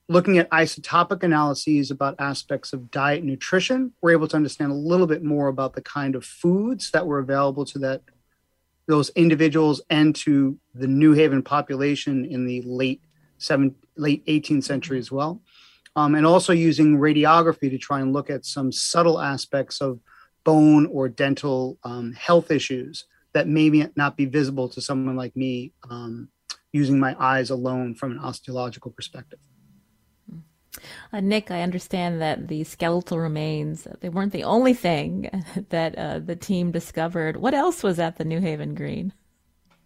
Looking 0.09 0.37
at 0.37 0.49
isotopic 0.51 1.23
analyses 1.23 1.89
about 1.89 2.15
aspects 2.19 2.73
of 2.73 2.91
diet 2.91 3.19
and 3.19 3.27
nutrition, 3.27 3.93
we're 4.01 4.11
able 4.11 4.27
to 4.29 4.35
understand 4.35 4.71
a 4.71 4.75
little 4.75 5.07
bit 5.07 5.23
more 5.23 5.47
about 5.47 5.73
the 5.73 5.81
kind 5.81 6.15
of 6.15 6.25
foods 6.25 6.91
that 6.91 7.07
were 7.07 7.19
available 7.19 7.65
to 7.65 7.79
that 7.79 8.01
those 8.87 9.09
individuals 9.11 9.81
and 9.89 10.15
to 10.15 10.57
the 10.73 10.87
New 10.87 11.13
Haven 11.13 11.43
population 11.43 12.25
in 12.25 12.45
the 12.45 12.61
late 12.61 13.01
seven, 13.37 13.75
late 13.95 14.25
18th 14.25 14.63
century 14.63 14.97
as 14.97 15.11
well. 15.11 15.41
Um, 15.95 16.15
and 16.15 16.25
also 16.25 16.53
using 16.53 16.97
radiography 16.97 17.69
to 17.69 17.77
try 17.77 17.99
and 17.99 18.13
look 18.13 18.29
at 18.29 18.45
some 18.45 18.71
subtle 18.71 19.19
aspects 19.19 19.81
of 19.81 19.99
bone 20.43 20.85
or 20.87 21.09
dental 21.09 21.77
um, 21.83 22.13
health 22.13 22.51
issues 22.51 23.05
that 23.33 23.47
may 23.47 23.69
not 23.95 24.15
be 24.15 24.25
visible 24.25 24.69
to 24.69 24.81
someone 24.81 25.15
like 25.15 25.35
me 25.35 25.73
um, 25.89 26.29
using 26.71 26.99
my 26.99 27.15
eyes 27.19 27.49
alone 27.49 27.95
from 27.95 28.11
an 28.11 28.19
osteological 28.19 28.91
perspective. 28.91 29.39
Uh, 31.11 31.19
Nick, 31.19 31.51
I 31.51 31.61
understand 31.61 32.21
that 32.21 32.47
the 32.47 32.63
skeletal 32.63 33.19
remains, 33.19 33.87
they 34.01 34.09
weren't 34.09 34.33
the 34.33 34.43
only 34.43 34.73
thing 34.73 35.29
that 35.69 35.97
uh, 35.97 36.19
the 36.19 36.35
team 36.35 36.71
discovered. 36.71 37.37
What 37.37 37.53
else 37.53 37.83
was 37.83 37.99
at 37.99 38.17
the 38.17 38.25
New 38.25 38.39
Haven 38.39 38.75
Green? 38.75 39.13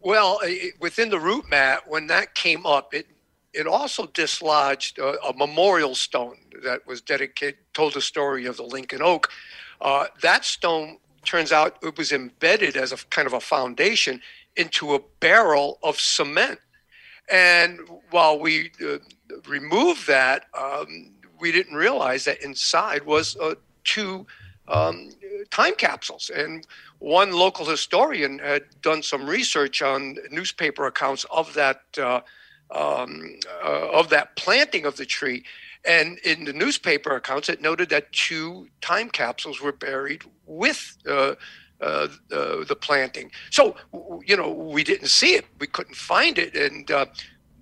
Well, 0.02 0.42
within 0.80 1.10
the 1.10 1.20
root 1.20 1.50
mat, 1.50 1.84
when 1.88 2.08
that 2.08 2.34
came 2.34 2.66
up, 2.66 2.94
it 2.94 3.08
it 3.54 3.68
also 3.68 4.08
dislodged 4.08 4.98
a, 4.98 5.22
a 5.24 5.34
memorial 5.36 5.94
stone 5.96 6.38
that 6.64 6.86
was 6.88 7.02
dedicated, 7.02 7.60
told 7.74 7.94
the 7.94 8.02
story 8.02 8.46
of 8.46 8.58
the 8.58 8.64
Lincoln 8.64 9.02
Oak. 9.02 9.30
Uh, 9.82 10.06
that 10.22 10.46
stone 10.46 10.98
turns 11.26 11.52
out 11.52 11.78
it 11.84 11.98
was 11.98 12.12
embedded 12.12 12.78
as 12.78 12.92
a 12.92 12.98
kind 13.10 13.28
of 13.28 13.34
a 13.34 13.40
foundation 13.40 14.22
into 14.56 14.94
a 14.94 15.00
barrel 15.20 15.80
of 15.84 16.00
cement. 16.00 16.60
And 17.32 17.80
while 18.10 18.38
we 18.40 18.72
uh, 18.86 18.98
removed 19.48 20.08
that, 20.08 20.46
um, 20.58 21.14
we 21.40 21.52
didn't 21.52 21.76
realize 21.76 22.26
that 22.26 22.44
inside 22.44 23.06
was 23.06 23.38
uh, 23.38 23.56
two 23.84 24.28
um, 24.68 25.10
time 25.50 25.76
capsules. 25.76 26.30
And 26.34 26.66
one 27.00 27.32
local 27.32 27.66
historian 27.66 28.40
had 28.40 28.64
done 28.82 29.02
some 29.02 29.26
research 29.26 29.82
on 29.82 30.18
newspaper 30.30 30.86
accounts 30.86 31.26
of 31.32 31.54
that 31.54 31.82
uh, 31.98 32.22
um, 32.70 33.40
uh, 33.64 33.90
of 33.92 34.10
that 34.10 34.36
planting 34.36 34.86
of 34.86 34.98
the 34.98 35.06
tree. 35.06 35.44
And 35.84 36.20
in 36.20 36.46
the 36.46 36.54
newspaper 36.54 37.16
accounts, 37.16 37.50
it 37.50 37.62
noted 37.62 37.90
that 37.90 38.12
two 38.12 38.68
time 38.82 39.10
capsules 39.10 39.62
were 39.62 39.72
buried 39.72 40.24
with 40.46 40.98
uh, 41.10 41.36
uh, 41.82 42.08
uh, 42.32 42.64
the 42.66 42.78
planting. 42.80 43.32
So, 43.50 43.76
you 44.26 44.38
know, 44.38 44.50
we 44.50 44.84
didn't 44.84 45.08
see 45.08 45.34
it, 45.36 45.46
we 45.60 45.68
couldn't 45.68 45.96
find 45.96 46.38
it, 46.38 46.56
and 46.56 46.90
uh, 46.90 47.06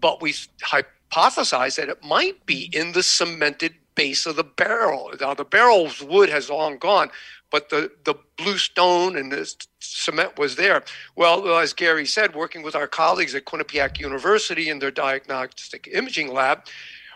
but 0.01 0.21
we 0.21 0.33
hypothesized 0.63 1.77
that 1.77 1.89
it 1.89 2.03
might 2.03 2.45
be 2.45 2.69
in 2.73 2.91
the 2.91 3.03
cemented 3.03 3.73
base 3.95 4.25
of 4.25 4.35
the 4.35 4.43
barrel. 4.43 5.11
Now, 5.19 5.33
the 5.33 5.43
barrel's 5.43 6.01
wood 6.01 6.29
has 6.29 6.49
long 6.49 6.77
gone, 6.77 7.09
but 7.51 7.69
the, 7.69 7.91
the 8.05 8.15
blue 8.37 8.57
stone 8.57 9.17
and 9.17 9.31
the 9.31 9.53
cement 9.79 10.37
was 10.37 10.55
there. 10.55 10.83
Well, 11.15 11.57
as 11.57 11.73
Gary 11.73 12.05
said, 12.05 12.35
working 12.35 12.61
with 12.63 12.75
our 12.75 12.87
colleagues 12.87 13.35
at 13.35 13.45
Quinnipiac 13.45 13.99
University 13.99 14.69
in 14.69 14.79
their 14.79 14.91
diagnostic 14.91 15.89
imaging 15.91 16.31
lab, 16.31 16.65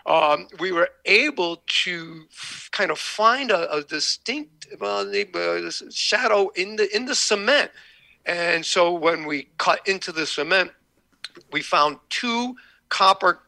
um, 0.06 0.48
we 0.60 0.70
were 0.72 0.90
able 1.06 1.62
to 1.66 2.24
f- 2.30 2.68
kind 2.72 2.90
of 2.90 2.98
find 2.98 3.50
a, 3.50 3.72
a 3.72 3.82
distinct 3.82 4.66
uh, 4.80 5.04
shadow 5.90 6.48
in 6.50 6.76
the 6.76 6.94
in 6.94 7.06
the 7.06 7.14
cement. 7.14 7.70
And 8.26 8.64
so 8.64 8.92
when 8.92 9.26
we 9.26 9.48
cut 9.58 9.86
into 9.86 10.12
the 10.12 10.26
cement, 10.26 10.70
we 11.52 11.60
found 11.62 11.98
two 12.08 12.56
copper 12.88 13.40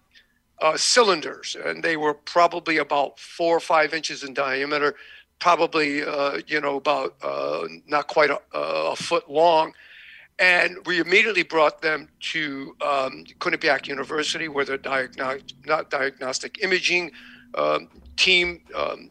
uh, 0.61 0.77
cylinders, 0.77 1.57
and 1.65 1.83
they 1.83 1.97
were 1.97 2.15
probably 2.15 2.79
about 2.79 3.19
four 3.19 3.57
or 3.57 3.61
five 3.61 3.93
inches 3.93 4.25
in 4.25 4.33
diameter, 4.33 4.95
probably 5.39 6.03
uh, 6.03 6.41
you 6.47 6.61
know 6.61 6.77
about 6.77 7.15
uh, 7.23 7.67
not 7.87 8.09
quite 8.09 8.31
a, 8.31 8.41
a, 8.55 8.97
foot 8.97 9.31
long. 9.31 9.73
And 10.39 10.79
we 10.87 11.01
immediately 11.01 11.43
brought 11.43 11.81
them 11.81 12.09
to 12.33 12.77
um, 12.83 13.25
Quinnipiac 13.39 13.87
University, 13.89 14.49
where 14.49 14.67
the 14.67 14.79
diagno- 14.79 15.43
not 15.65 15.91
diagnostic 15.91 16.63
imaging 16.63 17.13
um, 17.55 17.89
team 18.17 18.61
um, 18.75 19.11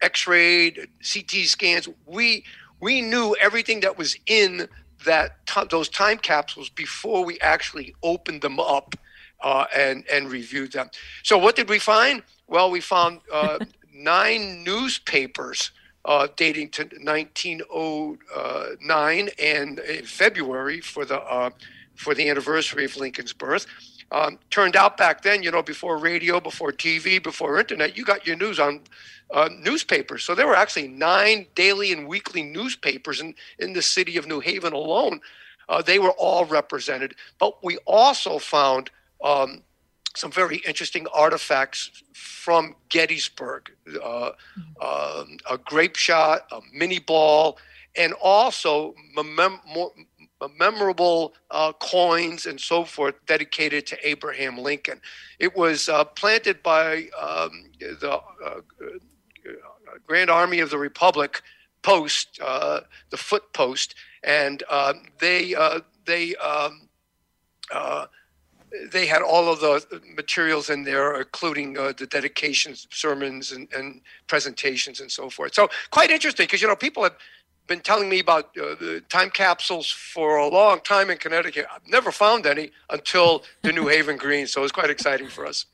X-rayed, 0.00 0.88
CT 1.00 1.46
scans. 1.46 1.88
We 2.06 2.44
we 2.80 3.00
knew 3.00 3.36
everything 3.40 3.80
that 3.80 3.96
was 3.96 4.16
in 4.26 4.68
that 5.04 5.46
t- 5.46 5.60
those 5.70 5.88
time 5.88 6.18
capsules 6.18 6.68
before 6.68 7.24
we 7.24 7.38
actually 7.40 7.94
opened 8.02 8.42
them 8.42 8.58
up 8.58 8.94
uh, 9.42 9.66
and 9.74 10.04
and 10.10 10.30
reviewed 10.30 10.72
them. 10.72 10.90
So 11.22 11.36
what 11.36 11.54
did 11.54 11.68
we 11.68 11.78
find? 11.78 12.22
Well, 12.48 12.70
we 12.70 12.80
found 12.80 13.20
uh, 13.32 13.60
nine 13.94 14.64
newspapers 14.64 15.70
uh, 16.04 16.26
dating 16.36 16.68
to 16.70 16.82
1909 16.82 19.28
and 19.38 19.78
in 19.78 20.04
February 20.04 20.80
for 20.80 21.04
the 21.04 21.20
uh, 21.20 21.50
for 21.94 22.14
the 22.14 22.28
anniversary 22.28 22.84
of 22.84 22.96
Lincoln's 22.96 23.32
birth. 23.32 23.66
Um, 24.10 24.38
turned 24.50 24.76
out 24.76 24.98
back 24.98 25.22
then, 25.22 25.42
you 25.42 25.50
know, 25.50 25.62
before 25.62 25.96
radio, 25.96 26.38
before 26.38 26.70
TV, 26.70 27.22
before 27.22 27.58
internet, 27.58 27.96
you 27.96 28.04
got 28.04 28.26
your 28.26 28.36
news 28.36 28.60
on 28.60 28.82
uh, 29.32 29.48
newspapers. 29.58 30.22
So 30.22 30.34
there 30.34 30.46
were 30.46 30.54
actually 30.54 30.88
nine 30.88 31.46
daily 31.54 31.92
and 31.92 32.06
weekly 32.06 32.42
newspapers 32.42 33.22
in, 33.22 33.34
in 33.58 33.72
the 33.72 33.80
city 33.80 34.18
of 34.18 34.26
New 34.26 34.40
Haven 34.40 34.74
alone. 34.74 35.20
Uh, 35.68 35.80
they 35.80 35.98
were 35.98 36.12
all 36.12 36.44
represented. 36.44 37.14
But 37.38 37.64
we 37.64 37.78
also 37.86 38.38
found 38.38 38.90
um, 39.24 39.62
some 40.14 40.30
very 40.30 40.58
interesting 40.66 41.06
artifacts 41.14 42.02
from 42.12 42.74
Gettysburg 42.88 43.70
uh, 44.02 44.30
um, 44.80 45.36
a 45.50 45.58
grape 45.64 45.96
shot, 45.96 46.46
a 46.52 46.60
minié 46.76 47.04
ball, 47.04 47.58
and 47.96 48.12
also 48.14 48.94
mem- 49.14 49.60
more, 49.66 49.92
memorable 50.58 51.34
uh, 51.50 51.72
coins 51.74 52.46
and 52.46 52.60
so 52.60 52.84
forth 52.84 53.14
dedicated 53.26 53.86
to 53.86 54.08
Abraham 54.08 54.58
Lincoln. 54.58 55.00
It 55.38 55.56
was 55.56 55.88
uh, 55.88 56.04
planted 56.04 56.62
by 56.62 57.08
um, 57.20 57.70
the 57.80 58.12
uh, 58.12 58.20
uh, 58.46 58.60
Grand 60.06 60.30
Army 60.30 60.60
of 60.60 60.70
the 60.70 60.78
Republic 60.78 61.42
post, 61.82 62.38
uh, 62.42 62.80
the 63.10 63.16
Foote 63.16 63.52
post, 63.52 63.94
and 64.22 64.62
they 65.20 65.54
they 66.06 66.34
um, 66.36 66.88
they 68.90 69.06
had 69.06 69.22
all 69.22 69.52
of 69.52 69.60
the 69.60 70.00
materials 70.16 70.70
in 70.70 70.84
there, 70.84 71.20
including 71.20 71.78
uh, 71.78 71.92
the 71.96 72.06
dedications, 72.06 72.86
sermons, 72.90 73.52
and, 73.52 73.68
and, 73.74 74.00
presentations, 74.26 75.00
and 75.00 75.10
so 75.10 75.28
forth. 75.28 75.54
So 75.54 75.68
quite 75.90 76.10
interesting 76.10 76.44
because 76.44 76.62
you 76.62 76.68
know 76.68 76.76
people 76.76 77.02
have 77.02 77.16
been 77.66 77.80
telling 77.80 78.08
me 78.08 78.20
about 78.20 78.56
uh, 78.56 78.74
the 78.80 79.02
time 79.08 79.30
capsules 79.30 79.90
for 79.90 80.36
a 80.36 80.48
long 80.48 80.80
time 80.80 81.10
in 81.10 81.18
Connecticut. 81.18 81.66
I've 81.72 81.86
never 81.86 82.10
found 82.10 82.46
any 82.46 82.70
until 82.90 83.44
the 83.62 83.72
New 83.72 83.88
Haven 83.88 84.16
Green, 84.16 84.46
so 84.46 84.62
it's 84.62 84.72
quite 84.72 84.90
exciting 84.90 85.28
for 85.28 85.46
us. 85.46 85.66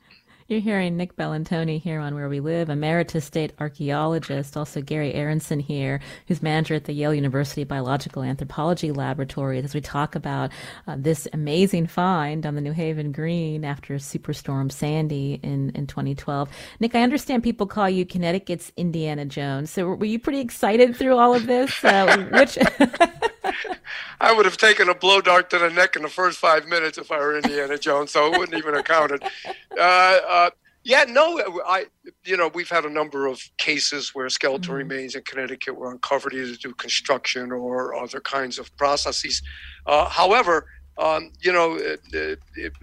You're 0.49 0.61
hearing 0.61 0.97
Nick 0.97 1.15
Bellantoni 1.15 1.79
here 1.79 1.99
on 1.99 2.15
Where 2.15 2.27
We 2.27 2.39
Live, 2.39 2.71
emeritus 2.71 3.23
state 3.23 3.53
archaeologist, 3.59 4.57
also 4.57 4.81
Gary 4.81 5.13
Aronsen 5.13 5.61
here, 5.61 5.99
who's 6.27 6.41
manager 6.41 6.73
at 6.73 6.85
the 6.85 6.91
Yale 6.91 7.13
University 7.13 7.63
Biological 7.65 8.23
Anthropology 8.23 8.91
Laboratory, 8.91 9.59
as 9.59 9.75
we 9.75 9.81
talk 9.81 10.15
about 10.15 10.49
uh, 10.87 10.95
this 10.97 11.27
amazing 11.33 11.85
find 11.85 12.47
on 12.47 12.55
the 12.55 12.61
New 12.61 12.71
Haven 12.71 13.11
Green 13.11 13.63
after 13.63 13.93
Superstorm 13.97 14.71
Sandy 14.71 15.39
in, 15.43 15.69
in 15.75 15.85
2012. 15.85 16.49
Nick, 16.79 16.95
I 16.95 17.03
understand 17.03 17.43
people 17.43 17.67
call 17.67 17.87
you 17.87 18.03
Connecticut's 18.03 18.71
Indiana 18.75 19.25
Jones. 19.25 19.69
So 19.69 19.85
were 19.85 20.05
you 20.05 20.17
pretty 20.17 20.39
excited 20.39 20.95
through 20.95 21.15
all 21.15 21.35
of 21.35 21.45
this? 21.45 21.85
Uh, 21.85 22.27
which 22.31 22.57
I 24.21 24.33
would 24.33 24.45
have 24.45 24.57
taken 24.57 24.89
a 24.89 24.95
blow 24.95 25.21
dart 25.21 25.49
to 25.51 25.59
the 25.59 25.69
neck 25.69 25.95
in 25.95 26.01
the 26.01 26.09
first 26.09 26.37
five 26.37 26.67
minutes 26.67 26.97
if 26.97 27.11
I 27.11 27.17
were 27.17 27.35
Indiana 27.35 27.77
Jones, 27.77 28.11
so 28.11 28.31
it 28.31 28.37
wouldn't 28.37 28.57
even 28.57 28.73
have 28.73 28.85
counted. 28.85 29.23
Uh, 29.79 30.19
uh, 30.27 30.49
yeah, 30.83 31.05
no, 31.07 31.39
I, 31.65 31.85
you 32.25 32.35
know, 32.35 32.49
we've 32.49 32.69
had 32.69 32.83
a 32.83 32.89
number 32.89 33.27
of 33.27 33.41
cases 33.57 34.13
where 34.15 34.27
skeletal 34.29 34.73
mm-hmm. 34.73 34.89
remains 34.89 35.15
in 35.15 35.21
Connecticut 35.23 35.77
were 35.77 35.91
uncovered 35.91 36.33
either 36.33 36.53
to 36.53 36.57
do 36.57 36.73
construction 36.73 37.51
or 37.51 37.95
other 37.95 38.19
kinds 38.19 38.59
of 38.59 38.75
processes. 38.75 39.41
Uh, 39.85 40.09
however, 40.09 40.65
um, 40.97 41.31
you 41.41 41.53
know, 41.53 41.75
it, 41.75 42.01
it, 42.11 42.39
it, 42.55 42.73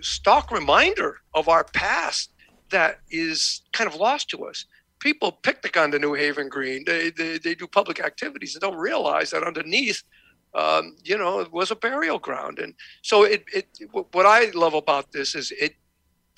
stark 0.00 0.50
reminder 0.50 1.18
of 1.32 1.48
our 1.48 1.64
past 1.64 2.30
that 2.70 3.00
is 3.10 3.62
kind 3.72 3.88
of 3.88 3.96
lost 3.96 4.28
to 4.30 4.44
us. 4.44 4.66
People 5.04 5.32
picnic 5.32 5.76
on 5.76 5.90
the 5.90 5.98
New 5.98 6.14
Haven 6.14 6.48
Green. 6.48 6.82
They, 6.86 7.10
they, 7.10 7.36
they 7.36 7.54
do 7.54 7.66
public 7.66 8.00
activities 8.00 8.54
and 8.54 8.62
don't 8.62 8.78
realize 8.78 9.30
that 9.30 9.42
underneath, 9.44 10.02
um, 10.54 10.96
you 11.04 11.18
know, 11.18 11.40
it 11.40 11.52
was 11.52 11.70
a 11.70 11.76
burial 11.76 12.18
ground. 12.18 12.58
And 12.58 12.72
so 13.02 13.24
it, 13.24 13.44
it, 13.52 13.68
what 14.12 14.24
I 14.24 14.50
love 14.54 14.72
about 14.72 15.12
this 15.12 15.34
is 15.34 15.52
it 15.52 15.74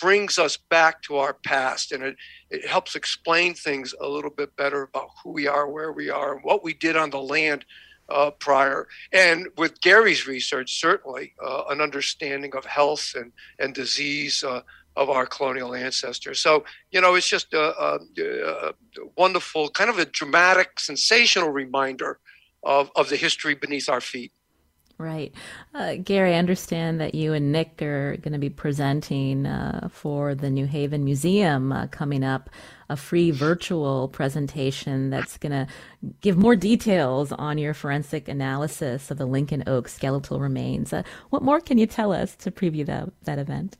brings 0.01 0.37
us 0.37 0.57
back 0.57 1.01
to 1.03 1.17
our 1.17 1.35
past 1.35 1.93
and 1.93 2.03
it, 2.03 2.17
it 2.51 2.67
helps 2.67 2.97
explain 2.97 3.55
things 3.55 3.95
a 4.01 4.09
little 4.09 4.33
bit 4.33 4.55
better 4.57 4.83
about 4.83 5.11
who 5.23 5.31
we 5.31 5.47
are, 5.47 5.71
where 5.71 5.93
we 5.93 6.11
are, 6.11 6.35
and 6.35 6.43
what 6.43 6.65
we 6.65 6.75
did 6.75 6.97
on 6.97 7.11
the 7.11 7.21
land 7.21 7.65
uh, 8.09 8.33
prior. 8.33 8.89
And 9.13 9.47
with 9.57 9.81
Gary's 9.81 10.27
research, 10.27 10.81
certainly 10.81 11.35
uh, 11.41 11.63
an 11.71 11.81
understanding 11.81 12.55
of 12.57 12.65
health 12.65 13.15
and, 13.15 13.31
and 13.61 13.75
disease 13.75 14.43
uh, 14.43 14.63
of 14.97 15.11
our 15.11 15.27
colonial 15.27 15.75
ancestors. 15.75 16.41
So, 16.41 16.65
you 16.91 17.01
know, 17.01 17.15
it's 17.15 17.29
just 17.29 17.53
a, 17.53 17.79
a, 17.79 17.99
a, 18.19 18.73
wonderful, 19.17 19.69
kind 19.71 19.91
of 19.91 19.99
a 19.99 20.07
dramatic, 20.07 20.81
sensational 20.81 21.51
reminder 21.51 22.19
of, 22.63 22.91
of 22.97 23.09
the 23.09 23.17
history 23.17 23.55
beneath 23.55 23.89
our 23.89 24.01
feet. 24.01 24.33
Right. 24.99 25.35
Uh, 25.75 25.97
Gary, 25.97 26.35
I 26.35 26.39
understand 26.39 27.03
that 27.03 27.15
you 27.15 27.35
and 27.35 27.53
Nick 27.53 27.83
are 27.83 28.17
going 28.17 28.33
to 28.33 28.39
be 28.39 28.49
presenting 28.49 29.45
uh, 29.45 29.91
for 29.93 30.35
the 30.35 30.49
New 30.49 30.67
Haven 30.67 31.05
Museum 31.05 31.71
uh, 31.71 31.87
coming 31.89 32.25
up, 32.25 32.49
a 32.89 32.97
free 32.97 33.31
virtual 33.31 34.09
presentation 34.09 35.11
that's 35.11 35.37
going 35.37 35.53
to 35.53 35.67
give 36.23 36.39
more 36.39 36.57
details 36.57 37.31
on 37.31 37.59
your 37.59 37.75
forensic 37.75 38.27
analysis 38.27 39.11
of 39.11 39.19
the 39.19 39.27
Lincoln 39.27 39.65
Oak 39.67 39.87
skeletal 39.89 40.41
remains. 40.41 40.95
Uh, 40.95 41.03
what 41.29 41.43
more 41.43 41.61
can 41.61 41.77
you 41.77 41.87
tell 41.87 42.11
us 42.11 42.35
to 42.37 42.51
preview 42.51 42.87
that, 42.87 43.11
that 43.25 43.39
event? 43.39 43.77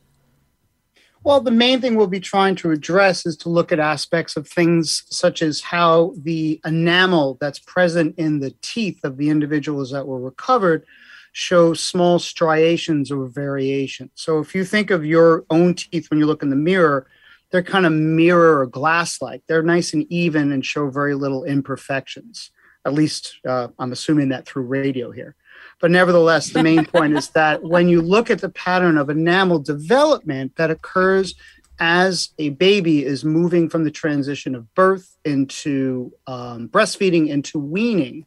Well, 1.27 1.41
the 1.41 1.51
main 1.51 1.81
thing 1.81 1.95
we'll 1.95 2.07
be 2.07 2.21
trying 2.21 2.55
to 2.55 2.71
address 2.71 3.25
is 3.25 3.35
to 3.39 3.49
look 3.49 3.73
at 3.73 3.81
aspects 3.81 4.37
of 4.37 4.47
things 4.47 5.03
such 5.09 5.41
as 5.41 5.59
how 5.59 6.13
the 6.23 6.61
enamel 6.63 7.37
that's 7.41 7.59
present 7.59 8.15
in 8.17 8.39
the 8.39 8.55
teeth 8.61 9.01
of 9.03 9.17
the 9.17 9.27
individuals 9.27 9.91
that 9.91 10.07
were 10.07 10.21
recovered 10.21 10.85
show 11.33 11.73
small 11.73 12.17
striations 12.17 13.11
or 13.11 13.27
variations. 13.27 14.11
So 14.15 14.39
if 14.39 14.55
you 14.55 14.63
think 14.63 14.89
of 14.89 15.03
your 15.03 15.43
own 15.49 15.73
teeth 15.73 16.09
when 16.09 16.17
you 16.17 16.25
look 16.25 16.43
in 16.43 16.49
the 16.49 16.55
mirror, 16.55 17.07
they're 17.51 17.61
kind 17.61 17.85
of 17.85 17.91
mirror 17.91 18.61
or 18.61 18.65
glass 18.65 19.21
like. 19.21 19.41
They're 19.49 19.61
nice 19.61 19.93
and 19.93 20.09
even 20.09 20.53
and 20.53 20.65
show 20.65 20.89
very 20.89 21.13
little 21.13 21.43
imperfections. 21.43 22.51
At 22.85 22.93
least 22.93 23.35
uh, 23.45 23.67
I'm 23.79 23.91
assuming 23.91 24.29
that 24.29 24.45
through 24.45 24.63
radio 24.63 25.11
here. 25.11 25.35
But 25.79 25.91
nevertheless, 25.91 26.49
the 26.49 26.63
main 26.63 26.85
point 26.85 27.17
is 27.17 27.29
that 27.29 27.63
when 27.63 27.87
you 27.87 28.01
look 28.01 28.31
at 28.31 28.41
the 28.41 28.49
pattern 28.49 28.97
of 28.97 29.09
enamel 29.09 29.59
development 29.59 30.55
that 30.55 30.71
occurs 30.71 31.35
as 31.79 32.29
a 32.39 32.49
baby 32.49 33.05
is 33.05 33.23
moving 33.23 33.69
from 33.69 33.83
the 33.83 33.91
transition 33.91 34.55
of 34.55 34.73
birth 34.73 35.15
into 35.23 36.11
um, 36.25 36.69
breastfeeding 36.69 37.27
into 37.27 37.59
weaning, 37.59 38.25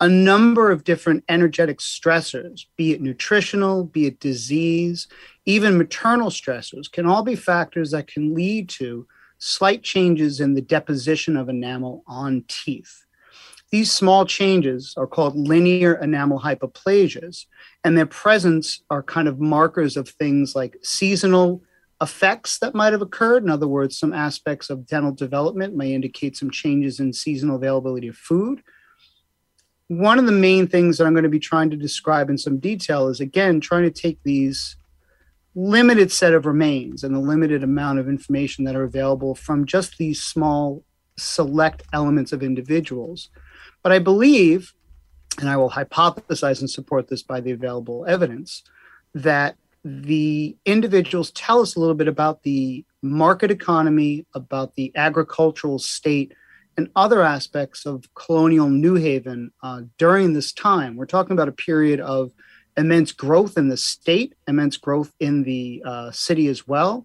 a 0.00 0.08
number 0.08 0.72
of 0.72 0.82
different 0.82 1.22
energetic 1.28 1.78
stressors, 1.78 2.66
be 2.76 2.90
it 2.90 3.00
nutritional, 3.00 3.84
be 3.84 4.06
it 4.06 4.18
disease, 4.18 5.06
even 5.46 5.78
maternal 5.78 6.28
stressors, 6.28 6.90
can 6.90 7.06
all 7.06 7.22
be 7.22 7.36
factors 7.36 7.92
that 7.92 8.08
can 8.08 8.34
lead 8.34 8.68
to 8.68 9.06
slight 9.38 9.84
changes 9.84 10.40
in 10.40 10.54
the 10.54 10.60
deposition 10.60 11.36
of 11.36 11.48
enamel 11.48 12.02
on 12.08 12.44
teeth. 12.48 13.06
These 13.72 13.90
small 13.90 14.24
changes 14.26 14.94
are 14.96 15.06
called 15.06 15.34
linear 15.34 15.94
enamel 15.94 16.40
hypoplasias, 16.40 17.46
and 17.82 17.96
their 17.96 18.06
presence 18.06 18.82
are 18.90 19.02
kind 19.02 19.26
of 19.26 19.40
markers 19.40 19.96
of 19.96 20.08
things 20.08 20.54
like 20.54 20.76
seasonal 20.82 21.62
effects 22.00 22.58
that 22.58 22.74
might 22.74 22.92
have 22.92 23.02
occurred. 23.02 23.42
In 23.42 23.50
other 23.50 23.66
words, 23.66 23.98
some 23.98 24.12
aspects 24.12 24.70
of 24.70 24.86
dental 24.86 25.12
development 25.12 25.74
may 25.74 25.94
indicate 25.94 26.36
some 26.36 26.50
changes 26.50 27.00
in 27.00 27.12
seasonal 27.12 27.56
availability 27.56 28.08
of 28.08 28.16
food 28.16 28.62
one 29.98 30.18
of 30.18 30.24
the 30.24 30.32
main 30.32 30.66
things 30.66 30.96
that 30.96 31.06
I'm 31.06 31.12
going 31.12 31.22
to 31.24 31.28
be 31.28 31.38
trying 31.38 31.68
to 31.70 31.76
describe 31.76 32.30
in 32.30 32.38
some 32.38 32.58
detail 32.58 33.08
is 33.08 33.20
again 33.20 33.60
trying 33.60 33.82
to 33.82 33.90
take 33.90 34.18
these 34.22 34.76
limited 35.54 36.10
set 36.10 36.32
of 36.32 36.46
remains 36.46 37.04
and 37.04 37.14
the 37.14 37.20
limited 37.20 37.62
amount 37.62 37.98
of 37.98 38.08
information 38.08 38.64
that 38.64 38.74
are 38.74 38.84
available 38.84 39.34
from 39.34 39.66
just 39.66 39.98
these 39.98 40.22
small 40.22 40.82
select 41.18 41.82
elements 41.92 42.32
of 42.32 42.42
individuals. 42.42 43.28
But 43.82 43.92
I 43.92 43.98
believe, 43.98 44.72
and 45.38 45.48
I 45.48 45.56
will 45.56 45.70
hypothesize 45.70 46.60
and 46.60 46.70
support 46.70 47.08
this 47.08 47.22
by 47.22 47.40
the 47.40 47.52
available 47.52 48.06
evidence, 48.06 48.62
that 49.14 49.56
the 49.84 50.56
individuals 50.64 51.30
tell 51.32 51.60
us 51.60 51.74
a 51.74 51.80
little 51.80 51.94
bit 51.94 52.08
about 52.08 52.42
the 52.44 52.84
market 53.02 53.50
economy, 53.50 54.24
about 54.34 54.74
the 54.76 54.92
agricultural 54.94 55.78
state 55.78 56.32
and 56.76 56.88
other 56.96 57.22
aspects 57.22 57.84
of 57.84 58.04
colonial 58.14 58.68
New 58.68 58.94
Haven 58.94 59.52
uh, 59.62 59.82
during 59.98 60.32
this 60.32 60.52
time. 60.52 60.96
We're 60.96 61.06
talking 61.06 61.32
about 61.32 61.48
a 61.48 61.52
period 61.52 62.00
of 62.00 62.30
immense 62.76 63.12
growth 63.12 63.58
in 63.58 63.68
the 63.68 63.76
state, 63.76 64.34
immense 64.48 64.76
growth 64.76 65.12
in 65.20 65.42
the 65.42 65.82
uh, 65.84 66.10
city 66.12 66.46
as 66.46 66.66
well. 66.66 67.04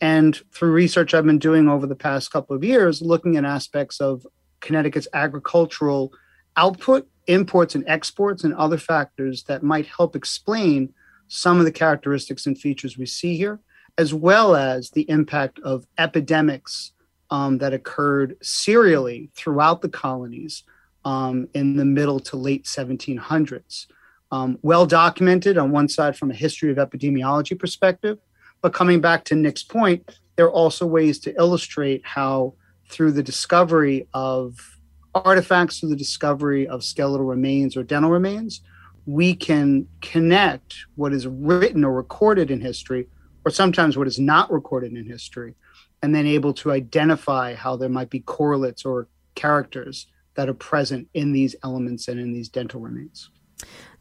And 0.00 0.40
through 0.52 0.72
research 0.72 1.14
I've 1.14 1.26
been 1.26 1.38
doing 1.38 1.68
over 1.68 1.86
the 1.86 1.94
past 1.94 2.32
couple 2.32 2.56
of 2.56 2.64
years, 2.64 3.00
looking 3.00 3.36
at 3.36 3.44
aspects 3.44 4.00
of 4.00 4.26
Connecticut's 4.64 5.08
agricultural 5.12 6.12
output, 6.56 7.06
imports 7.26 7.74
and 7.74 7.84
exports, 7.86 8.44
and 8.44 8.54
other 8.54 8.78
factors 8.78 9.44
that 9.44 9.62
might 9.62 9.86
help 9.86 10.16
explain 10.16 10.92
some 11.28 11.58
of 11.58 11.64
the 11.64 11.72
characteristics 11.72 12.46
and 12.46 12.58
features 12.58 12.98
we 12.98 13.06
see 13.06 13.36
here, 13.36 13.60
as 13.98 14.12
well 14.12 14.56
as 14.56 14.90
the 14.90 15.08
impact 15.08 15.58
of 15.60 15.86
epidemics 15.98 16.92
um, 17.30 17.58
that 17.58 17.72
occurred 17.72 18.36
serially 18.42 19.30
throughout 19.34 19.82
the 19.82 19.88
colonies 19.88 20.62
um, 21.04 21.48
in 21.54 21.76
the 21.76 21.84
middle 21.84 22.20
to 22.20 22.36
late 22.36 22.64
1700s. 22.64 23.86
Um, 24.32 24.58
well 24.62 24.86
documented 24.86 25.58
on 25.58 25.70
one 25.70 25.88
side 25.88 26.16
from 26.16 26.30
a 26.30 26.34
history 26.34 26.70
of 26.70 26.78
epidemiology 26.78 27.58
perspective, 27.58 28.18
but 28.62 28.72
coming 28.72 29.00
back 29.00 29.24
to 29.24 29.34
Nick's 29.34 29.62
point, 29.62 30.18
there 30.36 30.46
are 30.46 30.52
also 30.52 30.86
ways 30.86 31.18
to 31.20 31.34
illustrate 31.36 32.02
how, 32.04 32.54
through 32.88 33.12
the 33.12 33.22
discovery 33.22 34.06
of 34.14 34.78
artifacts, 35.14 35.80
through 35.80 35.90
the 35.90 35.96
discovery 35.96 36.66
of 36.66 36.84
skeletal 36.84 37.26
remains 37.26 37.76
or 37.76 37.82
dental 37.82 38.10
remains, 38.10 38.60
we 39.06 39.34
can 39.34 39.86
connect 40.00 40.86
what 40.96 41.12
is 41.12 41.26
written 41.26 41.84
or 41.84 41.92
recorded 41.92 42.50
in 42.50 42.60
history, 42.60 43.06
or 43.44 43.50
sometimes 43.50 43.96
what 43.96 44.06
is 44.06 44.18
not 44.18 44.50
recorded 44.50 44.92
in 44.92 45.06
history, 45.06 45.54
and 46.02 46.14
then 46.14 46.26
able 46.26 46.52
to 46.54 46.72
identify 46.72 47.54
how 47.54 47.76
there 47.76 47.88
might 47.88 48.10
be 48.10 48.20
correlates 48.20 48.84
or 48.84 49.08
characters 49.34 50.06
that 50.34 50.48
are 50.48 50.54
present 50.54 51.08
in 51.14 51.32
these 51.32 51.54
elements 51.62 52.08
and 52.08 52.18
in 52.18 52.32
these 52.32 52.48
dental 52.48 52.80
remains. 52.80 53.30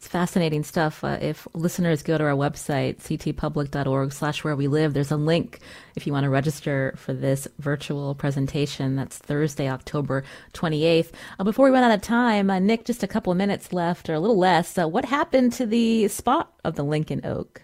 It's 0.04 0.10
fascinating 0.10 0.64
stuff. 0.64 1.01
Uh, 1.01 1.18
if 1.22 1.47
listeners 1.54 2.04
go 2.04 2.18
to 2.18 2.26
our 2.26 2.32
website, 2.32 2.97
ctpublic.org 2.97 4.12
slash 4.12 4.43
where 4.43 4.54
we 4.54 4.68
live, 4.68 4.93
there's 4.93 5.12
a 5.12 5.16
link 5.16 5.62
if 5.95 6.06
you 6.06 6.12
want 6.12 6.26
to 6.26 6.30
register 6.30 6.93
for 6.97 7.14
this 7.14 7.47
virtual 7.60 8.14
presentation. 8.14 8.97
That's 8.97 9.18
Thursday, 9.18 9.70
October 9.70 10.26
28th. 10.56 11.12
Uh, 11.39 11.45
before 11.45 11.64
we 11.64 11.72
run 11.72 11.86
out 11.86 11.95
of 11.95 12.01
time, 12.01 12.49
uh, 12.49 12.60
Nick, 12.60 12.84
just 12.84 13.01
a 13.01 13.08
couple 13.08 13.32
of 13.32 13.38
minutes 13.38 13.72
left 13.72 14.10
or 14.10 14.14
a 14.16 14.20
little 14.20 14.38
less. 14.38 14.78
Uh, 14.78 14.89
what 14.89 15.06
happened 15.06 15.54
to 15.54 15.66
the 15.66 16.10
spot 16.10 16.51
of 16.66 16.76
the 16.76 16.84
Lincoln 16.84 17.22
Oak? 17.26 17.62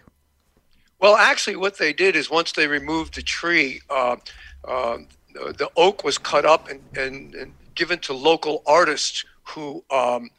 Well, 0.98 1.16
actually, 1.16 1.56
what 1.56 1.76
they 1.76 1.92
did 1.92 2.16
is 2.16 2.30
once 2.30 2.52
they 2.52 2.68
removed 2.68 3.16
the 3.16 3.22
tree, 3.22 3.82
uh, 3.90 4.16
uh, 4.64 4.96
the 5.34 5.68
oak 5.76 6.04
was 6.04 6.16
cut 6.16 6.46
up 6.46 6.70
and, 6.70 6.80
and, 6.96 7.34
and, 7.34 7.52
given 7.74 7.98
to 7.98 8.14
local 8.14 8.62
artists 8.66 9.24
who 9.42 9.84
um, 9.90 10.30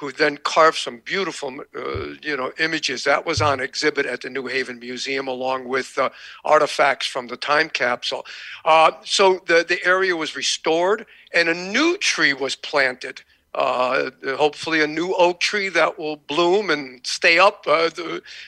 who 0.00 0.10
then 0.10 0.38
carved 0.38 0.78
some 0.78 1.02
beautiful, 1.04 1.60
uh, 1.76 2.06
you 2.22 2.34
know, 2.34 2.50
images. 2.58 3.04
That 3.04 3.26
was 3.26 3.42
on 3.42 3.60
exhibit 3.60 4.06
at 4.06 4.22
the 4.22 4.30
New 4.30 4.46
Haven 4.46 4.78
Museum, 4.78 5.28
along 5.28 5.68
with 5.68 5.98
uh, 5.98 6.08
artifacts 6.42 7.06
from 7.06 7.26
the 7.26 7.36
time 7.36 7.68
capsule. 7.68 8.24
Uh, 8.64 8.92
so 9.04 9.42
the 9.46 9.62
the 9.68 9.84
area 9.84 10.16
was 10.16 10.34
restored, 10.34 11.04
and 11.34 11.50
a 11.50 11.54
new 11.54 11.98
tree 11.98 12.32
was 12.32 12.56
planted 12.56 13.22
uh, 13.54 14.10
hopefully 14.36 14.80
a 14.80 14.86
new 14.86 15.12
oak 15.14 15.40
tree 15.40 15.68
that 15.68 15.98
will 15.98 16.16
bloom 16.16 16.70
and 16.70 17.04
stay 17.04 17.38
up, 17.38 17.64
uh, 17.66 17.90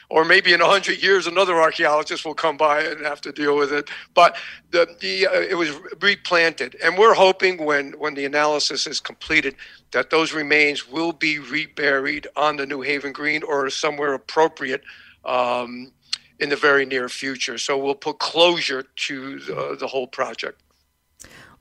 or 0.09 0.24
maybe 0.24 0.53
in 0.53 0.61
a 0.61 0.66
hundred 0.66 1.03
years 1.03 1.26
another 1.26 1.61
archaeologist 1.61 2.24
will 2.24 2.34
come 2.34 2.57
by 2.57 2.82
and 2.82 3.05
have 3.05 3.20
to 3.20 3.32
deal 3.32 3.57
with 3.57 3.72
it. 3.72 3.90
But 4.14 4.36
the, 4.70 4.86
the 5.00 5.26
uh, 5.26 5.40
it 5.40 5.57
was 5.57 5.70
replanted, 6.00 6.76
and 6.82 6.96
we're 6.96 7.14
hoping 7.14 7.64
when 7.64 7.92
when 7.98 8.14
the 8.14 8.24
analysis 8.24 8.86
is 8.86 9.00
completed 9.00 9.57
that 9.90 10.11
those 10.11 10.32
remains 10.32 10.88
will 10.88 11.12
be 11.12 11.38
reburied 11.38 12.26
on 12.36 12.57
the 12.57 12.66
New 12.66 12.80
Haven 12.80 13.12
Green 13.12 13.42
or 13.42 13.70
somewhere 13.70 14.14
appropriate. 14.14 14.82
Um, 15.24 15.92
in 16.40 16.48
the 16.48 16.57
very 16.57 16.84
near 16.84 17.09
future. 17.09 17.57
So 17.57 17.78
we'll 17.78 17.94
put 17.94 18.18
closure 18.18 18.82
to 18.82 19.38
the, 19.38 19.76
the 19.78 19.86
whole 19.86 20.09
project. 20.09 20.61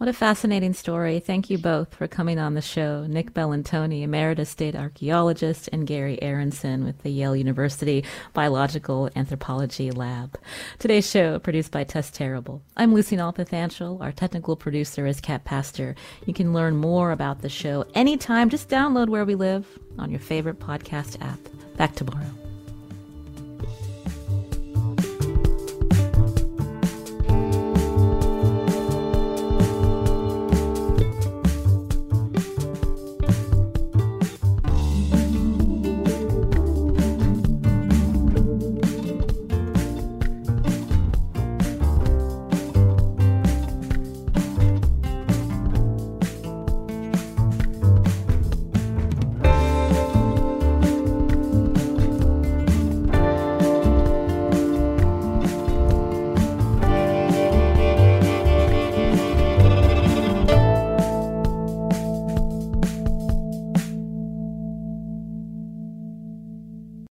What 0.02 0.08
a 0.08 0.14
fascinating 0.14 0.74
story. 0.74 1.20
Thank 1.20 1.52
you 1.52 1.60
both 1.60 1.94
for 1.94 2.08
coming 2.08 2.40
on 2.40 2.56
the 2.56 2.62
show. 2.64 3.06
Nick 3.06 3.36
Bellantoni, 3.36 4.02
Emeritus 4.02 4.50
State 4.50 4.76
Archaeologist, 4.76 5.70
and 5.72 5.86
Gary 5.86 6.18
Aronsen 6.24 6.86
with 6.86 7.04
the 7.04 7.12
Yale 7.12 7.36
University 7.36 8.04
Biological 8.34 9.12
Anthropology 9.16 9.92
Lab. 9.92 10.40
Today's 10.80 11.08
show 11.08 11.38
produced 11.38 11.72
by 11.72 11.84
Tess 11.84 12.10
Terrible. 12.10 12.64
I'm 12.76 12.96
Lucy 12.96 13.16
Nalpathanchel. 13.16 14.02
Our 14.02 14.12
technical 14.12 14.56
producer 14.56 15.06
is 15.06 15.22
Kat 15.22 15.44
Pastor. 15.46 15.94
You 16.26 16.34
can 16.34 16.52
learn 16.52 16.78
more 16.78 17.12
about 17.12 17.44
the 17.44 17.50
show 17.50 17.86
anytime. 17.94 18.50
Just 18.50 18.70
download 18.70 19.08
Where 19.08 19.24
We 19.24 19.36
Live 19.36 19.68
on 20.00 20.10
your 20.10 20.20
favorite 20.20 20.58
podcast 20.58 21.22
app. 21.22 21.38
Back 21.78 21.94
tomorrow. 21.94 22.41